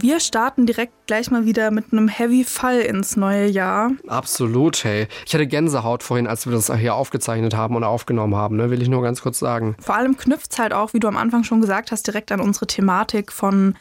Wir 0.00 0.20
starten 0.20 0.64
direkt 0.64 0.92
gleich 1.08 1.28
mal 1.32 1.44
wieder 1.44 1.72
mit 1.72 1.92
einem 1.92 2.06
Heavy 2.06 2.44
Fall 2.44 2.78
ins 2.80 3.16
neue 3.16 3.46
Jahr. 3.48 3.90
Absolut, 4.06 4.84
hey. 4.84 5.08
Ich 5.26 5.34
hatte 5.34 5.48
Gänsehaut 5.48 6.04
vorhin, 6.04 6.28
als 6.28 6.46
wir 6.46 6.52
das 6.52 6.72
hier 6.72 6.94
aufgezeichnet 6.94 7.54
haben 7.54 7.74
und 7.74 7.82
aufgenommen 7.82 8.36
haben, 8.36 8.56
ne? 8.56 8.70
will 8.70 8.80
ich 8.80 8.88
nur 8.88 9.02
ganz 9.02 9.22
kurz 9.22 9.40
sagen. 9.40 9.74
Vor 9.80 9.96
allem 9.96 10.16
knüpft 10.16 10.52
es 10.52 10.58
halt 10.60 10.72
auch, 10.72 10.94
wie 10.94 11.00
du 11.00 11.08
am 11.08 11.16
Anfang 11.16 11.42
schon 11.42 11.60
gesagt 11.60 11.90
hast, 11.90 12.06
direkt 12.06 12.30
an 12.30 12.40
unsere 12.40 12.68
Thematik 12.68 13.32
von 13.32 13.74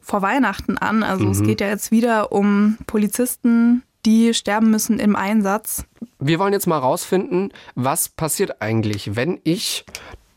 vor 0.00 0.22
Weihnachten 0.22 0.78
an. 0.78 1.02
Also 1.02 1.24
mhm. 1.24 1.32
es 1.32 1.42
geht 1.42 1.60
ja 1.60 1.66
jetzt 1.66 1.90
wieder 1.90 2.30
um 2.30 2.78
Polizisten, 2.86 3.82
die 4.06 4.32
sterben 4.32 4.70
müssen 4.70 5.00
im 5.00 5.16
Einsatz. 5.16 5.86
Wir 6.20 6.38
wollen 6.38 6.52
jetzt 6.52 6.68
mal 6.68 6.78
rausfinden, 6.78 7.52
was 7.74 8.10
passiert 8.10 8.62
eigentlich, 8.62 9.16
wenn 9.16 9.40
ich 9.42 9.84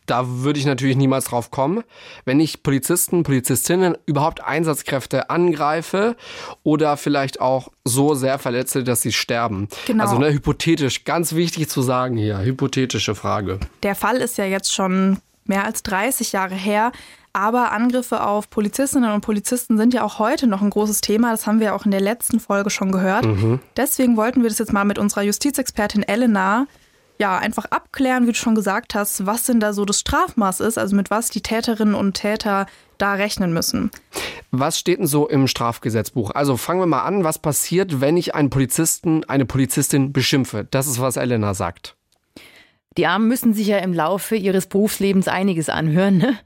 da 0.07 0.25
würde 0.27 0.59
ich 0.59 0.65
natürlich 0.65 0.97
niemals 0.97 1.25
drauf 1.25 1.51
kommen, 1.51 1.83
wenn 2.25 2.39
ich 2.39 2.63
Polizisten, 2.63 3.23
Polizistinnen, 3.23 3.97
überhaupt 4.05 4.43
Einsatzkräfte 4.43 5.29
angreife 5.29 6.15
oder 6.63 6.97
vielleicht 6.97 7.39
auch 7.39 7.69
so 7.83 8.15
sehr 8.15 8.39
verletze, 8.39 8.83
dass 8.83 9.01
sie 9.01 9.11
sterben. 9.11 9.67
Genau. 9.85 10.03
Also 10.03 10.17
ne, 10.17 10.31
hypothetisch, 10.33 11.03
ganz 11.03 11.35
wichtig 11.35 11.69
zu 11.69 11.81
sagen 11.81 12.17
hier, 12.17 12.39
hypothetische 12.39 13.15
Frage. 13.15 13.59
Der 13.83 13.95
Fall 13.95 14.17
ist 14.17 14.37
ja 14.37 14.45
jetzt 14.45 14.73
schon 14.73 15.19
mehr 15.45 15.65
als 15.65 15.83
30 15.83 16.31
Jahre 16.31 16.55
her. 16.55 16.91
Aber 17.33 17.71
Angriffe 17.71 18.25
auf 18.25 18.49
Polizistinnen 18.49 19.11
und 19.11 19.21
Polizisten 19.21 19.77
sind 19.77 19.93
ja 19.93 20.03
auch 20.03 20.17
heute 20.17 20.47
noch 20.47 20.63
ein 20.63 20.71
großes 20.71 21.01
Thema. 21.01 21.29
Das 21.29 21.45
haben 21.45 21.59
wir 21.59 21.75
auch 21.75 21.85
in 21.85 21.91
der 21.91 22.01
letzten 22.01 22.39
Folge 22.39 22.71
schon 22.71 22.91
gehört. 22.91 23.25
Mhm. 23.25 23.59
Deswegen 23.75 24.17
wollten 24.17 24.41
wir 24.41 24.49
das 24.49 24.57
jetzt 24.57 24.73
mal 24.73 24.85
mit 24.85 24.97
unserer 24.97 25.21
Justizexpertin 25.21 26.01
Elena 26.01 26.65
ja, 27.19 27.37
einfach 27.37 27.65
abklären, 27.65 28.27
wie 28.27 28.31
du 28.31 28.37
schon 28.37 28.55
gesagt 28.55 28.95
hast, 28.95 29.25
was 29.25 29.45
denn 29.45 29.59
da 29.59 29.73
so 29.73 29.85
das 29.85 29.99
Strafmaß 29.99 30.59
ist, 30.59 30.77
also 30.77 30.95
mit 30.95 31.09
was 31.09 31.29
die 31.29 31.41
Täterinnen 31.41 31.95
und 31.95 32.13
Täter 32.13 32.67
da 32.97 33.13
rechnen 33.13 33.53
müssen. 33.53 33.91
Was 34.51 34.79
steht 34.79 34.99
denn 34.99 35.07
so 35.07 35.27
im 35.27 35.47
Strafgesetzbuch? 35.47 36.31
Also 36.31 36.57
fangen 36.57 36.79
wir 36.79 36.87
mal 36.87 37.03
an, 37.03 37.23
was 37.23 37.39
passiert, 37.39 38.01
wenn 38.01 38.17
ich 38.17 38.35
einen 38.35 38.49
Polizisten, 38.49 39.23
eine 39.25 39.45
Polizistin 39.45 40.13
beschimpfe? 40.13 40.67
Das 40.69 40.87
ist, 40.87 40.99
was 40.99 41.17
Elena 41.17 41.53
sagt. 41.53 41.96
Die 42.97 43.05
Armen 43.05 43.27
müssen 43.27 43.53
sich 43.53 43.67
ja 43.67 43.77
im 43.77 43.93
Laufe 43.93 44.35
ihres 44.35 44.65
Berufslebens 44.65 45.27
einiges 45.27 45.69
anhören. 45.69 46.17
Ne? 46.17 46.37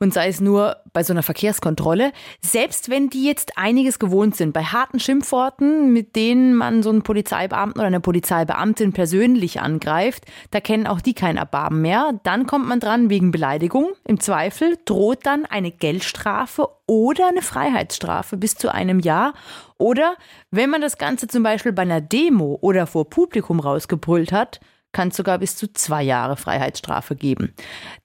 Und 0.00 0.12
sei 0.12 0.28
es 0.28 0.40
nur 0.40 0.76
bei 0.92 1.04
so 1.04 1.12
einer 1.12 1.22
Verkehrskontrolle. 1.22 2.12
Selbst 2.40 2.90
wenn 2.90 3.10
die 3.10 3.24
jetzt 3.24 3.56
einiges 3.56 4.00
gewohnt 4.00 4.36
sind, 4.36 4.52
bei 4.52 4.64
harten 4.64 4.98
Schimpfworten, 4.98 5.92
mit 5.92 6.16
denen 6.16 6.54
man 6.54 6.82
so 6.82 6.90
einen 6.90 7.02
Polizeibeamten 7.02 7.80
oder 7.80 7.86
eine 7.86 8.00
Polizeibeamtin 8.00 8.92
persönlich 8.92 9.60
angreift, 9.60 10.24
da 10.50 10.60
kennen 10.60 10.88
auch 10.88 11.00
die 11.00 11.14
kein 11.14 11.36
Erbarmen 11.36 11.80
mehr. 11.80 12.18
Dann 12.24 12.46
kommt 12.46 12.66
man 12.66 12.80
dran 12.80 13.08
wegen 13.08 13.30
Beleidigung. 13.30 13.90
Im 14.04 14.18
Zweifel 14.18 14.78
droht 14.84 15.24
dann 15.24 15.46
eine 15.46 15.70
Geldstrafe 15.70 16.68
oder 16.86 17.28
eine 17.28 17.42
Freiheitsstrafe 17.42 18.36
bis 18.36 18.56
zu 18.56 18.74
einem 18.74 18.98
Jahr. 18.98 19.32
Oder 19.78 20.16
wenn 20.50 20.70
man 20.70 20.80
das 20.80 20.98
Ganze 20.98 21.28
zum 21.28 21.44
Beispiel 21.44 21.72
bei 21.72 21.82
einer 21.82 22.00
Demo 22.00 22.58
oder 22.60 22.88
vor 22.88 23.08
Publikum 23.08 23.60
rausgebrüllt 23.60 24.32
hat, 24.32 24.60
kann 24.92 25.08
es 25.08 25.16
sogar 25.16 25.38
bis 25.38 25.56
zu 25.56 25.72
zwei 25.72 26.02
Jahre 26.02 26.36
Freiheitsstrafe 26.36 27.16
geben. 27.16 27.54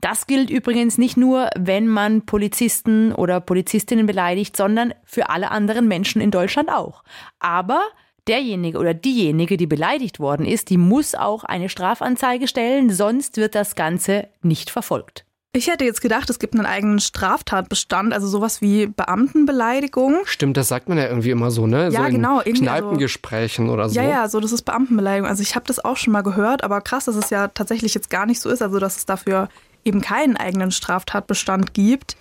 Das 0.02 0.28
gilt 0.28 0.50
übrigens 0.50 0.98
nicht 0.98 1.18
nur, 1.18 1.50
wenn 1.58 1.88
man 1.88 2.26
Polizisten 2.26 3.12
oder 3.14 3.42
Polizistinnen 3.42 4.06
beleidigt, 4.06 4.56
sondern 4.56 4.94
für 5.04 5.30
alle 5.30 5.52
anderen 5.52 5.88
Menschen 5.88 6.22
in 6.22 6.32
Deutschland 6.32 6.70
auch. 6.70 7.04
Aber 7.40 7.82
derjenige 8.28 8.78
oder 8.78 8.94
diejenige, 8.94 9.58
die 9.58 9.68
beleidigt 9.68 10.20
worden 10.20 10.46
ist, 10.46 10.70
die 10.70 10.78
muss 10.78 11.16
auch 11.16 11.44
eine 11.44 11.70
Strafanzeige 11.70 12.48
stellen, 12.48 12.90
sonst 12.90 13.38
wird 13.38 13.56
das 13.56 13.76
Ganze 13.76 14.30
nicht 14.42 14.70
verfolgt. 14.70 15.26
Ich 15.56 15.68
hätte 15.68 15.86
jetzt 15.86 16.02
gedacht, 16.02 16.30
es 16.30 16.38
gibt 16.38 16.54
einen 16.54 16.66
eigenen 16.66 17.00
Straftatbestand, 17.00 18.14
also 18.14 18.28
sowas 18.28 18.62
wie 18.62 18.88
Beamtenbeleidigung. 18.88 20.18
Stimmt, 20.26 20.58
das 20.58 20.68
sagt 20.68 20.90
man 20.90 20.98
ja 20.98 21.08
irgendwie 21.08 21.30
immer 21.30 21.50
so, 21.50 21.66
ne? 21.66 21.90
Ja, 21.92 22.02
so 22.02 22.04
in 22.08 22.16
genau. 22.16 22.42
Kneipengesprächen 22.42 23.68
so. 23.68 23.74
oder 23.74 23.88
so. 23.88 23.96
Ja, 23.96 24.04
ja, 24.04 24.28
so, 24.28 24.42
das 24.42 24.52
ist 24.52 24.64
Beamtenbeleidigung. 24.64 25.30
Also 25.30 25.42
ich 25.42 25.56
habe 25.56 25.66
das 25.66 25.84
auch 25.84 25.96
schon 25.96 26.12
mal 26.12 26.24
gehört, 26.24 26.62
aber 26.66 26.82
krass, 26.82 27.06
dass 27.06 27.16
es 27.16 27.30
ja 27.30 27.48
tatsächlich 27.48 27.94
jetzt 27.94 28.10
gar 28.10 28.26
nicht 28.26 28.42
so 28.42 28.50
ist, 28.50 28.62
also 28.62 28.80
dass 28.80 28.98
es 28.98 29.06
dafür 29.06 29.48
eben 29.86 30.02
keinen 30.02 30.36
eigenen 30.36 30.72
Straftatbestand 30.72 31.74
gibt. 31.74 32.18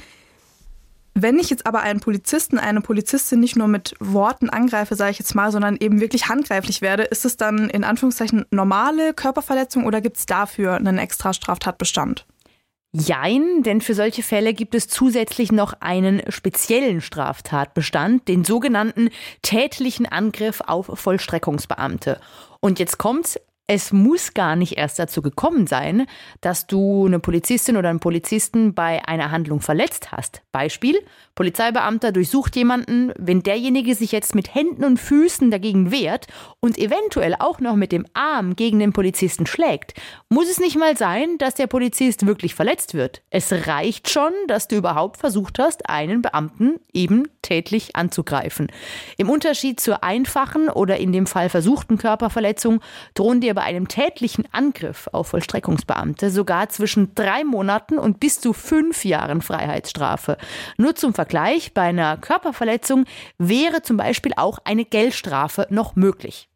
Wenn 1.14 1.40
ich 1.40 1.50
jetzt 1.50 1.66
aber 1.66 1.80
einen 1.80 1.98
Polizisten, 1.98 2.58
eine 2.58 2.82
Polizistin 2.82 3.40
nicht 3.40 3.56
nur 3.56 3.66
mit 3.66 3.96
Worten 3.98 4.48
angreife, 4.48 4.94
sage 4.94 5.10
ich 5.10 5.18
jetzt 5.18 5.34
mal, 5.34 5.50
sondern 5.50 5.76
eben 5.76 6.00
wirklich 6.00 6.28
handgreiflich 6.28 6.82
werde, 6.82 7.02
ist 7.02 7.24
es 7.24 7.36
dann 7.36 7.68
in 7.68 7.82
Anführungszeichen 7.82 8.44
normale 8.52 9.12
Körperverletzung 9.12 9.86
oder 9.86 10.00
gibt 10.00 10.18
es 10.18 10.26
dafür 10.26 10.74
einen 10.74 10.98
extra 10.98 11.32
Straftatbestand? 11.32 12.26
Jein, 12.96 13.64
denn 13.64 13.80
für 13.80 13.94
solche 13.94 14.22
Fälle 14.22 14.54
gibt 14.54 14.72
es 14.76 14.86
zusätzlich 14.86 15.50
noch 15.50 15.74
einen 15.80 16.22
speziellen 16.28 17.00
Straftatbestand, 17.00 18.28
den 18.28 18.44
sogenannten 18.44 19.10
tätlichen 19.42 20.06
Angriff 20.06 20.60
auf 20.60 20.86
Vollstreckungsbeamte. 20.94 22.20
Und 22.60 22.78
jetzt 22.78 22.98
kommt's, 22.98 23.40
es 23.66 23.92
muss 23.92 24.34
gar 24.34 24.56
nicht 24.56 24.76
erst 24.76 24.98
dazu 24.98 25.22
gekommen 25.22 25.66
sein, 25.66 26.06
dass 26.42 26.66
du 26.66 27.06
eine 27.06 27.18
Polizistin 27.18 27.78
oder 27.78 27.88
einen 27.88 28.00
Polizisten 28.00 28.74
bei 28.74 29.06
einer 29.08 29.30
Handlung 29.30 29.62
verletzt 29.62 30.12
hast. 30.12 30.42
Beispiel, 30.52 31.02
Polizeibeamter 31.34 32.12
durchsucht 32.12 32.56
jemanden, 32.56 33.12
wenn 33.16 33.42
derjenige 33.42 33.94
sich 33.94 34.12
jetzt 34.12 34.34
mit 34.34 34.54
Händen 34.54 34.84
und 34.84 34.98
Füßen 34.98 35.50
dagegen 35.50 35.90
wehrt 35.90 36.26
und 36.60 36.76
eventuell 36.76 37.36
auch 37.38 37.58
noch 37.60 37.74
mit 37.74 37.90
dem 37.90 38.06
Arm 38.12 38.54
gegen 38.54 38.80
den 38.80 38.92
Polizisten 38.92 39.46
schlägt, 39.46 39.94
muss 40.28 40.50
es 40.50 40.60
nicht 40.60 40.76
mal 40.76 40.96
sein, 40.98 41.38
dass 41.38 41.54
der 41.54 41.66
Polizist 41.66 42.26
wirklich 42.26 42.54
verletzt 42.54 42.92
wird. 42.92 43.22
Es 43.30 43.50
reicht 43.66 44.10
schon, 44.10 44.32
dass 44.46 44.68
du 44.68 44.76
überhaupt 44.76 45.16
versucht 45.16 45.58
hast, 45.58 45.88
einen 45.88 46.20
Beamten 46.20 46.80
eben 46.92 47.28
tätlich 47.40 47.96
anzugreifen. 47.96 48.70
Im 49.16 49.30
Unterschied 49.30 49.80
zur 49.80 50.04
einfachen 50.04 50.68
oder 50.68 50.98
in 50.98 51.12
dem 51.12 51.26
Fall 51.26 51.48
versuchten 51.48 51.96
Körperverletzung 51.96 52.80
drohen 53.14 53.40
dir 53.40 53.53
bei 53.54 53.62
einem 53.62 53.88
tätlichen 53.88 54.44
Angriff 54.52 55.08
auf 55.12 55.28
Vollstreckungsbeamte 55.28 56.30
sogar 56.30 56.68
zwischen 56.68 57.14
drei 57.14 57.44
Monaten 57.44 57.98
und 57.98 58.20
bis 58.20 58.40
zu 58.40 58.52
fünf 58.52 59.04
Jahren 59.04 59.40
Freiheitsstrafe. 59.40 60.36
Nur 60.76 60.94
zum 60.94 61.14
Vergleich, 61.14 61.72
bei 61.74 61.82
einer 61.82 62.16
Körperverletzung 62.16 63.04
wäre 63.38 63.82
zum 63.82 63.96
Beispiel 63.96 64.32
auch 64.36 64.58
eine 64.64 64.84
Geldstrafe 64.84 65.66
noch 65.70 65.96
möglich. 65.96 66.48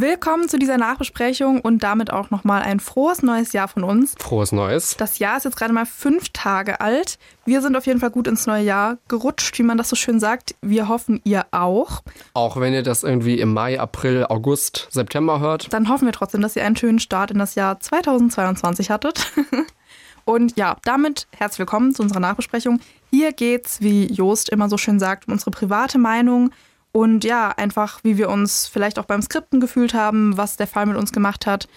Willkommen 0.00 0.48
zu 0.48 0.60
dieser 0.60 0.78
Nachbesprechung 0.78 1.60
und 1.60 1.82
damit 1.82 2.12
auch 2.12 2.30
nochmal 2.30 2.62
ein 2.62 2.78
frohes 2.78 3.24
neues 3.24 3.52
Jahr 3.52 3.66
von 3.66 3.82
uns. 3.82 4.14
Frohes 4.16 4.52
Neues. 4.52 4.96
Das 4.96 5.18
Jahr 5.18 5.36
ist 5.36 5.42
jetzt 5.42 5.56
gerade 5.56 5.72
mal 5.72 5.86
fünf 5.86 6.28
Tage 6.28 6.80
alt. 6.80 7.18
Wir 7.46 7.62
sind 7.62 7.74
auf 7.74 7.84
jeden 7.84 7.98
Fall 7.98 8.10
gut 8.10 8.28
ins 8.28 8.46
neue 8.46 8.62
Jahr 8.62 8.98
gerutscht, 9.08 9.58
wie 9.58 9.64
man 9.64 9.76
das 9.76 9.88
so 9.88 9.96
schön 9.96 10.20
sagt. 10.20 10.54
Wir 10.62 10.86
hoffen, 10.86 11.20
ihr 11.24 11.46
auch. 11.50 12.02
Auch 12.32 12.60
wenn 12.60 12.74
ihr 12.74 12.84
das 12.84 13.02
irgendwie 13.02 13.40
im 13.40 13.52
Mai, 13.52 13.80
April, 13.80 14.24
August, 14.28 14.86
September 14.92 15.40
hört. 15.40 15.72
Dann 15.72 15.88
hoffen 15.88 16.06
wir 16.06 16.12
trotzdem, 16.12 16.42
dass 16.42 16.54
ihr 16.54 16.64
einen 16.64 16.76
schönen 16.76 17.00
Start 17.00 17.32
in 17.32 17.40
das 17.40 17.56
Jahr 17.56 17.80
2022 17.80 18.90
hattet. 18.90 19.32
Und 20.24 20.56
ja, 20.56 20.76
damit 20.84 21.26
herzlich 21.36 21.58
willkommen 21.58 21.92
zu 21.92 22.02
unserer 22.04 22.20
Nachbesprechung. 22.20 22.78
Hier 23.10 23.32
geht's, 23.32 23.80
wie 23.80 24.06
Joost 24.06 24.50
immer 24.50 24.68
so 24.68 24.78
schön 24.78 25.00
sagt, 25.00 25.26
um 25.26 25.32
unsere 25.32 25.50
private 25.50 25.98
Meinung 25.98 26.52
und 26.98 27.22
ja, 27.22 27.50
einfach, 27.50 28.00
wie 28.02 28.18
wir 28.18 28.28
uns 28.28 28.66
vielleicht 28.66 28.98
auch 28.98 29.04
beim 29.04 29.22
Skripten 29.22 29.60
gefühlt 29.60 29.94
haben, 29.94 30.36
was 30.36 30.56
der 30.56 30.66
Fall 30.66 30.84
mit 30.84 30.96
uns 30.96 31.12
gemacht 31.12 31.46
hat. 31.46 31.68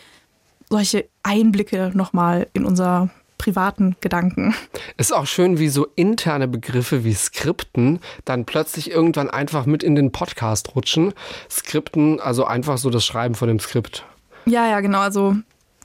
Solche 0.67 1.07
Einblicke 1.22 1.91
nochmal 1.93 2.47
in 2.53 2.65
unser 2.65 3.11
privaten 3.38 3.95
Gedanken. 4.01 4.55
Ist 4.97 5.13
auch 5.13 5.28
schön, 5.28 5.59
wie 5.59 5.69
so 5.69 5.86
interne 5.95 6.47
Begriffe 6.47 7.03
wie 7.03 7.13
Skripten 7.13 7.99
dann 8.26 8.45
plötzlich 8.45 8.89
irgendwann 8.89 9.30
einfach 9.30 9.67
mit 9.67 9.84
in 9.84 9.93
den 9.93 10.11
Podcast 10.11 10.76
rutschen. 10.76 11.13
Skripten, 11.51 12.19
also 12.19 12.45
einfach 12.45 12.80
so 12.80 12.89
das 12.89 13.05
Schreiben 13.05 13.36
von 13.36 13.47
dem 13.47 13.59
Skript. 13.59 14.03
Ja, 14.47 14.67
ja, 14.67 14.80
genau. 14.80 15.01
Also, 15.01 15.36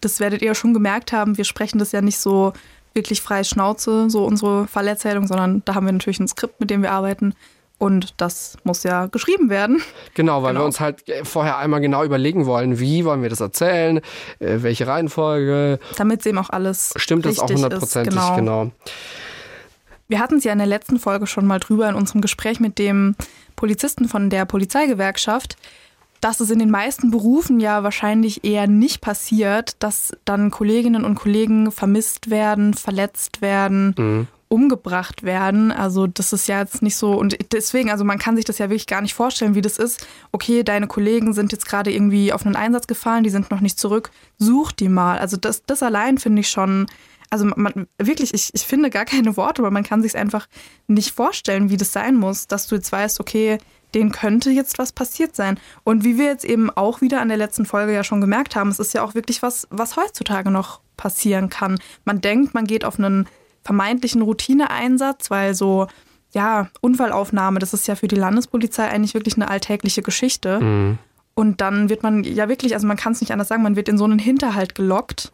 das 0.00 0.18
werdet 0.18 0.40
ihr 0.40 0.54
schon 0.54 0.72
gemerkt 0.72 1.12
haben. 1.12 1.36
Wir 1.36 1.44
sprechen 1.44 1.78
das 1.78 1.92
ja 1.92 2.00
nicht 2.00 2.18
so 2.18 2.54
wirklich 2.94 3.20
frei 3.20 3.44
Schnauze, 3.44 4.08
so 4.08 4.24
unsere 4.24 4.66
Fallerzählung, 4.66 5.26
sondern 5.26 5.60
da 5.66 5.74
haben 5.74 5.84
wir 5.84 5.92
natürlich 5.92 6.20
ein 6.20 6.28
Skript, 6.28 6.58
mit 6.58 6.70
dem 6.70 6.80
wir 6.80 6.92
arbeiten. 6.92 7.34
Und 7.78 8.14
das 8.16 8.56
muss 8.64 8.82
ja 8.84 9.06
geschrieben 9.06 9.50
werden. 9.50 9.82
Genau, 10.14 10.42
weil 10.42 10.52
genau. 10.52 10.62
wir 10.62 10.66
uns 10.66 10.80
halt 10.80 11.04
vorher 11.24 11.58
einmal 11.58 11.80
genau 11.80 12.04
überlegen 12.04 12.46
wollen, 12.46 12.78
wie 12.80 13.04
wollen 13.04 13.22
wir 13.22 13.28
das 13.28 13.40
erzählen, 13.40 13.98
äh, 14.38 14.58
welche 14.62 14.86
Reihenfolge. 14.86 15.78
Damit 15.96 16.20
es 16.20 16.26
eben 16.26 16.38
auch 16.38 16.48
alles 16.48 16.94
Stimmt 16.96 17.26
das 17.26 17.38
auch 17.38 17.50
hundertprozentig, 17.50 18.14
genau. 18.14 18.36
genau. 18.36 18.70
Wir 20.08 20.20
hatten 20.20 20.36
es 20.36 20.44
ja 20.44 20.52
in 20.52 20.58
der 20.58 20.66
letzten 20.66 20.98
Folge 20.98 21.26
schon 21.26 21.46
mal 21.46 21.60
drüber 21.60 21.88
in 21.88 21.96
unserem 21.96 22.22
Gespräch 22.22 22.60
mit 22.60 22.78
dem 22.78 23.14
Polizisten 23.56 24.08
von 24.08 24.30
der 24.30 24.46
Polizeigewerkschaft, 24.46 25.56
dass 26.22 26.40
es 26.40 26.50
in 26.50 26.58
den 26.58 26.70
meisten 26.70 27.10
Berufen 27.10 27.60
ja 27.60 27.82
wahrscheinlich 27.82 28.44
eher 28.44 28.68
nicht 28.68 29.02
passiert, 29.02 29.76
dass 29.80 30.16
dann 30.24 30.50
Kolleginnen 30.50 31.04
und 31.04 31.16
Kollegen 31.16 31.70
vermisst 31.72 32.30
werden, 32.30 32.72
verletzt 32.72 33.42
werden 33.42 33.94
mhm 33.98 34.28
umgebracht 34.56 35.22
werden. 35.22 35.70
Also 35.70 36.06
das 36.06 36.32
ist 36.32 36.48
ja 36.48 36.60
jetzt 36.60 36.80
nicht 36.80 36.96
so 36.96 37.12
und 37.12 37.36
deswegen, 37.52 37.90
also 37.90 38.04
man 38.04 38.18
kann 38.18 38.36
sich 38.36 38.46
das 38.46 38.56
ja 38.56 38.70
wirklich 38.70 38.86
gar 38.86 39.02
nicht 39.02 39.12
vorstellen, 39.12 39.54
wie 39.54 39.60
das 39.60 39.76
ist. 39.76 40.06
Okay, 40.32 40.62
deine 40.62 40.86
Kollegen 40.86 41.34
sind 41.34 41.52
jetzt 41.52 41.68
gerade 41.68 41.92
irgendwie 41.92 42.32
auf 42.32 42.46
einen 42.46 42.56
Einsatz 42.56 42.86
gefallen, 42.86 43.22
die 43.22 43.28
sind 43.28 43.50
noch 43.50 43.60
nicht 43.60 43.78
zurück. 43.78 44.10
Such 44.38 44.72
die 44.72 44.88
mal. 44.88 45.18
Also 45.18 45.36
das, 45.36 45.62
das 45.66 45.82
allein 45.82 46.16
finde 46.16 46.40
ich 46.40 46.48
schon, 46.48 46.86
also 47.28 47.44
man, 47.44 47.86
wirklich, 47.98 48.32
ich, 48.32 48.48
ich 48.54 48.62
finde 48.62 48.88
gar 48.88 49.04
keine 49.04 49.36
Worte, 49.36 49.60
aber 49.60 49.70
man 49.70 49.84
kann 49.84 50.00
sich 50.00 50.16
einfach 50.16 50.48
nicht 50.86 51.10
vorstellen, 51.10 51.68
wie 51.68 51.76
das 51.76 51.92
sein 51.92 52.14
muss, 52.14 52.46
dass 52.46 52.66
du 52.66 52.76
jetzt 52.76 52.90
weißt, 52.90 53.20
okay, 53.20 53.58
denen 53.94 54.10
könnte 54.10 54.50
jetzt 54.50 54.78
was 54.78 54.92
passiert 54.92 55.36
sein. 55.36 55.60
Und 55.84 56.02
wie 56.02 56.16
wir 56.16 56.26
jetzt 56.26 56.46
eben 56.46 56.70
auch 56.70 57.02
wieder 57.02 57.20
an 57.20 57.28
der 57.28 57.36
letzten 57.36 57.66
Folge 57.66 57.92
ja 57.92 58.04
schon 58.04 58.22
gemerkt 58.22 58.56
haben, 58.56 58.70
es 58.70 58.78
ist 58.78 58.94
ja 58.94 59.02
auch 59.02 59.14
wirklich 59.14 59.42
was, 59.42 59.68
was 59.70 59.96
heutzutage 59.96 60.50
noch 60.50 60.80
passieren 60.96 61.50
kann. 61.50 61.78
Man 62.06 62.22
denkt, 62.22 62.54
man 62.54 62.66
geht 62.66 62.86
auf 62.86 62.98
einen 62.98 63.28
vermeintlichen 63.66 64.22
Routineeinsatz, 64.22 65.28
weil 65.28 65.54
so, 65.54 65.88
ja, 66.32 66.68
Unfallaufnahme, 66.80 67.58
das 67.58 67.74
ist 67.74 67.88
ja 67.88 67.96
für 67.96 68.06
die 68.06 68.14
Landespolizei 68.14 68.88
eigentlich 68.88 69.14
wirklich 69.14 69.34
eine 69.34 69.50
alltägliche 69.50 70.02
Geschichte. 70.02 70.60
Mhm. 70.60 70.98
Und 71.34 71.60
dann 71.60 71.90
wird 71.90 72.04
man 72.04 72.22
ja 72.22 72.48
wirklich, 72.48 72.74
also 72.74 72.86
man 72.86 72.96
kann 72.96 73.12
es 73.12 73.20
nicht 73.20 73.32
anders 73.32 73.48
sagen, 73.48 73.64
man 73.64 73.74
wird 73.74 73.88
in 73.88 73.98
so 73.98 74.04
einen 74.04 74.20
Hinterhalt 74.20 74.76
gelockt. 74.76 75.32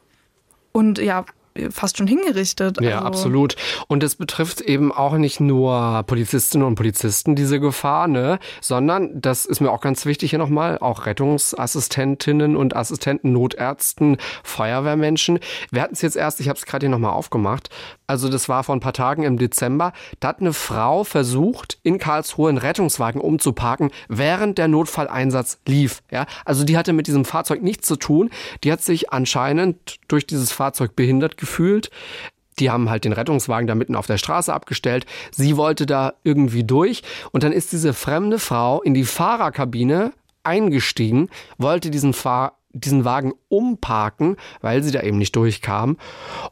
Und 0.72 0.98
ja, 0.98 1.26
fast 1.70 1.98
schon 1.98 2.06
hingerichtet. 2.06 2.80
Ja, 2.80 2.96
also. 2.96 3.06
absolut. 3.06 3.56
Und 3.88 4.02
es 4.02 4.16
betrifft 4.16 4.60
eben 4.60 4.92
auch 4.92 5.16
nicht 5.16 5.40
nur 5.40 6.02
Polizistinnen 6.06 6.66
und 6.66 6.74
Polizisten, 6.74 7.34
diese 7.34 7.60
Gefahr, 7.60 8.08
ne? 8.08 8.38
sondern, 8.60 9.20
das 9.20 9.44
ist 9.44 9.60
mir 9.60 9.70
auch 9.70 9.80
ganz 9.80 10.06
wichtig 10.06 10.30
hier 10.30 10.38
nochmal, 10.38 10.78
auch 10.78 11.06
Rettungsassistentinnen 11.06 12.56
und 12.56 12.74
Assistenten, 12.74 13.32
Notärzten, 13.32 14.16
Feuerwehrmenschen. 14.42 15.40
Wir 15.70 15.82
hatten 15.82 15.94
es 15.94 16.02
jetzt 16.02 16.16
erst, 16.16 16.40
ich 16.40 16.48
habe 16.48 16.58
es 16.58 16.66
gerade 16.66 16.86
hier 16.86 16.90
nochmal 16.90 17.12
aufgemacht, 17.12 17.68
also 18.12 18.28
das 18.28 18.46
war 18.46 18.62
vor 18.62 18.76
ein 18.76 18.80
paar 18.80 18.92
Tagen 18.92 19.22
im 19.22 19.38
Dezember, 19.38 19.94
da 20.20 20.28
hat 20.28 20.40
eine 20.40 20.52
Frau 20.52 21.02
versucht, 21.02 21.78
in 21.82 21.96
Karlsruhe 21.96 22.50
einen 22.50 22.58
Rettungswagen 22.58 23.22
umzuparken, 23.22 23.90
während 24.10 24.58
der 24.58 24.68
Notfalleinsatz 24.68 25.60
lief. 25.66 26.02
Ja? 26.10 26.26
Also 26.44 26.64
die 26.64 26.76
hatte 26.76 26.92
mit 26.92 27.06
diesem 27.06 27.24
Fahrzeug 27.24 27.62
nichts 27.62 27.88
zu 27.88 27.96
tun. 27.96 28.28
Die 28.64 28.70
hat 28.70 28.82
sich 28.82 29.14
anscheinend 29.14 29.96
durch 30.08 30.26
dieses 30.26 30.52
Fahrzeug 30.52 30.94
behindert 30.94 31.38
gefühlt. 31.38 31.90
Die 32.58 32.68
haben 32.68 32.90
halt 32.90 33.06
den 33.06 33.14
Rettungswagen 33.14 33.66
da 33.66 33.74
mitten 33.74 33.96
auf 33.96 34.06
der 34.06 34.18
Straße 34.18 34.52
abgestellt. 34.52 35.06
Sie 35.30 35.56
wollte 35.56 35.86
da 35.86 36.12
irgendwie 36.22 36.64
durch. 36.64 37.02
Und 37.30 37.44
dann 37.44 37.52
ist 37.52 37.72
diese 37.72 37.94
fremde 37.94 38.38
Frau 38.38 38.82
in 38.82 38.92
die 38.92 39.04
Fahrerkabine 39.04 40.12
eingestiegen, 40.42 41.30
wollte 41.56 41.90
diesen, 41.90 42.12
Fahr 42.12 42.58
diesen 42.74 43.06
Wagen 43.06 43.32
umparken, 43.48 44.36
weil 44.60 44.82
sie 44.82 44.90
da 44.90 45.00
eben 45.00 45.16
nicht 45.16 45.34
durchkam. 45.34 45.96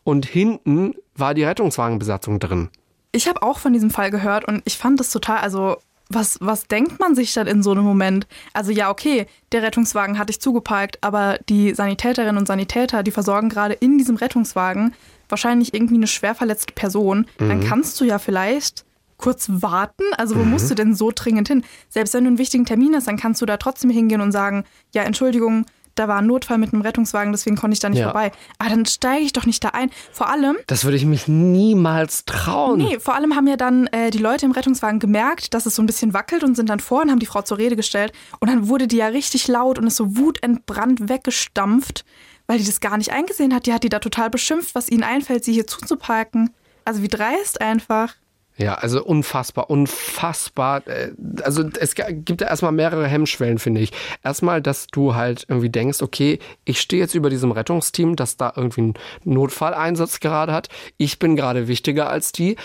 Und 0.04 0.24
hinten 0.26 0.94
war 1.20 1.34
die 1.34 1.44
Rettungswagenbesatzung 1.44 2.40
drin. 2.40 2.68
Ich 3.12 3.28
habe 3.28 3.42
auch 3.42 3.58
von 3.58 3.72
diesem 3.72 3.90
Fall 3.90 4.10
gehört 4.10 4.46
und 4.46 4.62
ich 4.64 4.78
fand 4.78 5.00
das 5.00 5.10
total, 5.10 5.38
also 5.38 5.76
was, 6.08 6.38
was 6.40 6.66
denkt 6.66 6.98
man 6.98 7.14
sich 7.14 7.32
dann 7.32 7.46
in 7.46 7.62
so 7.62 7.70
einem 7.70 7.84
Moment? 7.84 8.26
Also 8.52 8.72
ja, 8.72 8.90
okay, 8.90 9.26
der 9.52 9.62
Rettungswagen 9.62 10.18
hat 10.18 10.28
dich 10.28 10.40
zugeparkt, 10.40 10.98
aber 11.02 11.38
die 11.48 11.72
Sanitäterinnen 11.72 12.36
und 12.36 12.46
Sanitäter, 12.46 13.02
die 13.02 13.12
versorgen 13.12 13.48
gerade 13.48 13.74
in 13.74 13.96
diesem 13.96 14.16
Rettungswagen 14.16 14.92
wahrscheinlich 15.28 15.72
irgendwie 15.72 15.94
eine 15.94 16.08
schwer 16.08 16.34
verletzte 16.34 16.72
Person. 16.72 17.26
Mhm. 17.38 17.48
Dann 17.48 17.64
kannst 17.64 18.00
du 18.00 18.04
ja 18.04 18.18
vielleicht 18.18 18.84
kurz 19.18 19.48
warten. 19.50 20.02
Also 20.16 20.34
wo 20.34 20.42
mhm. 20.42 20.50
musst 20.50 20.68
du 20.70 20.74
denn 20.74 20.94
so 20.96 21.12
dringend 21.14 21.46
hin? 21.46 21.62
Selbst 21.88 22.14
wenn 22.14 22.24
du 22.24 22.28
einen 22.28 22.38
wichtigen 22.38 22.64
Termin 22.64 22.94
hast, 22.96 23.06
dann 23.06 23.16
kannst 23.16 23.40
du 23.40 23.46
da 23.46 23.56
trotzdem 23.56 23.90
hingehen 23.90 24.20
und 24.20 24.32
sagen, 24.32 24.64
ja, 24.92 25.02
Entschuldigung, 25.02 25.66
da 26.00 26.08
war 26.08 26.18
ein 26.18 26.26
Notfall 26.26 26.58
mit 26.58 26.72
einem 26.72 26.82
Rettungswagen, 26.82 27.30
deswegen 27.32 27.56
konnte 27.56 27.74
ich 27.74 27.80
da 27.80 27.88
nicht 27.90 27.98
ja. 27.98 28.06
vorbei. 28.06 28.32
Aber 28.58 28.70
dann 28.70 28.86
steige 28.86 29.22
ich 29.22 29.32
doch 29.32 29.44
nicht 29.44 29.62
da 29.62 29.68
ein. 29.68 29.90
Vor 30.12 30.28
allem. 30.28 30.56
Das 30.66 30.84
würde 30.84 30.96
ich 30.96 31.04
mich 31.04 31.28
niemals 31.28 32.24
trauen. 32.24 32.78
Nee, 32.78 32.98
vor 32.98 33.14
allem 33.14 33.36
haben 33.36 33.46
ja 33.46 33.56
dann 33.56 33.86
äh, 33.88 34.10
die 34.10 34.18
Leute 34.18 34.46
im 34.46 34.52
Rettungswagen 34.52 34.98
gemerkt, 34.98 35.52
dass 35.54 35.66
es 35.66 35.74
so 35.74 35.82
ein 35.82 35.86
bisschen 35.86 36.14
wackelt 36.14 36.42
und 36.42 36.56
sind 36.56 36.70
dann 36.70 36.80
vor 36.80 37.02
und 37.02 37.10
haben 37.10 37.18
die 37.18 37.26
Frau 37.26 37.42
zur 37.42 37.58
Rede 37.58 37.76
gestellt. 37.76 38.12
Und 38.40 38.48
dann 38.48 38.68
wurde 38.68 38.88
die 38.88 38.96
ja 38.96 39.08
richtig 39.08 39.46
laut 39.46 39.78
und 39.78 39.86
ist 39.86 39.96
so 39.96 40.16
wutentbrannt 40.16 41.08
weggestampft, 41.08 42.04
weil 42.46 42.58
die 42.58 42.64
das 42.64 42.80
gar 42.80 42.96
nicht 42.96 43.12
eingesehen 43.12 43.54
hat. 43.54 43.66
Die 43.66 43.74
hat 43.74 43.84
die 43.84 43.90
da 43.90 43.98
total 43.98 44.30
beschimpft, 44.30 44.74
was 44.74 44.88
ihnen 44.88 45.04
einfällt, 45.04 45.44
sie 45.44 45.52
hier 45.52 45.66
zuzuparken. 45.66 46.50
Also 46.84 47.02
wie 47.02 47.08
dreist 47.08 47.60
einfach. 47.60 48.14
Ja, 48.60 48.74
also 48.74 49.02
unfassbar, 49.02 49.70
unfassbar. 49.70 50.86
Äh, 50.86 51.12
also 51.42 51.64
es 51.80 51.94
gibt 51.94 52.42
da 52.42 52.46
erstmal 52.46 52.72
mehrere 52.72 53.06
Hemmschwellen, 53.06 53.58
finde 53.58 53.80
ich. 53.80 53.90
Erstmal, 54.22 54.60
dass 54.60 54.86
du 54.88 55.14
halt 55.14 55.46
irgendwie 55.48 55.70
denkst, 55.70 56.02
okay, 56.02 56.38
ich 56.66 56.78
stehe 56.80 57.00
jetzt 57.00 57.14
über 57.14 57.30
diesem 57.30 57.52
Rettungsteam, 57.52 58.16
das 58.16 58.36
da 58.36 58.52
irgendwie 58.54 58.82
einen 58.82 58.94
Notfalleinsatz 59.24 60.20
gerade 60.20 60.52
hat. 60.52 60.68
Ich 60.98 61.18
bin 61.18 61.36
gerade 61.36 61.68
wichtiger 61.68 62.10
als 62.10 62.32
die. 62.32 62.56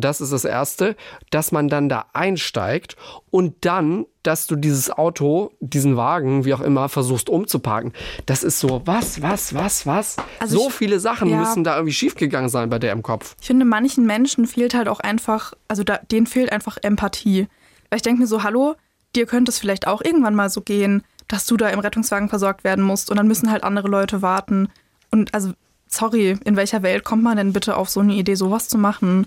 Das 0.00 0.20
ist 0.20 0.32
das 0.32 0.44
Erste, 0.44 0.94
dass 1.30 1.52
man 1.52 1.68
dann 1.68 1.88
da 1.88 2.06
einsteigt 2.12 2.96
und 3.30 3.64
dann, 3.64 4.04
dass 4.22 4.46
du 4.46 4.54
dieses 4.54 4.90
Auto, 4.90 5.52
diesen 5.60 5.96
Wagen, 5.96 6.44
wie 6.44 6.52
auch 6.52 6.60
immer, 6.60 6.88
versuchst 6.88 7.30
umzuparken. 7.30 7.92
Das 8.26 8.44
ist 8.44 8.60
so, 8.60 8.82
was, 8.84 9.22
was, 9.22 9.54
was, 9.54 9.86
was? 9.86 10.16
Also 10.38 10.58
so 10.58 10.68
ich, 10.68 10.74
viele 10.74 11.00
Sachen 11.00 11.30
ja, 11.30 11.38
müssen 11.38 11.64
da 11.64 11.76
irgendwie 11.76 11.94
schiefgegangen 11.94 12.50
sein 12.50 12.68
bei 12.68 12.78
der 12.78 12.92
im 12.92 13.02
Kopf. 13.02 13.36
Ich 13.40 13.46
finde, 13.46 13.64
manchen 13.64 14.04
Menschen 14.04 14.46
fehlt 14.46 14.74
halt 14.74 14.88
auch 14.88 15.00
einfach, 15.00 15.54
also 15.66 15.82
da, 15.82 15.98
denen 16.10 16.26
fehlt 16.26 16.52
einfach 16.52 16.76
Empathie. 16.82 17.48
Weil 17.88 17.96
ich 17.96 18.02
denke 18.02 18.20
mir 18.20 18.26
so, 18.26 18.42
hallo, 18.42 18.74
dir 19.14 19.26
könnte 19.26 19.50
es 19.50 19.58
vielleicht 19.58 19.86
auch 19.86 20.02
irgendwann 20.02 20.34
mal 20.34 20.50
so 20.50 20.60
gehen, 20.60 21.04
dass 21.28 21.46
du 21.46 21.56
da 21.56 21.68
im 21.70 21.78
Rettungswagen 21.78 22.28
versorgt 22.28 22.64
werden 22.64 22.84
musst 22.84 23.10
und 23.10 23.16
dann 23.16 23.28
müssen 23.28 23.50
halt 23.50 23.64
andere 23.64 23.88
Leute 23.88 24.20
warten. 24.20 24.68
Und 25.10 25.32
also, 25.34 25.52
sorry, 25.88 26.38
in 26.44 26.56
welcher 26.56 26.82
Welt 26.82 27.04
kommt 27.04 27.22
man 27.22 27.36
denn 27.36 27.52
bitte 27.52 27.76
auf 27.76 27.88
so 27.88 28.00
eine 28.00 28.14
Idee, 28.14 28.34
sowas 28.34 28.68
zu 28.68 28.76
machen? 28.76 29.26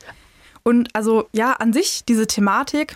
Und 0.64 0.89
also 0.93 1.28
ja, 1.34 1.53
an 1.53 1.74
sich 1.74 2.03
diese 2.05 2.28
Thematik, 2.28 2.95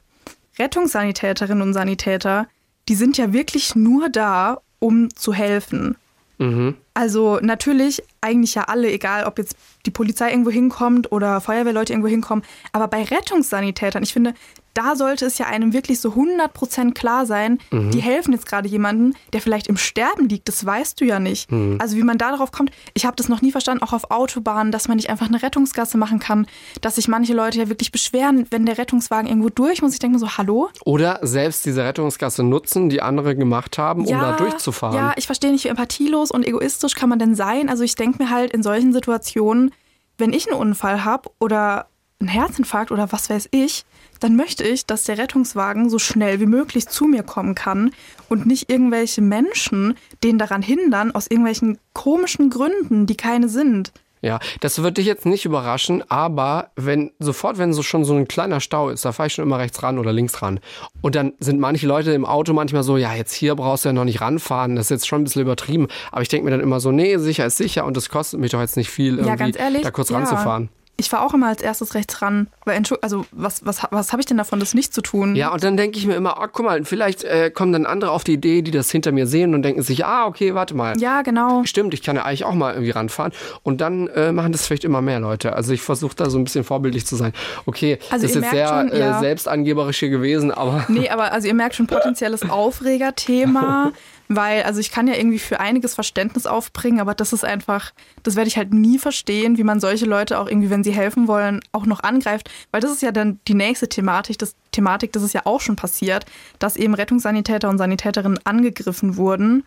Rettungssanitäterinnen 0.59 1.61
und 1.61 1.73
Sanitäter, 1.73 2.47
die 2.87 2.95
sind 2.95 3.17
ja 3.17 3.33
wirklich 3.33 3.75
nur 3.75 4.09
da, 4.09 4.59
um 4.79 5.13
zu 5.15 5.33
helfen. 5.33 5.95
Mhm. 6.37 6.75
Also 6.93 7.39
natürlich 7.41 8.03
eigentlich 8.21 8.55
ja 8.55 8.63
alle, 8.63 8.91
egal 8.91 9.25
ob 9.25 9.37
jetzt 9.37 9.55
die 9.85 9.91
Polizei 9.91 10.29
irgendwo 10.29 10.51
hinkommt 10.51 11.11
oder 11.11 11.41
Feuerwehrleute 11.41 11.93
irgendwo 11.93 12.09
hinkommen. 12.09 12.43
Aber 12.71 12.87
bei 12.87 13.03
Rettungssanitätern, 13.03 14.03
ich 14.03 14.13
finde, 14.13 14.33
da 14.73 14.95
sollte 14.95 15.25
es 15.25 15.37
ja 15.37 15.45
einem 15.45 15.73
wirklich 15.73 15.99
so 15.99 16.09
100% 16.09 16.93
klar 16.93 17.25
sein, 17.25 17.59
mhm. 17.71 17.91
die 17.91 18.01
helfen 18.01 18.33
jetzt 18.33 18.45
gerade 18.45 18.67
jemandem, 18.67 19.13
der 19.31 19.41
vielleicht 19.41 19.67
im 19.67 19.77
Sterben 19.77 20.27
liegt. 20.27 20.47
Das 20.47 20.65
weißt 20.65 20.99
du 20.99 21.05
ja 21.05 21.19
nicht. 21.19 21.51
Mhm. 21.51 21.77
Also 21.79 21.95
wie 21.95 22.03
man 22.03 22.17
da 22.17 22.31
darauf 22.31 22.51
kommt, 22.51 22.71
ich 22.93 23.05
habe 23.05 23.15
das 23.15 23.29
noch 23.29 23.41
nie 23.41 23.51
verstanden, 23.51 23.83
auch 23.83 23.93
auf 23.93 24.11
Autobahnen, 24.11 24.71
dass 24.71 24.87
man 24.87 24.97
nicht 24.97 25.09
einfach 25.09 25.27
eine 25.27 25.41
Rettungsgasse 25.41 25.97
machen 25.97 26.19
kann, 26.19 26.47
dass 26.81 26.95
sich 26.95 27.07
manche 27.07 27.33
Leute 27.33 27.59
ja 27.59 27.69
wirklich 27.69 27.91
beschweren, 27.91 28.47
wenn 28.49 28.65
der 28.65 28.77
Rettungswagen 28.77 29.27
irgendwo 29.27 29.49
durch 29.49 29.81
muss. 29.81 29.93
Ich 29.93 29.99
denke 29.99 30.15
mir 30.15 30.19
so, 30.19 30.37
hallo? 30.37 30.69
Oder 30.85 31.19
selbst 31.21 31.65
diese 31.65 31.83
Rettungsgasse 31.83 32.43
nutzen, 32.43 32.89
die 32.89 33.01
andere 33.01 33.35
gemacht 33.35 33.77
haben, 33.77 34.05
ja, 34.05 34.15
um 34.15 34.21
da 34.21 34.31
durchzufahren. 34.33 34.95
Ja, 34.95 35.13
ich 35.15 35.25
verstehe 35.25 35.51
nicht, 35.51 35.65
wie 35.65 35.69
empathielos 35.69 36.31
und 36.31 36.45
egoistisch 36.45 36.95
kann 36.95 37.09
man 37.09 37.19
denn 37.19 37.35
sein. 37.35 37.69
Also 37.69 37.83
ich 37.83 37.95
denke 37.95 38.23
mir 38.23 38.29
halt 38.29 38.51
in 38.51 38.63
solchen 38.63 38.93
Situationen, 38.93 39.71
wenn 40.17 40.33
ich 40.33 40.47
einen 40.47 40.59
Unfall 40.59 41.05
habe 41.05 41.29
oder 41.39 41.87
einen 42.19 42.29
Herzinfarkt 42.29 42.91
oder 42.91 43.11
was 43.11 43.29
weiß 43.29 43.49
ich, 43.51 43.85
dann 44.23 44.35
möchte 44.35 44.63
ich, 44.63 44.85
dass 44.85 45.03
der 45.03 45.17
Rettungswagen 45.17 45.89
so 45.89 45.99
schnell 45.99 46.39
wie 46.39 46.45
möglich 46.45 46.87
zu 46.87 47.05
mir 47.05 47.23
kommen 47.23 47.55
kann 47.55 47.91
und 48.29 48.45
nicht 48.45 48.71
irgendwelche 48.71 49.21
Menschen 49.21 49.95
den 50.23 50.37
daran 50.37 50.61
hindern, 50.61 51.13
aus 51.13 51.27
irgendwelchen 51.27 51.77
komischen 51.93 52.49
Gründen, 52.49 53.05
die 53.05 53.17
keine 53.17 53.49
sind. 53.49 53.91
Ja, 54.21 54.39
das 54.61 54.81
wird 54.81 54.97
dich 54.97 55.05
jetzt 55.05 55.25
nicht 55.25 55.43
überraschen, 55.43 56.01
aber 56.09 56.71
wenn 56.77 57.11
sofort, 57.19 57.57
wenn 57.57 57.73
so 57.73 57.83
schon 57.83 58.05
so 58.05 58.13
ein 58.13 58.25
kleiner 58.25 58.61
Stau 58.61 58.89
ist, 58.89 59.03
da 59.03 59.11
fahre 59.11 59.27
ich 59.27 59.33
schon 59.33 59.43
immer 59.43 59.59
rechts 59.59 59.83
ran 59.83 59.99
oder 59.99 60.13
links 60.13 60.41
ran. 60.41 60.61
Und 61.01 61.15
dann 61.15 61.33
sind 61.41 61.59
manche 61.59 61.85
Leute 61.85 62.13
im 62.13 62.25
Auto 62.25 62.53
manchmal 62.53 62.83
so, 62.83 62.95
ja, 62.95 63.13
jetzt 63.13 63.33
hier 63.33 63.55
brauchst 63.55 63.83
du 63.83 63.89
ja 63.89 63.93
noch 63.93 64.05
nicht 64.05 64.21
ranfahren, 64.21 64.77
das 64.77 64.85
ist 64.85 64.91
jetzt 64.91 65.07
schon 65.07 65.21
ein 65.21 65.23
bisschen 65.25 65.41
übertrieben. 65.41 65.89
Aber 66.13 66.21
ich 66.21 66.29
denke 66.29 66.45
mir 66.45 66.51
dann 66.51 66.61
immer 66.61 66.79
so, 66.79 66.93
nee, 66.93 67.17
sicher 67.17 67.45
ist 67.45 67.57
sicher 67.57 67.83
und 67.83 67.97
das 67.97 68.07
kostet 68.07 68.39
mich 68.39 68.51
doch 68.51 68.61
jetzt 68.61 68.77
nicht 68.77 68.89
viel, 68.89 69.19
irgendwie 69.19 69.51
ja, 69.51 69.57
ehrlich, 69.57 69.81
da 69.81 69.91
kurz 69.91 70.09
ja. 70.09 70.17
ranzufahren. 70.19 70.69
Ich 70.95 71.09
fahre 71.09 71.25
auch 71.25 71.33
immer 71.33 71.47
als 71.47 71.61
erstes 71.61 71.95
rechts 71.95 72.21
ran, 72.21 72.47
weil 72.65 72.81
also 73.01 73.25
was, 73.31 73.65
was, 73.65 73.81
was 73.89 74.11
habe 74.11 74.21
ich 74.21 74.27
denn 74.27 74.37
davon, 74.37 74.59
das 74.59 74.75
nicht 74.75 74.93
zu 74.93 75.01
tun? 75.01 75.35
Ja, 75.35 75.51
und 75.51 75.63
dann 75.63 75.75
denke 75.75 75.97
ich 75.97 76.05
mir 76.05 76.15
immer, 76.15 76.37
oh, 76.39 76.45
guck 76.51 76.65
mal, 76.65 76.85
vielleicht 76.85 77.23
äh, 77.23 77.49
kommen 77.49 77.73
dann 77.73 77.87
andere 77.87 78.11
auf 78.11 78.23
die 78.23 78.33
Idee, 78.33 78.61
die 78.61 78.69
das 78.69 78.91
hinter 78.91 79.11
mir 79.11 79.25
sehen 79.25 79.55
und 79.55 79.63
denken 79.63 79.81
sich, 79.81 80.05
ah, 80.05 80.27
okay, 80.27 80.53
warte 80.53 80.75
mal. 80.75 80.97
Ja, 80.99 81.23
genau. 81.23 81.63
Stimmt, 81.65 81.95
ich 81.95 82.03
kann 82.03 82.15
ja 82.15 82.23
eigentlich 82.23 82.45
auch 82.45 82.53
mal 82.53 82.73
irgendwie 82.73 82.91
ranfahren. 82.91 83.31
Und 83.63 83.81
dann 83.81 84.07
äh, 84.09 84.31
machen 84.31 84.51
das 84.51 84.67
vielleicht 84.67 84.83
immer 84.83 85.01
mehr 85.01 85.19
Leute. 85.19 85.53
Also 85.53 85.73
ich 85.73 85.81
versuche 85.81 86.15
da 86.15 86.29
so 86.29 86.37
ein 86.37 86.43
bisschen 86.43 86.63
vorbildlich 86.63 87.07
zu 87.07 87.15
sein. 87.15 87.33
Okay, 87.65 87.97
also 88.11 88.27
das 88.27 88.35
ist 88.35 88.41
jetzt 88.41 88.51
sehr 88.51 88.67
schon, 88.67 88.91
äh, 88.91 88.99
ja. 88.99 89.19
selbstangeberisch 89.19 89.97
hier 89.97 90.09
gewesen, 90.09 90.51
aber. 90.51 90.85
Nee, 90.89 91.09
aber 91.09 91.31
also 91.31 91.47
ihr 91.47 91.55
merkt 91.55 91.75
schon 91.75 91.87
potenzielles 91.93 92.47
Aufregerthema. 92.47 93.93
Weil, 94.27 94.63
also 94.63 94.79
ich 94.79 94.91
kann 94.91 95.07
ja 95.07 95.15
irgendwie 95.15 95.39
für 95.39 95.59
einiges 95.59 95.95
Verständnis 95.95 96.45
aufbringen, 96.45 96.99
aber 96.99 97.13
das 97.13 97.33
ist 97.33 97.43
einfach, 97.43 97.91
das 98.23 98.35
werde 98.35 98.47
ich 98.47 98.57
halt 98.57 98.73
nie 98.73 98.97
verstehen, 98.97 99.57
wie 99.57 99.63
man 99.63 99.79
solche 99.79 100.05
Leute 100.05 100.39
auch 100.39 100.47
irgendwie, 100.47 100.69
wenn 100.69 100.83
sie 100.83 100.91
helfen 100.91 101.27
wollen, 101.27 101.59
auch 101.71 101.85
noch 101.85 102.01
angreift, 102.01 102.49
weil 102.71 102.81
das 102.81 102.91
ist 102.91 103.01
ja 103.01 103.11
dann 103.11 103.39
die 103.47 103.53
nächste 103.53 103.89
Thematik, 103.89 104.37
das 104.39 104.55
Thematik, 104.71 105.11
das 105.13 105.23
ist 105.23 105.33
ja 105.33 105.41
auch 105.45 105.61
schon 105.61 105.75
passiert, 105.75 106.25
dass 106.59 106.75
eben 106.75 106.93
Rettungssanitäter 106.93 107.69
und 107.69 107.77
Sanitäterinnen 107.77 108.39
angegriffen 108.45 109.17
wurden, 109.17 109.65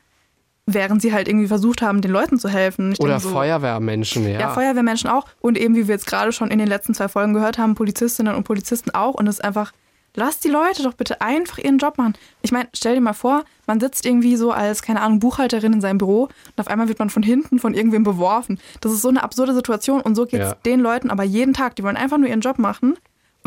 während 0.67 1.01
sie 1.01 1.13
halt 1.13 1.29
irgendwie 1.29 1.47
versucht 1.47 1.81
haben, 1.81 2.01
den 2.01 2.11
Leuten 2.11 2.39
zu 2.39 2.49
helfen. 2.49 2.93
Ich 2.93 3.01
Oder 3.01 3.21
so, 3.21 3.29
Feuerwehrmenschen, 3.29 4.29
ja. 4.29 4.41
Ja, 4.41 4.49
Feuerwehrmenschen 4.51 5.09
auch 5.09 5.27
und 5.41 5.57
eben, 5.57 5.77
wie 5.77 5.87
wir 5.87 5.95
jetzt 5.95 6.07
gerade 6.07 6.33
schon 6.33 6.51
in 6.51 6.59
den 6.59 6.69
letzten 6.69 6.95
zwei 6.95 7.09
Folgen 7.09 7.35
gehört 7.35 7.59
haben, 7.59 7.75
Polizistinnen 7.75 8.35
und 8.35 8.45
Polizisten 8.45 8.91
auch 8.91 9.15
und 9.15 9.27
es 9.29 9.37
ist 9.37 9.45
einfach 9.45 9.73
Lass 10.17 10.41
die 10.41 10.49
Leute 10.49 10.83
doch 10.83 10.95
bitte 10.95 11.21
einfach 11.21 11.59
ihren 11.59 11.79
Job 11.79 11.99
machen. 11.99 12.15
Ich 12.43 12.51
meine, 12.51 12.69
stell 12.75 12.95
dir 12.95 13.01
mal 13.03 13.13
vor, 13.13 13.45
man 13.67 13.79
sitzt 13.81 14.07
irgendwie 14.07 14.37
so 14.37 14.51
als, 14.51 14.83
keine 14.83 15.03
Ahnung, 15.03 15.21
Buchhalterin 15.21 15.75
in 15.75 15.81
seinem 15.81 15.99
Büro 15.99 16.23
und 16.23 16.59
auf 16.59 16.69
einmal 16.69 16.89
wird 16.89 16.99
man 16.99 17.11
von 17.11 17.23
hinten 17.23 17.59
von 17.59 17.75
irgendwem 17.75 18.03
beworfen. 18.03 18.59
Das 18.81 18.93
ist 18.93 19.03
so 19.03 19.09
eine 19.09 19.23
absurde 19.23 19.55
Situation 19.55 20.01
und 20.01 20.15
so 20.15 20.25
geht 20.25 20.41
es 20.41 20.49
ja. 20.49 20.57
den 20.65 20.81
Leuten 20.81 21.11
aber 21.11 21.23
jeden 21.23 21.53
Tag. 21.53 21.77
Die 21.77 21.85
wollen 21.85 21.97
einfach 21.97 22.19
nur 22.19 22.29
ihren 22.29 22.41
Job 22.41 22.59
machen 22.59 22.97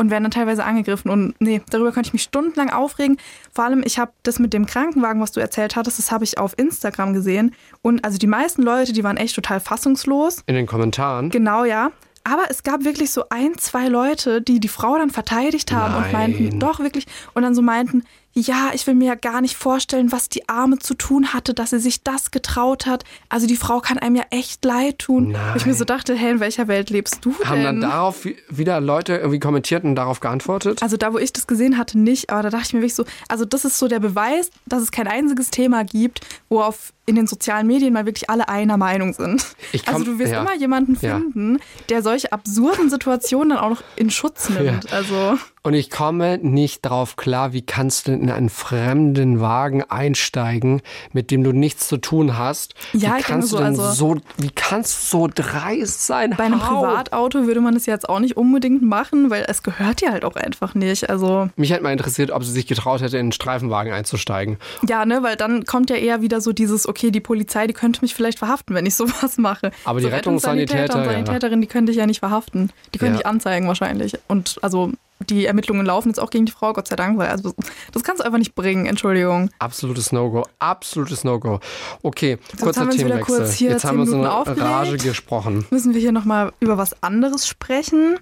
und 0.00 0.10
werden 0.10 0.24
dann 0.24 0.30
teilweise 0.30 0.64
angegriffen. 0.64 1.10
Und 1.10 1.34
nee, 1.40 1.60
darüber 1.70 1.92
könnte 1.92 2.08
ich 2.08 2.12
mich 2.12 2.22
stundenlang 2.22 2.70
aufregen. 2.70 3.18
Vor 3.52 3.64
allem, 3.64 3.82
ich 3.84 3.98
habe 3.98 4.12
das 4.22 4.38
mit 4.38 4.52
dem 4.52 4.64
Krankenwagen, 4.66 5.20
was 5.20 5.32
du 5.32 5.40
erzählt 5.40 5.76
hattest, 5.76 5.98
das 5.98 6.10
habe 6.10 6.24
ich 6.24 6.38
auf 6.38 6.58
Instagram 6.58 7.12
gesehen. 7.12 7.54
Und 7.82 8.04
also 8.04 8.16
die 8.16 8.26
meisten 8.26 8.62
Leute, 8.62 8.92
die 8.92 9.04
waren 9.04 9.18
echt 9.18 9.34
total 9.34 9.60
fassungslos. 9.60 10.42
In 10.46 10.54
den 10.54 10.66
Kommentaren? 10.66 11.30
Genau, 11.30 11.64
ja. 11.64 11.90
Aber 12.24 12.44
es 12.50 12.62
gab 12.62 12.84
wirklich 12.84 13.10
so 13.10 13.24
ein, 13.30 13.56
zwei 13.58 13.88
Leute, 13.88 14.42
die 14.42 14.60
die 14.60 14.68
Frau 14.68 14.96
dann 14.96 15.10
verteidigt 15.10 15.72
haben 15.72 15.94
Nein. 15.94 16.04
und 16.04 16.12
meinten, 16.12 16.60
doch 16.60 16.80
wirklich, 16.80 17.06
und 17.34 17.42
dann 17.42 17.54
so 17.54 17.62
meinten, 17.62 18.04
ja, 18.32 18.70
ich 18.72 18.86
will 18.86 18.94
mir 18.94 19.06
ja 19.06 19.14
gar 19.16 19.40
nicht 19.40 19.56
vorstellen, 19.56 20.12
was 20.12 20.28
die 20.28 20.48
Arme 20.48 20.78
zu 20.78 20.94
tun 20.94 21.32
hatte, 21.32 21.52
dass 21.52 21.70
sie 21.70 21.80
sich 21.80 22.04
das 22.04 22.30
getraut 22.30 22.86
hat. 22.86 23.02
Also 23.28 23.48
die 23.48 23.56
Frau 23.56 23.80
kann 23.80 23.98
einem 23.98 24.14
ja 24.16 24.24
echt 24.30 24.64
leid 24.64 25.00
tun. 25.00 25.32
Nein. 25.32 25.54
Ich 25.56 25.66
mir 25.66 25.74
so 25.74 25.84
dachte, 25.84 26.14
hey, 26.14 26.30
in 26.30 26.40
welcher 26.40 26.68
Welt 26.68 26.90
lebst 26.90 27.24
du 27.24 27.32
denn? 27.32 27.48
Haben 27.48 27.64
dann 27.64 27.80
darauf 27.80 28.26
wieder 28.48 28.80
Leute 28.80 29.16
irgendwie 29.16 29.40
kommentiert 29.40 29.82
und 29.82 29.96
darauf 29.96 30.20
geantwortet? 30.20 30.80
Also 30.80 30.96
da, 30.96 31.12
wo 31.12 31.18
ich 31.18 31.32
das 31.32 31.48
gesehen 31.48 31.76
hatte, 31.76 31.98
nicht. 31.98 32.30
Aber 32.30 32.42
da 32.42 32.50
dachte 32.50 32.66
ich 32.68 32.72
mir 32.74 32.80
wirklich 32.80 32.94
so, 32.94 33.04
also 33.28 33.44
das 33.44 33.64
ist 33.64 33.78
so 33.78 33.88
der 33.88 33.98
Beweis, 33.98 34.50
dass 34.66 34.82
es 34.82 34.92
kein 34.92 35.08
einziges 35.08 35.50
Thema 35.50 35.82
gibt, 35.82 36.20
wo 36.48 36.60
auf 36.60 36.92
in 37.10 37.16
den 37.16 37.26
sozialen 37.26 37.66
Medien 37.66 37.92
mal 37.92 38.06
wirklich 38.06 38.30
alle 38.30 38.48
einer 38.48 38.76
Meinung 38.76 39.12
sind. 39.12 39.44
Komm, 39.84 39.94
also 39.94 40.04
du 40.04 40.18
wirst 40.18 40.32
ja. 40.32 40.40
immer 40.40 40.54
jemanden 40.54 40.96
finden, 40.96 41.56
ja. 41.56 41.64
der 41.88 42.02
solche 42.02 42.32
absurden 42.32 42.88
Situationen 42.88 43.50
dann 43.50 43.58
auch 43.58 43.70
noch 43.70 43.82
in 43.96 44.10
Schutz 44.10 44.48
nimmt. 44.48 44.84
Ja. 44.84 44.96
Also 44.96 45.36
und 45.62 45.74
ich 45.74 45.90
komme 45.90 46.38
nicht 46.38 46.86
drauf 46.86 47.16
klar, 47.16 47.52
wie 47.52 47.60
kannst 47.60 48.08
du 48.08 48.12
in 48.12 48.30
einen 48.30 48.48
fremden 48.48 49.40
Wagen 49.40 49.82
einsteigen, 49.82 50.80
mit 51.12 51.30
dem 51.30 51.44
du 51.44 51.52
nichts 51.52 51.86
zu 51.86 51.98
tun 51.98 52.38
hast? 52.38 52.74
Ja, 52.94 53.18
wie 53.18 53.22
kannst 53.22 53.50
so, 53.50 53.58
du 53.58 53.64
denn 53.64 53.78
also 53.78 53.92
so, 53.92 54.16
wie 54.38 54.50
kannst 54.50 55.12
du 55.12 55.18
so 55.18 55.28
dreist 55.32 56.06
sein? 56.06 56.34
Bei 56.38 56.44
einem 56.44 56.62
How? 56.62 56.86
Privatauto 56.86 57.46
würde 57.46 57.60
man 57.60 57.76
es 57.76 57.84
jetzt 57.84 58.08
auch 58.08 58.20
nicht 58.20 58.38
unbedingt 58.38 58.82
machen, 58.82 59.28
weil 59.28 59.44
es 59.48 59.62
gehört 59.62 60.00
dir 60.00 60.12
halt 60.12 60.24
auch 60.24 60.36
einfach 60.36 60.74
nicht. 60.74 61.10
Also 61.10 61.50
mich 61.56 61.70
hätte 61.72 61.82
mal 61.82 61.92
interessiert, 61.92 62.30
ob 62.30 62.42
sie 62.42 62.52
sich 62.52 62.66
getraut 62.66 63.02
hätte, 63.02 63.18
in 63.18 63.26
einen 63.26 63.32
Streifenwagen 63.32 63.92
einzusteigen. 63.92 64.56
Ja, 64.88 65.04
ne, 65.04 65.22
weil 65.22 65.36
dann 65.36 65.66
kommt 65.66 65.90
ja 65.90 65.96
eher 65.96 66.22
wieder 66.22 66.40
so 66.40 66.52
dieses, 66.52 66.88
okay, 66.88 66.99
die 67.02 67.20
Polizei, 67.20 67.66
die 67.66 67.72
könnte 67.72 68.02
mich 68.02 68.14
vielleicht 68.14 68.38
verhaften, 68.38 68.74
wenn 68.74 68.86
ich 68.86 68.94
sowas 68.94 69.38
mache. 69.38 69.70
Aber 69.84 70.00
so 70.00 70.08
die 70.08 70.14
Rettungssanitäter 70.14 70.98
und 70.98 71.04
Sanitäterin, 71.04 71.60
ja. 71.60 71.60
die 71.62 71.66
könnte 71.66 71.92
ich 71.92 71.98
ja 71.98 72.06
nicht 72.06 72.20
verhaften. 72.20 72.70
Die 72.94 72.98
könnte 72.98 73.14
ja. 73.14 73.20
ich 73.20 73.26
anzeigen 73.26 73.66
wahrscheinlich. 73.66 74.18
Und 74.28 74.58
also 74.62 74.92
die 75.28 75.46
Ermittlungen 75.46 75.84
laufen 75.84 76.08
jetzt 76.08 76.18
auch 76.18 76.30
gegen 76.30 76.46
die 76.46 76.52
Frau, 76.52 76.72
Gott 76.72 76.88
sei 76.88 76.96
Dank, 76.96 77.18
weil 77.18 77.28
also 77.28 77.52
das 77.92 78.02
kannst 78.02 78.20
du 78.20 78.24
einfach 78.24 78.38
nicht 78.38 78.54
bringen, 78.54 78.86
Entschuldigung. 78.86 79.50
Absolutes 79.58 80.12
No-Go, 80.12 80.44
absolutes 80.58 81.24
No-Go. 81.24 81.60
Okay, 82.02 82.38
jetzt 82.50 82.62
kurzer 82.62 82.80
haben 82.82 82.90
Themenwechsel. 82.90 83.36
Kurz 83.36 83.54
hier 83.54 83.70
jetzt 83.70 83.84
haben 83.84 83.98
wir 83.98 84.06
so 84.06 84.16
eine 84.16 84.32
aufgelegt. 84.32 84.62
Rage 84.62 84.96
gesprochen. 84.96 85.66
Müssen 85.70 85.92
wir 85.92 86.00
hier 86.00 86.12
nochmal 86.12 86.52
über 86.60 86.78
was 86.78 87.02
anderes 87.02 87.46
sprechen? 87.46 88.18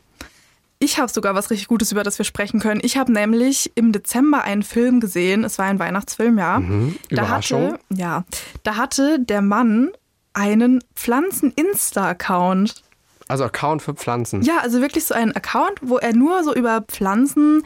Ich 0.80 0.98
habe 0.98 1.10
sogar 1.10 1.34
was 1.34 1.50
richtig 1.50 1.68
Gutes, 1.68 1.90
über 1.90 2.04
das 2.04 2.18
wir 2.18 2.24
sprechen 2.24 2.60
können. 2.60 2.80
Ich 2.84 2.96
habe 2.96 3.12
nämlich 3.12 3.72
im 3.74 3.90
Dezember 3.92 4.42
einen 4.42 4.62
Film 4.62 5.00
gesehen. 5.00 5.42
Es 5.42 5.58
war 5.58 5.66
ein 5.66 5.78
Weihnachtsfilm, 5.78 6.38
ja. 6.38 6.60
Mhm. 6.60 6.96
Da 7.10 7.28
hatte, 7.28 7.78
ja, 7.92 8.24
da 8.62 8.76
hatte 8.76 9.18
der 9.18 9.42
Mann 9.42 9.90
einen 10.34 10.84
Pflanzen-Insta-Account. 10.94 12.82
Also 13.26 13.44
Account 13.44 13.82
für 13.82 13.94
Pflanzen. 13.94 14.42
Ja, 14.42 14.58
also 14.58 14.80
wirklich 14.80 15.04
so 15.04 15.14
ein 15.14 15.34
Account, 15.34 15.80
wo 15.82 15.98
er 15.98 16.14
nur 16.14 16.44
so 16.44 16.54
über 16.54 16.82
Pflanzen 16.82 17.64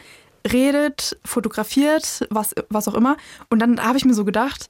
redet, 0.51 1.17
fotografiert, 1.23 2.27
was, 2.29 2.53
was 2.69 2.87
auch 2.87 2.95
immer. 2.95 3.15
Und 3.49 3.59
dann 3.59 3.81
habe 3.81 3.97
ich 3.97 4.05
mir 4.05 4.13
so 4.13 4.25
gedacht, 4.25 4.69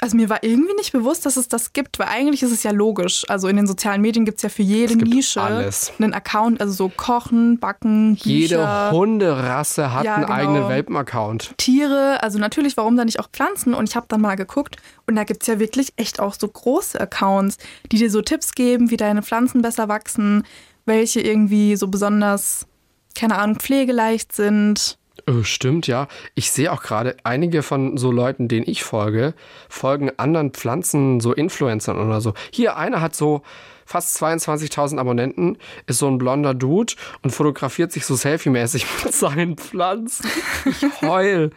also 0.00 0.16
mir 0.16 0.28
war 0.28 0.42
irgendwie 0.42 0.74
nicht 0.74 0.92
bewusst, 0.92 1.24
dass 1.24 1.36
es 1.36 1.48
das 1.48 1.72
gibt, 1.72 1.98
weil 1.98 2.08
eigentlich 2.08 2.42
ist 2.42 2.52
es 2.52 2.62
ja 2.62 2.70
logisch. 2.70 3.24
Also 3.28 3.48
in 3.48 3.56
den 3.56 3.66
sozialen 3.66 4.02
Medien 4.02 4.24
gibt 4.24 4.38
es 4.38 4.42
ja 4.42 4.48
für 4.48 4.62
jede 4.62 4.96
Nische 4.96 5.40
alles. 5.40 5.92
einen 5.98 6.12
Account, 6.12 6.60
also 6.60 6.72
so 6.72 6.88
Kochen, 6.90 7.58
Backen, 7.58 8.16
Bücher. 8.16 8.28
Jede 8.28 8.90
Hunderasse 8.90 9.94
hat 9.94 10.04
ja, 10.04 10.16
einen 10.16 10.26
genau. 10.26 10.36
eigenen 10.36 10.68
Welpen-Account. 10.68 11.54
Tiere, 11.56 12.22
also 12.22 12.38
natürlich, 12.38 12.76
warum 12.76 12.96
dann 12.96 13.06
nicht 13.06 13.20
auch 13.20 13.28
Pflanzen? 13.30 13.72
Und 13.74 13.88
ich 13.88 13.96
habe 13.96 14.06
dann 14.08 14.20
mal 14.20 14.34
geguckt 14.34 14.76
und 15.06 15.16
da 15.16 15.24
gibt 15.24 15.42
es 15.42 15.46
ja 15.48 15.58
wirklich 15.58 15.92
echt 15.96 16.20
auch 16.20 16.34
so 16.34 16.46
große 16.46 17.00
Accounts, 17.00 17.56
die 17.90 17.96
dir 17.96 18.10
so 18.10 18.20
Tipps 18.20 18.54
geben, 18.54 18.90
wie 18.90 18.96
deine 18.98 19.22
Pflanzen 19.22 19.62
besser 19.62 19.88
wachsen, 19.88 20.44
welche 20.84 21.20
irgendwie 21.20 21.76
so 21.76 21.88
besonders, 21.88 22.66
keine 23.14 23.38
Ahnung, 23.38 23.56
pflegeleicht 23.56 24.32
sind 24.32 24.98
stimmt, 25.42 25.86
ja. 25.86 26.08
Ich 26.34 26.50
sehe 26.50 26.72
auch 26.72 26.82
gerade, 26.82 27.16
einige 27.24 27.62
von 27.62 27.96
so 27.96 28.12
Leuten, 28.12 28.48
denen 28.48 28.68
ich 28.68 28.84
folge, 28.84 29.34
folgen 29.68 30.10
anderen 30.18 30.52
Pflanzen, 30.52 31.20
so 31.20 31.32
Influencern 31.32 31.98
oder 31.98 32.20
so. 32.20 32.34
Hier, 32.50 32.76
einer 32.76 33.00
hat 33.00 33.16
so 33.16 33.42
fast 33.84 34.20
22.000 34.22 34.98
Abonnenten, 34.98 35.58
ist 35.86 35.98
so 35.98 36.08
ein 36.08 36.18
blonder 36.18 36.54
Dude 36.54 36.94
und 37.22 37.30
fotografiert 37.30 37.92
sich 37.92 38.04
so 38.04 38.14
selfie-mäßig 38.14 38.86
mit 39.04 39.14
seinen 39.14 39.56
Pflanzen. 39.56 40.28
Ich 40.64 41.02
heul. 41.02 41.50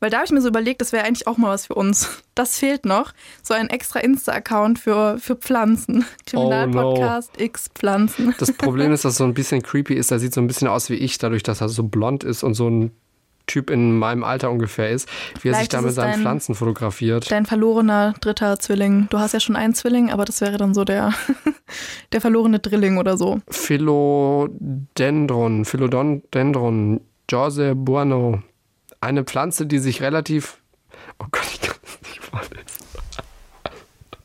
Weil 0.00 0.10
da 0.10 0.18
habe 0.18 0.26
ich 0.26 0.32
mir 0.32 0.40
so 0.40 0.48
überlegt, 0.48 0.80
das 0.80 0.92
wäre 0.92 1.04
eigentlich 1.04 1.26
auch 1.26 1.36
mal 1.36 1.50
was 1.50 1.66
für 1.66 1.74
uns. 1.74 2.22
Das 2.34 2.58
fehlt 2.58 2.86
noch. 2.86 3.12
So 3.42 3.52
ein 3.52 3.68
extra 3.68 4.00
Insta-Account 4.00 4.78
für, 4.78 5.18
für 5.18 5.36
Pflanzen. 5.36 6.06
Kriminalpodcast 6.26 7.32
oh 7.34 7.38
no. 7.38 7.44
X 7.44 7.68
Pflanzen. 7.74 8.34
Das 8.38 8.52
Problem 8.52 8.92
ist, 8.92 9.04
dass 9.04 9.12
es 9.12 9.18
so 9.18 9.24
ein 9.24 9.34
bisschen 9.34 9.62
creepy 9.62 9.94
ist. 9.94 10.10
Er 10.10 10.18
sieht 10.18 10.32
so 10.32 10.40
ein 10.40 10.46
bisschen 10.46 10.68
aus 10.68 10.88
wie 10.88 10.94
ich, 10.94 11.18
dadurch, 11.18 11.42
dass 11.42 11.60
er 11.60 11.68
so 11.68 11.82
blond 11.82 12.24
ist 12.24 12.42
und 12.42 12.54
so 12.54 12.68
ein 12.68 12.92
Typ 13.46 13.68
in 13.68 13.98
meinem 13.98 14.22
Alter 14.22 14.50
ungefähr 14.50 14.90
ist, 14.90 15.08
wie 15.42 15.48
er 15.48 15.54
sich 15.54 15.68
Vielleicht 15.68 15.74
da 15.74 15.82
mit 15.82 15.92
seinen 15.92 16.12
dein- 16.12 16.20
Pflanzen 16.20 16.54
fotografiert. 16.54 17.30
Dein 17.30 17.46
verlorener 17.46 18.14
dritter 18.20 18.58
Zwilling. 18.60 19.08
Du 19.10 19.18
hast 19.18 19.32
ja 19.34 19.40
schon 19.40 19.56
einen 19.56 19.74
Zwilling, 19.74 20.10
aber 20.10 20.24
das 20.24 20.40
wäre 20.40 20.56
dann 20.56 20.72
so 20.72 20.84
der, 20.84 21.12
der 22.12 22.20
verlorene 22.20 22.60
Drilling 22.60 22.96
oder 22.96 23.18
so. 23.18 23.40
Philodendron, 23.50 25.64
Philodendron, 25.64 27.00
Jose 27.28 27.74
Bueno. 27.74 28.42
Eine 29.00 29.24
Pflanze, 29.24 29.66
die 29.66 29.78
sich 29.78 30.02
relativ. 30.02 30.58
Oh 31.18 31.26
Gott, 31.30 31.46
ich 31.52 31.60
kann 31.60 31.76
es 31.82 32.00
nicht 32.02 32.20
vorlesen. 32.22 32.80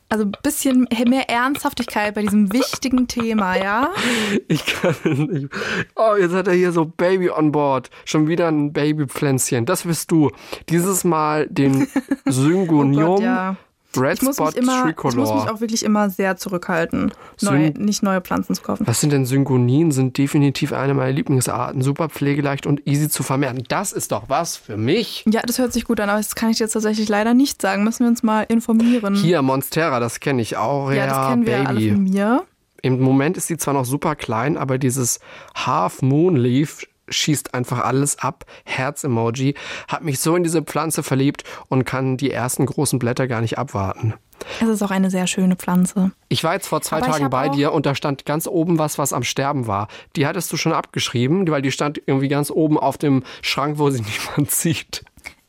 Also 0.08 0.24
ein 0.24 0.32
bisschen 0.42 0.86
mehr 1.08 1.28
Ernsthaftigkeit 1.28 2.14
bei 2.14 2.22
diesem 2.22 2.52
wichtigen 2.52 3.08
Thema, 3.08 3.56
ja? 3.56 3.90
Ich 4.48 4.64
kann 4.64 4.94
es 5.02 5.18
nicht. 5.18 5.48
Oh, 5.96 6.14
jetzt 6.16 6.32
hat 6.32 6.46
er 6.46 6.54
hier 6.54 6.70
so 6.70 6.84
Baby 6.84 7.30
on 7.30 7.50
board. 7.50 7.90
Schon 8.04 8.28
wieder 8.28 8.48
ein 8.48 8.72
Babypflänzchen. 8.72 9.66
Das 9.66 9.82
bist 9.82 10.10
du. 10.10 10.30
Dieses 10.68 11.02
Mal 11.04 11.48
den 11.48 11.88
Syngonium 12.26 13.04
Oh 13.04 13.14
Gott, 13.16 13.22
ja. 13.24 13.56
Red 13.98 14.14
Ich 14.18 14.22
muss, 14.22 14.36
Spot 14.36 14.46
mich 14.46 14.56
immer, 14.56 14.72
ich 14.88 14.96
muss 14.96 15.14
mich 15.14 15.24
Tricolor. 15.24 15.52
auch 15.52 15.60
wirklich 15.60 15.84
immer 15.84 16.10
sehr 16.10 16.36
zurückhalten, 16.36 17.12
Syn- 17.36 17.74
nicht 17.78 18.02
neue 18.02 18.20
Pflanzen 18.20 18.54
zu 18.54 18.62
kaufen. 18.62 18.86
Was 18.86 19.00
sind 19.00 19.12
denn 19.12 19.26
Syngonien? 19.26 19.90
Sind 19.92 20.16
definitiv 20.18 20.72
eine 20.72 20.94
meiner 20.94 21.12
Lieblingsarten. 21.12 21.82
Super 21.82 22.08
pflegeleicht 22.08 22.66
und 22.66 22.86
easy 22.86 23.08
zu 23.08 23.22
vermehren. 23.22 23.62
Das 23.68 23.92
ist 23.92 24.12
doch 24.12 24.24
was 24.28 24.56
für 24.56 24.76
mich. 24.76 25.24
Ja, 25.28 25.42
das 25.44 25.58
hört 25.58 25.72
sich 25.72 25.84
gut 25.84 26.00
an, 26.00 26.08
aber 26.08 26.18
das 26.18 26.34
kann 26.34 26.50
ich 26.50 26.58
jetzt 26.58 26.72
tatsächlich 26.72 27.08
leider 27.08 27.34
nicht 27.34 27.60
sagen. 27.62 27.84
Müssen 27.84 28.04
wir 28.04 28.08
uns 28.08 28.22
mal 28.22 28.42
informieren. 28.42 29.14
Hier, 29.14 29.42
Monstera, 29.42 30.00
das 30.00 30.20
kenne 30.20 30.42
ich 30.42 30.56
auch. 30.56 30.90
ja, 30.92 31.06
das 31.06 31.28
kennen 31.28 31.46
wir 31.46 31.52
ja 31.58 31.64
alle 31.64 31.78
Baby. 31.78 31.90
von 31.92 32.02
mir. 32.04 32.44
Im 32.82 33.00
Moment 33.00 33.36
ist 33.36 33.48
sie 33.48 33.56
zwar 33.56 33.74
noch 33.74 33.84
super 33.84 34.14
klein, 34.14 34.56
aber 34.56 34.78
dieses 34.78 35.18
Half 35.56 36.02
Moon 36.02 36.36
Leaf 36.36 36.86
schießt 37.08 37.54
einfach 37.54 37.80
alles 37.80 38.18
ab. 38.18 38.44
Herz-Emoji. 38.64 39.54
Hat 39.88 40.02
mich 40.02 40.20
so 40.20 40.36
in 40.36 40.42
diese 40.42 40.62
Pflanze 40.62 41.02
verliebt 41.02 41.44
und 41.68 41.84
kann 41.84 42.16
die 42.16 42.30
ersten 42.30 42.66
großen 42.66 42.98
Blätter 42.98 43.26
gar 43.28 43.40
nicht 43.40 43.58
abwarten. 43.58 44.14
Es 44.60 44.68
ist 44.68 44.82
auch 44.82 44.90
eine 44.90 45.10
sehr 45.10 45.26
schöne 45.26 45.56
Pflanze. 45.56 46.12
Ich 46.28 46.44
war 46.44 46.54
jetzt 46.54 46.68
vor 46.68 46.82
zwei 46.82 46.98
Aber 46.98 47.06
Tagen 47.06 47.24
hab 47.24 47.30
bei 47.30 47.48
dir 47.48 47.72
und 47.72 47.86
da 47.86 47.94
stand 47.94 48.24
ganz 48.24 48.46
oben 48.46 48.78
was, 48.78 48.98
was 48.98 49.12
am 49.12 49.22
Sterben 49.22 49.66
war. 49.66 49.88
Die 50.14 50.26
hattest 50.26 50.52
du 50.52 50.56
schon 50.56 50.72
abgeschrieben, 50.72 51.48
weil 51.48 51.62
die 51.62 51.72
stand 51.72 52.00
irgendwie 52.06 52.28
ganz 52.28 52.50
oben 52.50 52.78
auf 52.78 52.98
dem 52.98 53.22
Schrank, 53.42 53.78
wo 53.78 53.90
sie 53.90 54.02
niemand 54.36 54.50
sieht. 54.50 55.04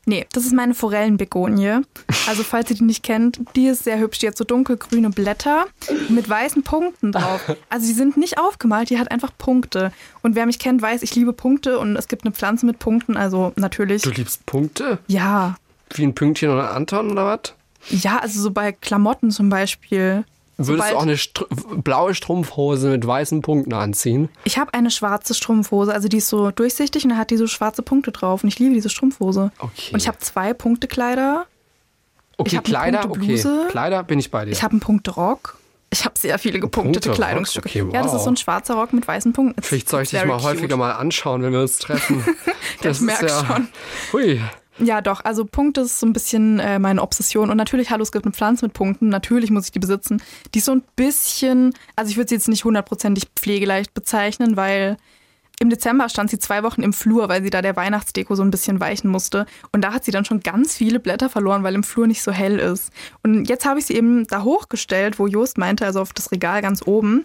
Nee, 0.08 0.26
das 0.32 0.46
ist 0.46 0.54
meine 0.54 0.72
Forellenbegonie. 0.72 1.82
Also 2.26 2.42
falls 2.42 2.70
ihr 2.70 2.76
die 2.76 2.84
nicht 2.84 3.02
kennt, 3.02 3.40
die 3.54 3.66
ist 3.66 3.84
sehr 3.84 3.98
hübsch. 3.98 4.20
Die 4.20 4.26
hat 4.26 4.38
so 4.38 4.44
dunkelgrüne 4.44 5.10
Blätter 5.10 5.66
mit 6.08 6.26
weißen 6.26 6.62
Punkten 6.62 7.12
drauf. 7.12 7.42
Also 7.68 7.86
die 7.86 7.92
sind 7.92 8.16
nicht 8.16 8.38
aufgemalt, 8.38 8.88
die 8.88 8.98
hat 8.98 9.10
einfach 9.10 9.32
Punkte. 9.36 9.92
Und 10.22 10.34
wer 10.34 10.46
mich 10.46 10.58
kennt, 10.58 10.80
weiß, 10.80 11.02
ich 11.02 11.14
liebe 11.14 11.34
Punkte 11.34 11.78
und 11.78 11.94
es 11.94 12.08
gibt 12.08 12.24
eine 12.24 12.32
Pflanze 12.32 12.64
mit 12.64 12.78
Punkten, 12.78 13.18
also 13.18 13.52
natürlich. 13.56 14.00
Du 14.00 14.10
liebst 14.10 14.46
Punkte? 14.46 14.98
Ja. 15.08 15.56
Wie 15.90 16.04
ein 16.04 16.14
Pünktchen 16.14 16.48
oder 16.48 16.70
ein 16.70 16.76
Anton 16.76 17.10
oder 17.10 17.26
was? 17.26 17.52
Ja, 17.90 18.18
also 18.18 18.40
so 18.40 18.50
bei 18.50 18.72
Klamotten 18.72 19.30
zum 19.30 19.50
Beispiel. 19.50 20.24
Würdest 20.60 20.90
du 20.90 20.96
auch 20.96 21.02
eine 21.02 21.16
Str 21.16 21.44
blaue 21.82 22.14
Strumpfhose 22.14 22.88
mit 22.90 23.06
weißen 23.06 23.42
Punkten 23.42 23.72
anziehen? 23.72 24.28
Ich 24.44 24.58
habe 24.58 24.74
eine 24.74 24.90
schwarze 24.90 25.32
Strumpfhose, 25.34 25.92
also 25.94 26.08
die 26.08 26.16
ist 26.18 26.28
so 26.28 26.50
durchsichtig 26.50 27.04
und 27.04 27.10
da 27.10 27.16
hat 27.16 27.30
die 27.30 27.36
so 27.36 27.46
schwarze 27.46 27.82
Punkte 27.82 28.10
drauf. 28.10 28.42
Und 28.42 28.48
ich 28.48 28.58
liebe 28.58 28.74
diese 28.74 28.88
Strumpfhose. 28.90 29.52
Okay. 29.58 29.92
Und 29.92 30.00
ich 30.02 30.08
habe 30.08 30.18
zwei 30.18 30.52
Punktekleider. 30.54 31.46
Okay, 32.36 32.58
Kleider, 32.62 33.08
okay. 33.10 33.42
Kleider 33.70 34.02
bin 34.04 34.18
ich 34.18 34.30
bei 34.30 34.44
dir. 34.44 34.52
Ich 34.52 34.62
habe 34.62 34.72
einen 34.72 34.80
Punkterock. 34.80 35.56
Ich 35.90 36.04
habe 36.04 36.18
sehr 36.18 36.38
viele 36.38 36.60
gepunktete 36.60 37.08
Punkterock? 37.08 37.16
Kleidungsstücke. 37.16 37.68
Okay, 37.68 37.78
Ja, 37.94 38.02
das 38.02 38.12
wow. 38.12 38.18
ist 38.18 38.24
so 38.24 38.30
ein 38.30 38.36
schwarzer 38.36 38.74
Rock 38.74 38.92
mit 38.92 39.08
weißen 39.08 39.32
Punkten. 39.32 39.58
It's- 39.60 39.68
Vielleicht 39.68 39.88
soll 39.88 40.02
ich 40.02 40.10
dich 40.10 40.24
mal 40.24 40.42
häufiger 40.42 40.68
cute. 40.68 40.78
mal 40.78 40.92
anschauen, 40.92 41.42
wenn 41.42 41.52
wir 41.52 41.60
uns 41.62 41.78
treffen. 41.78 42.24
Ich 42.82 43.00
merk 43.00 43.28
schon. 43.28 43.68
Hui. 44.12 44.40
Ja, 44.78 45.00
doch. 45.00 45.24
Also 45.24 45.44
Punkte 45.44 45.82
ist 45.82 45.98
so 45.98 46.06
ein 46.06 46.12
bisschen 46.12 46.60
äh, 46.60 46.78
meine 46.78 47.02
Obsession. 47.02 47.50
Und 47.50 47.56
natürlich, 47.56 47.90
hallo, 47.90 48.02
es 48.02 48.12
gibt 48.12 48.24
eine 48.24 48.32
Pflanze 48.32 48.64
mit 48.64 48.74
Punkten. 48.74 49.08
Natürlich 49.08 49.50
muss 49.50 49.66
ich 49.66 49.72
die 49.72 49.78
besitzen. 49.78 50.22
Die 50.54 50.58
ist 50.58 50.66
so 50.66 50.72
ein 50.72 50.82
bisschen, 50.94 51.74
also 51.96 52.10
ich 52.10 52.16
würde 52.16 52.28
sie 52.28 52.36
jetzt 52.36 52.48
nicht 52.48 52.64
hundertprozentig 52.64 53.24
pflegeleicht 53.36 53.94
bezeichnen, 53.94 54.56
weil 54.56 54.96
im 55.60 55.70
Dezember 55.70 56.08
stand 56.08 56.30
sie 56.30 56.38
zwei 56.38 56.62
Wochen 56.62 56.82
im 56.82 56.92
Flur, 56.92 57.28
weil 57.28 57.42
sie 57.42 57.50
da 57.50 57.62
der 57.62 57.74
Weihnachtsdeko 57.74 58.36
so 58.36 58.42
ein 58.42 58.52
bisschen 58.52 58.78
weichen 58.78 59.10
musste. 59.10 59.46
Und 59.72 59.82
da 59.82 59.92
hat 59.92 60.04
sie 60.04 60.12
dann 60.12 60.24
schon 60.24 60.40
ganz 60.40 60.76
viele 60.76 61.00
Blätter 61.00 61.28
verloren, 61.28 61.64
weil 61.64 61.74
im 61.74 61.82
Flur 61.82 62.06
nicht 62.06 62.22
so 62.22 62.30
hell 62.30 62.60
ist. 62.60 62.92
Und 63.24 63.48
jetzt 63.48 63.66
habe 63.66 63.80
ich 63.80 63.86
sie 63.86 63.94
eben 63.94 64.26
da 64.28 64.44
hochgestellt, 64.44 65.18
wo 65.18 65.26
Jost 65.26 65.58
meinte, 65.58 65.84
also 65.84 66.00
auf 66.00 66.12
das 66.12 66.30
Regal 66.30 66.62
ganz 66.62 66.86
oben. 66.86 67.24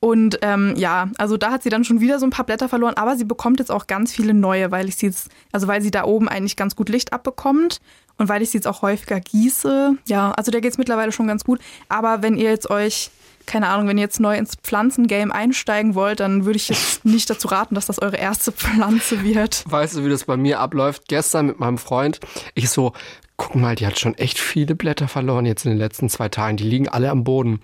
Und 0.00 0.38
ähm, 0.42 0.74
ja, 0.76 1.08
also 1.18 1.36
da 1.36 1.50
hat 1.50 1.62
sie 1.62 1.70
dann 1.70 1.84
schon 1.84 2.00
wieder 2.00 2.18
so 2.18 2.26
ein 2.26 2.30
paar 2.30 2.46
Blätter 2.46 2.68
verloren, 2.68 2.94
aber 2.94 3.16
sie 3.16 3.24
bekommt 3.24 3.58
jetzt 3.58 3.70
auch 3.70 3.86
ganz 3.88 4.12
viele 4.12 4.32
neue, 4.32 4.70
weil 4.70 4.88
ich 4.88 4.96
sie 4.96 5.06
jetzt, 5.06 5.28
also 5.50 5.66
weil 5.66 5.82
sie 5.82 5.90
da 5.90 6.04
oben 6.04 6.28
eigentlich 6.28 6.56
ganz 6.56 6.76
gut 6.76 6.88
Licht 6.88 7.12
abbekommt 7.12 7.80
und 8.16 8.28
weil 8.28 8.42
ich 8.42 8.50
sie 8.50 8.58
jetzt 8.58 8.66
auch 8.66 8.82
häufiger 8.82 9.18
gieße. 9.18 9.96
Ja, 10.06 10.30
also 10.32 10.50
der 10.52 10.60
geht 10.60 10.72
es 10.72 10.78
mittlerweile 10.78 11.10
schon 11.10 11.26
ganz 11.26 11.44
gut. 11.44 11.60
Aber 11.88 12.22
wenn 12.22 12.36
ihr 12.36 12.50
jetzt 12.50 12.70
euch, 12.70 13.10
keine 13.46 13.68
Ahnung, 13.68 13.88
wenn 13.88 13.98
ihr 13.98 14.04
jetzt 14.04 14.20
neu 14.20 14.36
ins 14.36 14.54
Pflanzengame 14.62 15.34
einsteigen 15.34 15.96
wollt, 15.96 16.20
dann 16.20 16.44
würde 16.44 16.58
ich 16.58 16.68
jetzt 16.68 17.04
nicht 17.04 17.28
dazu 17.28 17.48
raten, 17.48 17.74
dass 17.74 17.86
das 17.86 18.00
eure 18.00 18.16
erste 18.16 18.52
Pflanze 18.52 19.24
wird. 19.24 19.64
Weißt 19.66 19.96
du, 19.96 20.04
wie 20.04 20.10
das 20.10 20.24
bei 20.24 20.36
mir 20.36 20.60
abläuft? 20.60 21.08
Gestern 21.08 21.46
mit 21.46 21.58
meinem 21.58 21.78
Freund, 21.78 22.20
ich 22.54 22.70
so, 22.70 22.92
guck 23.38 23.54
mal, 23.54 23.76
die 23.76 23.86
hat 23.86 23.98
schon 23.98 24.14
echt 24.16 24.38
viele 24.38 24.74
Blätter 24.74 25.08
verloren 25.08 25.46
jetzt 25.46 25.64
in 25.64 25.70
den 25.70 25.78
letzten 25.78 26.10
zwei 26.10 26.28
Tagen. 26.28 26.56
Die 26.56 26.64
liegen 26.64 26.88
alle 26.88 27.08
am 27.08 27.24
Boden. 27.24 27.60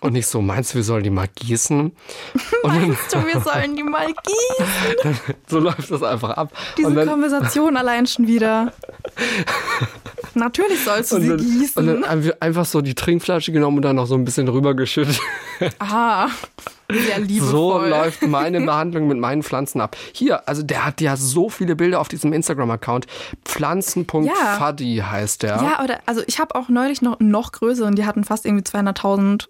Und 0.00 0.14
ich 0.14 0.26
so, 0.26 0.42
meinst 0.42 0.72
du, 0.72 0.76
wir 0.76 0.84
sollen 0.84 1.02
die 1.02 1.10
mal 1.10 1.28
gießen? 1.34 1.92
Meinst 2.62 3.14
du, 3.14 3.26
wir 3.26 3.40
sollen 3.40 3.74
die 3.74 3.82
mal 3.82 4.06
gießen? 4.06 5.20
so 5.46 5.58
läuft 5.60 5.90
das 5.90 6.02
einfach 6.02 6.30
ab. 6.36 6.52
Diese 6.76 7.06
Konversation 7.06 7.76
allein 7.78 8.06
schon 8.06 8.26
wieder. 8.26 8.72
Natürlich 10.34 10.82
sollst 10.84 11.12
du 11.12 11.16
und 11.16 11.22
sie 11.22 11.28
dann, 11.28 11.38
gießen. 11.38 11.88
und 11.88 12.02
dann 12.02 12.32
einfach 12.40 12.64
so 12.64 12.80
die 12.80 12.94
Trinkflasche 12.94 13.52
genommen 13.52 13.78
und 13.78 13.82
dann 13.82 13.96
noch 13.96 14.06
so 14.06 14.14
ein 14.14 14.24
bisschen 14.24 14.48
rübergeschüttet. 14.48 15.20
Ah, 15.78 16.28
sehr 16.90 17.18
liebevoll. 17.18 17.50
So 17.50 17.78
läuft 17.86 18.22
meine 18.22 18.60
Behandlung 18.64 19.08
mit 19.08 19.18
meinen 19.18 19.42
Pflanzen 19.42 19.80
ab. 19.80 19.96
Hier, 20.12 20.48
also 20.48 20.62
der 20.62 20.86
hat 20.86 21.00
ja 21.00 21.16
so 21.16 21.48
viele 21.48 21.76
Bilder 21.76 22.00
auf 22.00 22.08
diesem 22.08 22.32
Instagram-Account. 22.32 23.06
Pflanzen.fuddy 23.44 25.02
heißt 25.04 25.42
der. 25.42 25.56
Ja, 25.56 25.84
oder 25.84 26.00
also 26.06 26.22
ich 26.26 26.38
habe 26.38 26.54
auch 26.54 26.68
neulich 26.68 27.02
noch 27.02 27.18
noch 27.20 27.52
größeren, 27.52 27.94
die 27.94 28.06
hatten 28.06 28.24
fast 28.24 28.46
irgendwie 28.46 28.64
200.000 28.64 29.48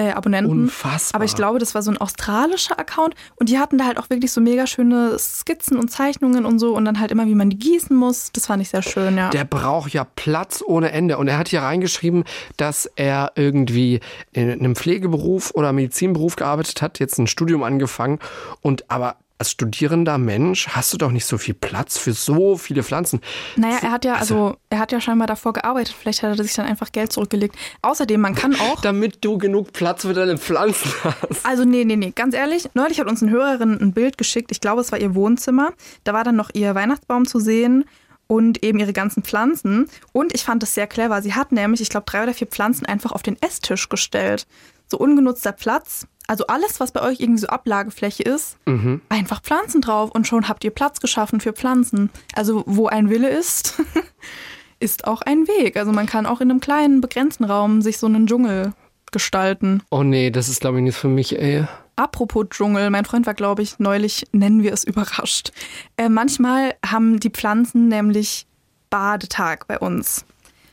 äh, 0.00 0.12
Abonnenten. 0.12 0.50
Unfassbar. 0.50 1.16
Aber 1.16 1.24
ich 1.24 1.34
glaube, 1.34 1.58
das 1.58 1.74
war 1.74 1.82
so 1.82 1.90
ein 1.90 1.98
australischer 1.98 2.78
Account 2.78 3.14
und 3.36 3.50
die 3.50 3.58
hatten 3.58 3.76
da 3.76 3.84
halt 3.84 3.98
auch 3.98 4.08
wirklich 4.08 4.32
so 4.32 4.40
mega 4.40 4.66
schöne 4.66 5.18
Skizzen 5.18 5.76
und 5.76 5.90
Zeichnungen 5.90 6.46
und 6.46 6.58
so 6.58 6.74
und 6.74 6.86
dann 6.86 6.98
halt 6.98 7.10
immer, 7.10 7.26
wie 7.26 7.34
man 7.34 7.50
die 7.50 7.58
gießen 7.58 7.94
muss. 7.94 8.32
Das 8.32 8.46
fand 8.46 8.62
ich 8.62 8.70
sehr 8.70 8.82
schön, 8.82 9.16
ja. 9.18 9.28
Der 9.28 9.44
braucht 9.44 9.92
ja 9.92 10.04
Platz 10.04 10.62
ohne 10.66 10.92
Ende. 10.92 11.18
Und 11.18 11.28
er 11.28 11.36
hat 11.36 11.48
hier 11.48 11.60
reingeschrieben, 11.62 12.24
dass 12.56 12.86
er 12.96 13.32
irgendwie 13.34 14.00
in 14.32 14.50
einem 14.50 14.74
Pflegeberuf 14.74 15.50
oder 15.54 15.72
Medizinberuf 15.72 16.36
gearbeitet 16.36 16.80
hat, 16.80 16.98
jetzt 16.98 17.18
ein 17.18 17.26
Studium 17.26 17.62
angefangen 17.62 18.18
und 18.62 18.90
aber 18.90 19.16
als 19.40 19.50
studierender 19.50 20.18
Mensch 20.18 20.68
hast 20.68 20.92
du 20.92 20.98
doch 20.98 21.10
nicht 21.10 21.24
so 21.24 21.38
viel 21.38 21.54
Platz 21.54 21.96
für 21.96 22.12
so 22.12 22.58
viele 22.58 22.82
Pflanzen. 22.82 23.20
Naja, 23.56 23.78
er 23.82 23.90
hat 23.90 24.04
ja, 24.04 24.14
also, 24.14 24.56
er 24.68 24.78
hat 24.78 24.92
ja 24.92 25.00
scheinbar 25.00 25.26
davor 25.26 25.54
gearbeitet. 25.54 25.96
Vielleicht 25.98 26.22
hat 26.22 26.38
er 26.38 26.44
sich 26.44 26.54
dann 26.54 26.66
einfach 26.66 26.92
Geld 26.92 27.10
zurückgelegt. 27.10 27.56
Außerdem, 27.80 28.20
man 28.20 28.34
kann 28.34 28.54
auch. 28.54 28.80
Damit 28.82 29.24
du 29.24 29.38
genug 29.38 29.72
Platz 29.72 30.02
für 30.02 30.12
deine 30.12 30.36
Pflanzen 30.36 30.92
hast. 31.02 31.44
Also, 31.44 31.64
nee, 31.64 31.84
nee, 31.84 31.96
nee, 31.96 32.12
ganz 32.14 32.34
ehrlich, 32.34 32.68
neulich 32.74 33.00
hat 33.00 33.08
uns 33.08 33.22
eine 33.22 33.32
Hörerin 33.32 33.80
ein 33.80 33.92
Bild 33.92 34.18
geschickt. 34.18 34.52
Ich 34.52 34.60
glaube, 34.60 34.82
es 34.82 34.92
war 34.92 34.98
ihr 34.98 35.14
Wohnzimmer. 35.14 35.72
Da 36.04 36.12
war 36.12 36.22
dann 36.22 36.36
noch 36.36 36.50
ihr 36.52 36.74
Weihnachtsbaum 36.74 37.26
zu 37.26 37.40
sehen 37.40 37.86
und 38.26 38.62
eben 38.62 38.78
ihre 38.78 38.92
ganzen 38.92 39.22
Pflanzen. 39.22 39.88
Und 40.12 40.34
ich 40.34 40.44
fand 40.44 40.62
das 40.62 40.74
sehr 40.74 40.86
clever. 40.86 41.22
Sie 41.22 41.34
hat 41.34 41.50
nämlich, 41.50 41.80
ich 41.80 41.88
glaube, 41.88 42.04
drei 42.06 42.22
oder 42.22 42.34
vier 42.34 42.46
Pflanzen 42.46 42.84
einfach 42.84 43.12
auf 43.12 43.22
den 43.22 43.40
Esstisch 43.40 43.88
gestellt. 43.88 44.46
So 44.86 44.98
ungenutzter 44.98 45.52
Platz. 45.52 46.06
Also 46.30 46.46
alles, 46.46 46.78
was 46.78 46.92
bei 46.92 47.02
euch 47.02 47.18
irgendwie 47.18 47.40
so 47.40 47.48
Ablagefläche 47.48 48.22
ist, 48.22 48.56
Mhm. 48.64 49.00
einfach 49.08 49.42
Pflanzen 49.42 49.80
drauf 49.80 50.12
und 50.12 50.28
schon 50.28 50.48
habt 50.48 50.62
ihr 50.62 50.70
Platz 50.70 51.00
geschaffen 51.00 51.40
für 51.40 51.52
Pflanzen. 51.52 52.08
Also 52.36 52.62
wo 52.66 52.86
ein 52.86 53.10
Wille 53.10 53.28
ist, 53.28 53.82
ist 54.78 55.08
auch 55.08 55.22
ein 55.22 55.48
Weg. 55.48 55.76
Also 55.76 55.90
man 55.90 56.06
kann 56.06 56.26
auch 56.26 56.40
in 56.40 56.48
einem 56.48 56.60
kleinen, 56.60 57.00
begrenzten 57.00 57.42
Raum 57.42 57.82
sich 57.82 57.98
so 57.98 58.06
einen 58.06 58.28
Dschungel 58.28 58.74
gestalten. 59.10 59.82
Oh 59.90 60.04
nee, 60.04 60.30
das 60.30 60.48
ist 60.48 60.60
glaube 60.60 60.78
ich 60.78 60.84
nichts 60.84 61.00
für 61.00 61.08
mich, 61.08 61.36
ey. 61.36 61.64
Apropos 61.96 62.46
Dschungel, 62.50 62.90
mein 62.90 63.04
Freund 63.04 63.26
war, 63.26 63.34
glaube 63.34 63.62
ich, 63.62 63.80
neulich, 63.80 64.24
nennen 64.30 64.62
wir 64.62 64.72
es 64.72 64.84
überrascht. 64.92 65.50
Äh, 65.96 66.08
manchmal 66.08 66.74
haben 66.86 67.18
die 67.18 67.30
Pflanzen 67.30 67.88
nämlich 67.88 68.46
Badetag 68.88 69.66
bei 69.66 69.80
uns. 69.80 70.24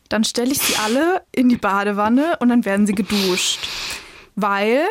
Dann 0.09 0.23
stelle 0.23 0.51
ich 0.51 0.59
sie 0.59 0.75
alle 0.85 1.23
in 1.31 1.49
die 1.49 1.57
Badewanne 1.57 2.37
und 2.41 2.49
dann 2.49 2.63
werden 2.63 2.85
sie 2.85 2.93
geduscht. 2.93 3.67
Weil 4.35 4.83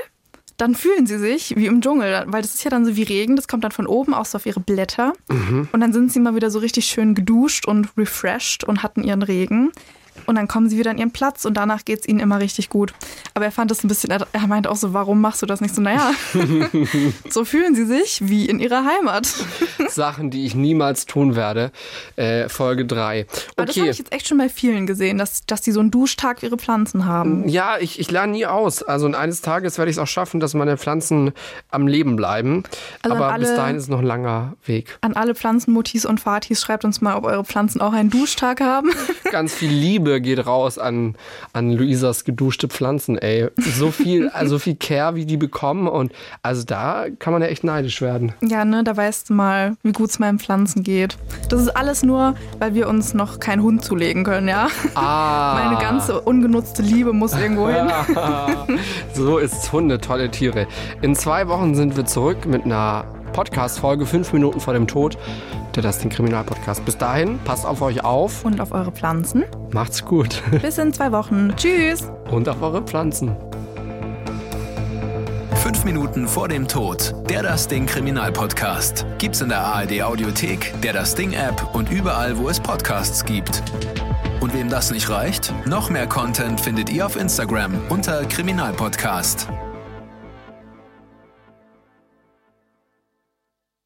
dann 0.57 0.74
fühlen 0.74 1.07
sie 1.07 1.18
sich 1.18 1.54
wie 1.57 1.66
im 1.66 1.80
Dschungel, 1.80 2.24
weil 2.28 2.42
das 2.42 2.54
ist 2.54 2.64
ja 2.64 2.70
dann 2.70 2.84
so 2.84 2.96
wie 2.96 3.02
Regen, 3.02 3.36
das 3.36 3.46
kommt 3.48 3.64
dann 3.64 3.72
von 3.72 3.86
oben 3.86 4.14
aus 4.14 4.34
auf 4.34 4.46
ihre 4.46 4.61
Blätter 4.61 5.12
Mhm. 5.30 5.68
und 5.72 5.80
dann 5.80 5.92
sind 5.92 6.12
sie 6.12 6.20
mal 6.20 6.34
wieder 6.34 6.50
so 6.50 6.59
richtig 6.61 6.86
schön 6.86 7.14
geduscht 7.14 7.66
und 7.66 7.88
refreshed 7.96 8.64
und 8.64 8.82
hatten 8.82 9.02
ihren 9.04 9.22
Regen. 9.22 9.72
Und 10.26 10.34
dann 10.36 10.48
kommen 10.48 10.68
sie 10.68 10.78
wieder 10.78 10.90
an 10.90 10.98
ihren 10.98 11.10
Platz 11.12 11.44
und 11.44 11.54
danach 11.54 11.84
geht 11.84 12.00
es 12.00 12.08
ihnen 12.08 12.20
immer 12.20 12.40
richtig 12.40 12.68
gut. 12.68 12.92
Aber 13.34 13.44
er 13.44 13.52
fand 13.52 13.70
das 13.70 13.84
ein 13.84 13.88
bisschen, 13.88 14.10
er 14.10 14.46
meint 14.46 14.66
auch 14.66 14.76
so, 14.76 14.92
warum 14.92 15.20
machst 15.20 15.42
du 15.42 15.46
das 15.46 15.60
nicht 15.60 15.74
so? 15.74 15.82
Naja, 15.82 16.12
so 17.30 17.44
fühlen 17.44 17.74
sie 17.74 17.84
sich 17.86 18.20
wie 18.28 18.46
in 18.46 18.60
ihrer 18.60 18.84
Heimat. 18.84 19.28
Sachen, 19.88 20.30
die 20.30 20.46
ich 20.46 20.54
niemals 20.54 21.06
tun 21.06 21.36
werde. 21.36 21.70
Äh, 22.16 22.48
Folge 22.48 22.84
3. 22.86 23.20
Okay. 23.28 23.42
Aber 23.56 23.66
das 23.66 23.76
habe 23.76 23.88
ich 23.90 23.98
jetzt 23.98 24.12
echt 24.12 24.28
schon 24.28 24.38
bei 24.38 24.48
vielen 24.48 24.86
gesehen, 24.86 25.18
dass, 25.18 25.44
dass 25.46 25.60
die 25.62 25.72
so 25.72 25.80
einen 25.80 25.90
Duschtag 25.90 26.40
für 26.40 26.46
ihre 26.46 26.56
Pflanzen 26.56 27.04
haben. 27.06 27.48
Ja, 27.48 27.76
ich, 27.78 27.98
ich 28.00 28.10
lerne 28.10 28.32
nie 28.32 28.46
aus. 28.46 28.82
Also 28.82 29.06
eines 29.06 29.42
Tages 29.42 29.78
werde 29.78 29.90
ich 29.90 29.96
es 29.96 30.02
auch 30.02 30.06
schaffen, 30.06 30.40
dass 30.40 30.54
meine 30.54 30.76
Pflanzen 30.76 31.32
am 31.70 31.86
Leben 31.86 32.16
bleiben. 32.16 32.64
Also 33.02 33.16
Aber 33.16 33.32
alle- 33.32 33.46
bis 33.46 33.54
dahin 33.54 33.76
ist 33.76 33.88
noch 33.88 34.00
ein 34.00 34.04
langer 34.06 34.54
Weg. 34.64 34.98
An 35.00 35.14
alle 35.14 35.34
Pflanzenmutis 35.34 36.04
und 36.06 36.20
Fatis 36.20 36.60
schreibt 36.60 36.84
uns 36.84 37.00
mal, 37.00 37.16
ob 37.16 37.24
eure 37.24 37.44
Pflanzen 37.44 37.80
auch 37.80 37.92
einen 37.92 38.10
Duschtag 38.10 38.60
haben. 38.60 38.90
Ganz 39.30 39.54
viel 39.54 39.70
Liebe 39.70 40.05
geht 40.20 40.46
raus 40.46 40.78
an, 40.78 41.16
an 41.52 41.72
Luisas 41.72 42.24
geduschte 42.24 42.68
Pflanzen, 42.68 43.18
ey. 43.18 43.48
So 43.57 43.90
viel, 43.90 44.28
also 44.32 44.59
viel 44.59 44.76
Care, 44.76 45.14
wie 45.14 45.26
die 45.26 45.36
bekommen. 45.36 45.88
Und 45.88 46.12
also 46.42 46.64
da 46.64 47.07
kann 47.18 47.32
man 47.32 47.42
ja 47.42 47.48
echt 47.48 47.64
neidisch 47.64 48.00
werden. 48.00 48.32
Ja, 48.42 48.64
ne, 48.64 48.84
da 48.84 48.96
weißt 48.96 49.30
du 49.30 49.34
mal, 49.34 49.76
wie 49.82 49.92
gut 49.92 50.11
es 50.11 50.18
meinen 50.18 50.38
Pflanzen 50.38 50.82
geht. 50.82 51.16
Das 51.48 51.61
ist 51.61 51.76
alles 51.76 52.02
nur, 52.02 52.34
weil 52.59 52.74
wir 52.74 52.88
uns 52.88 53.14
noch 53.14 53.40
keinen 53.40 53.62
Hund 53.62 53.84
zulegen 53.84 54.24
können, 54.24 54.48
ja? 54.48 54.68
Ah. 54.94 55.54
Meine 55.64 55.80
ganze 55.80 56.20
ungenutzte 56.20 56.82
Liebe 56.82 57.12
muss 57.12 57.34
irgendwo 57.34 57.68
hin. 57.68 57.90
so 59.14 59.38
ist 59.38 59.72
Hunde, 59.72 60.00
tolle 60.00 60.30
Tiere. 60.30 60.66
In 61.02 61.14
zwei 61.14 61.48
Wochen 61.48 61.74
sind 61.74 61.96
wir 61.96 62.04
zurück 62.07 62.46
mit 62.46 62.64
einer 62.64 63.04
Podcast-Folge, 63.37 64.07
fünf 64.07 64.32
Minuten 64.32 64.61
vor 64.61 64.72
dem 64.72 64.87
Tod, 64.87 65.18
der 65.74 65.82
das 65.82 65.99
den 65.99 66.09
Kriminalpodcast. 66.09 66.82
Bis 66.87 66.97
dahin, 66.97 67.39
passt 67.41 67.66
auf 67.66 67.82
euch 67.82 68.03
auf. 68.03 68.47
Und 68.47 68.62
auf 68.62 68.72
eure 68.72 68.91
Pflanzen. 68.91 69.45
Macht's 69.72 70.03
gut. 70.03 70.43
Bis 70.62 70.78
in 70.78 70.91
zwei 70.95 71.12
Wochen. 71.12 71.55
Tschüss. 71.55 72.11
Und 72.30 72.49
auf 72.49 72.62
eure 72.62 72.80
Pflanzen. 72.80 73.37
Fünf 75.57 75.84
Minuten 75.84 76.26
vor 76.26 76.49
dem 76.49 76.66
Tod. 76.66 77.14
Der 77.28 77.43
Das 77.43 77.68
Ding 77.68 77.84
Kriminalpodcast. 77.84 79.05
Gibt's 79.18 79.43
in 79.43 79.51
der 79.51 79.61
ARD 79.61 80.03
Audiothek, 80.03 80.72
der 80.80 80.95
Das 80.95 81.14
Ding 81.14 81.34
App 81.34 81.74
und 81.74 81.91
überall, 81.91 82.39
wo 82.39 82.49
es 82.49 82.59
Podcasts 82.59 83.22
gibt. 83.22 83.62
Und 84.41 84.55
wem 84.55 84.70
das 84.70 84.91
nicht 84.91 85.11
reicht, 85.11 85.53
noch 85.66 85.91
mehr 85.91 86.07
Content 86.07 86.59
findet 86.59 86.89
ihr 86.89 87.05
auf 87.05 87.16
Instagram 87.16 87.74
unter 87.91 88.24
Kriminalpodcast. 88.24 89.47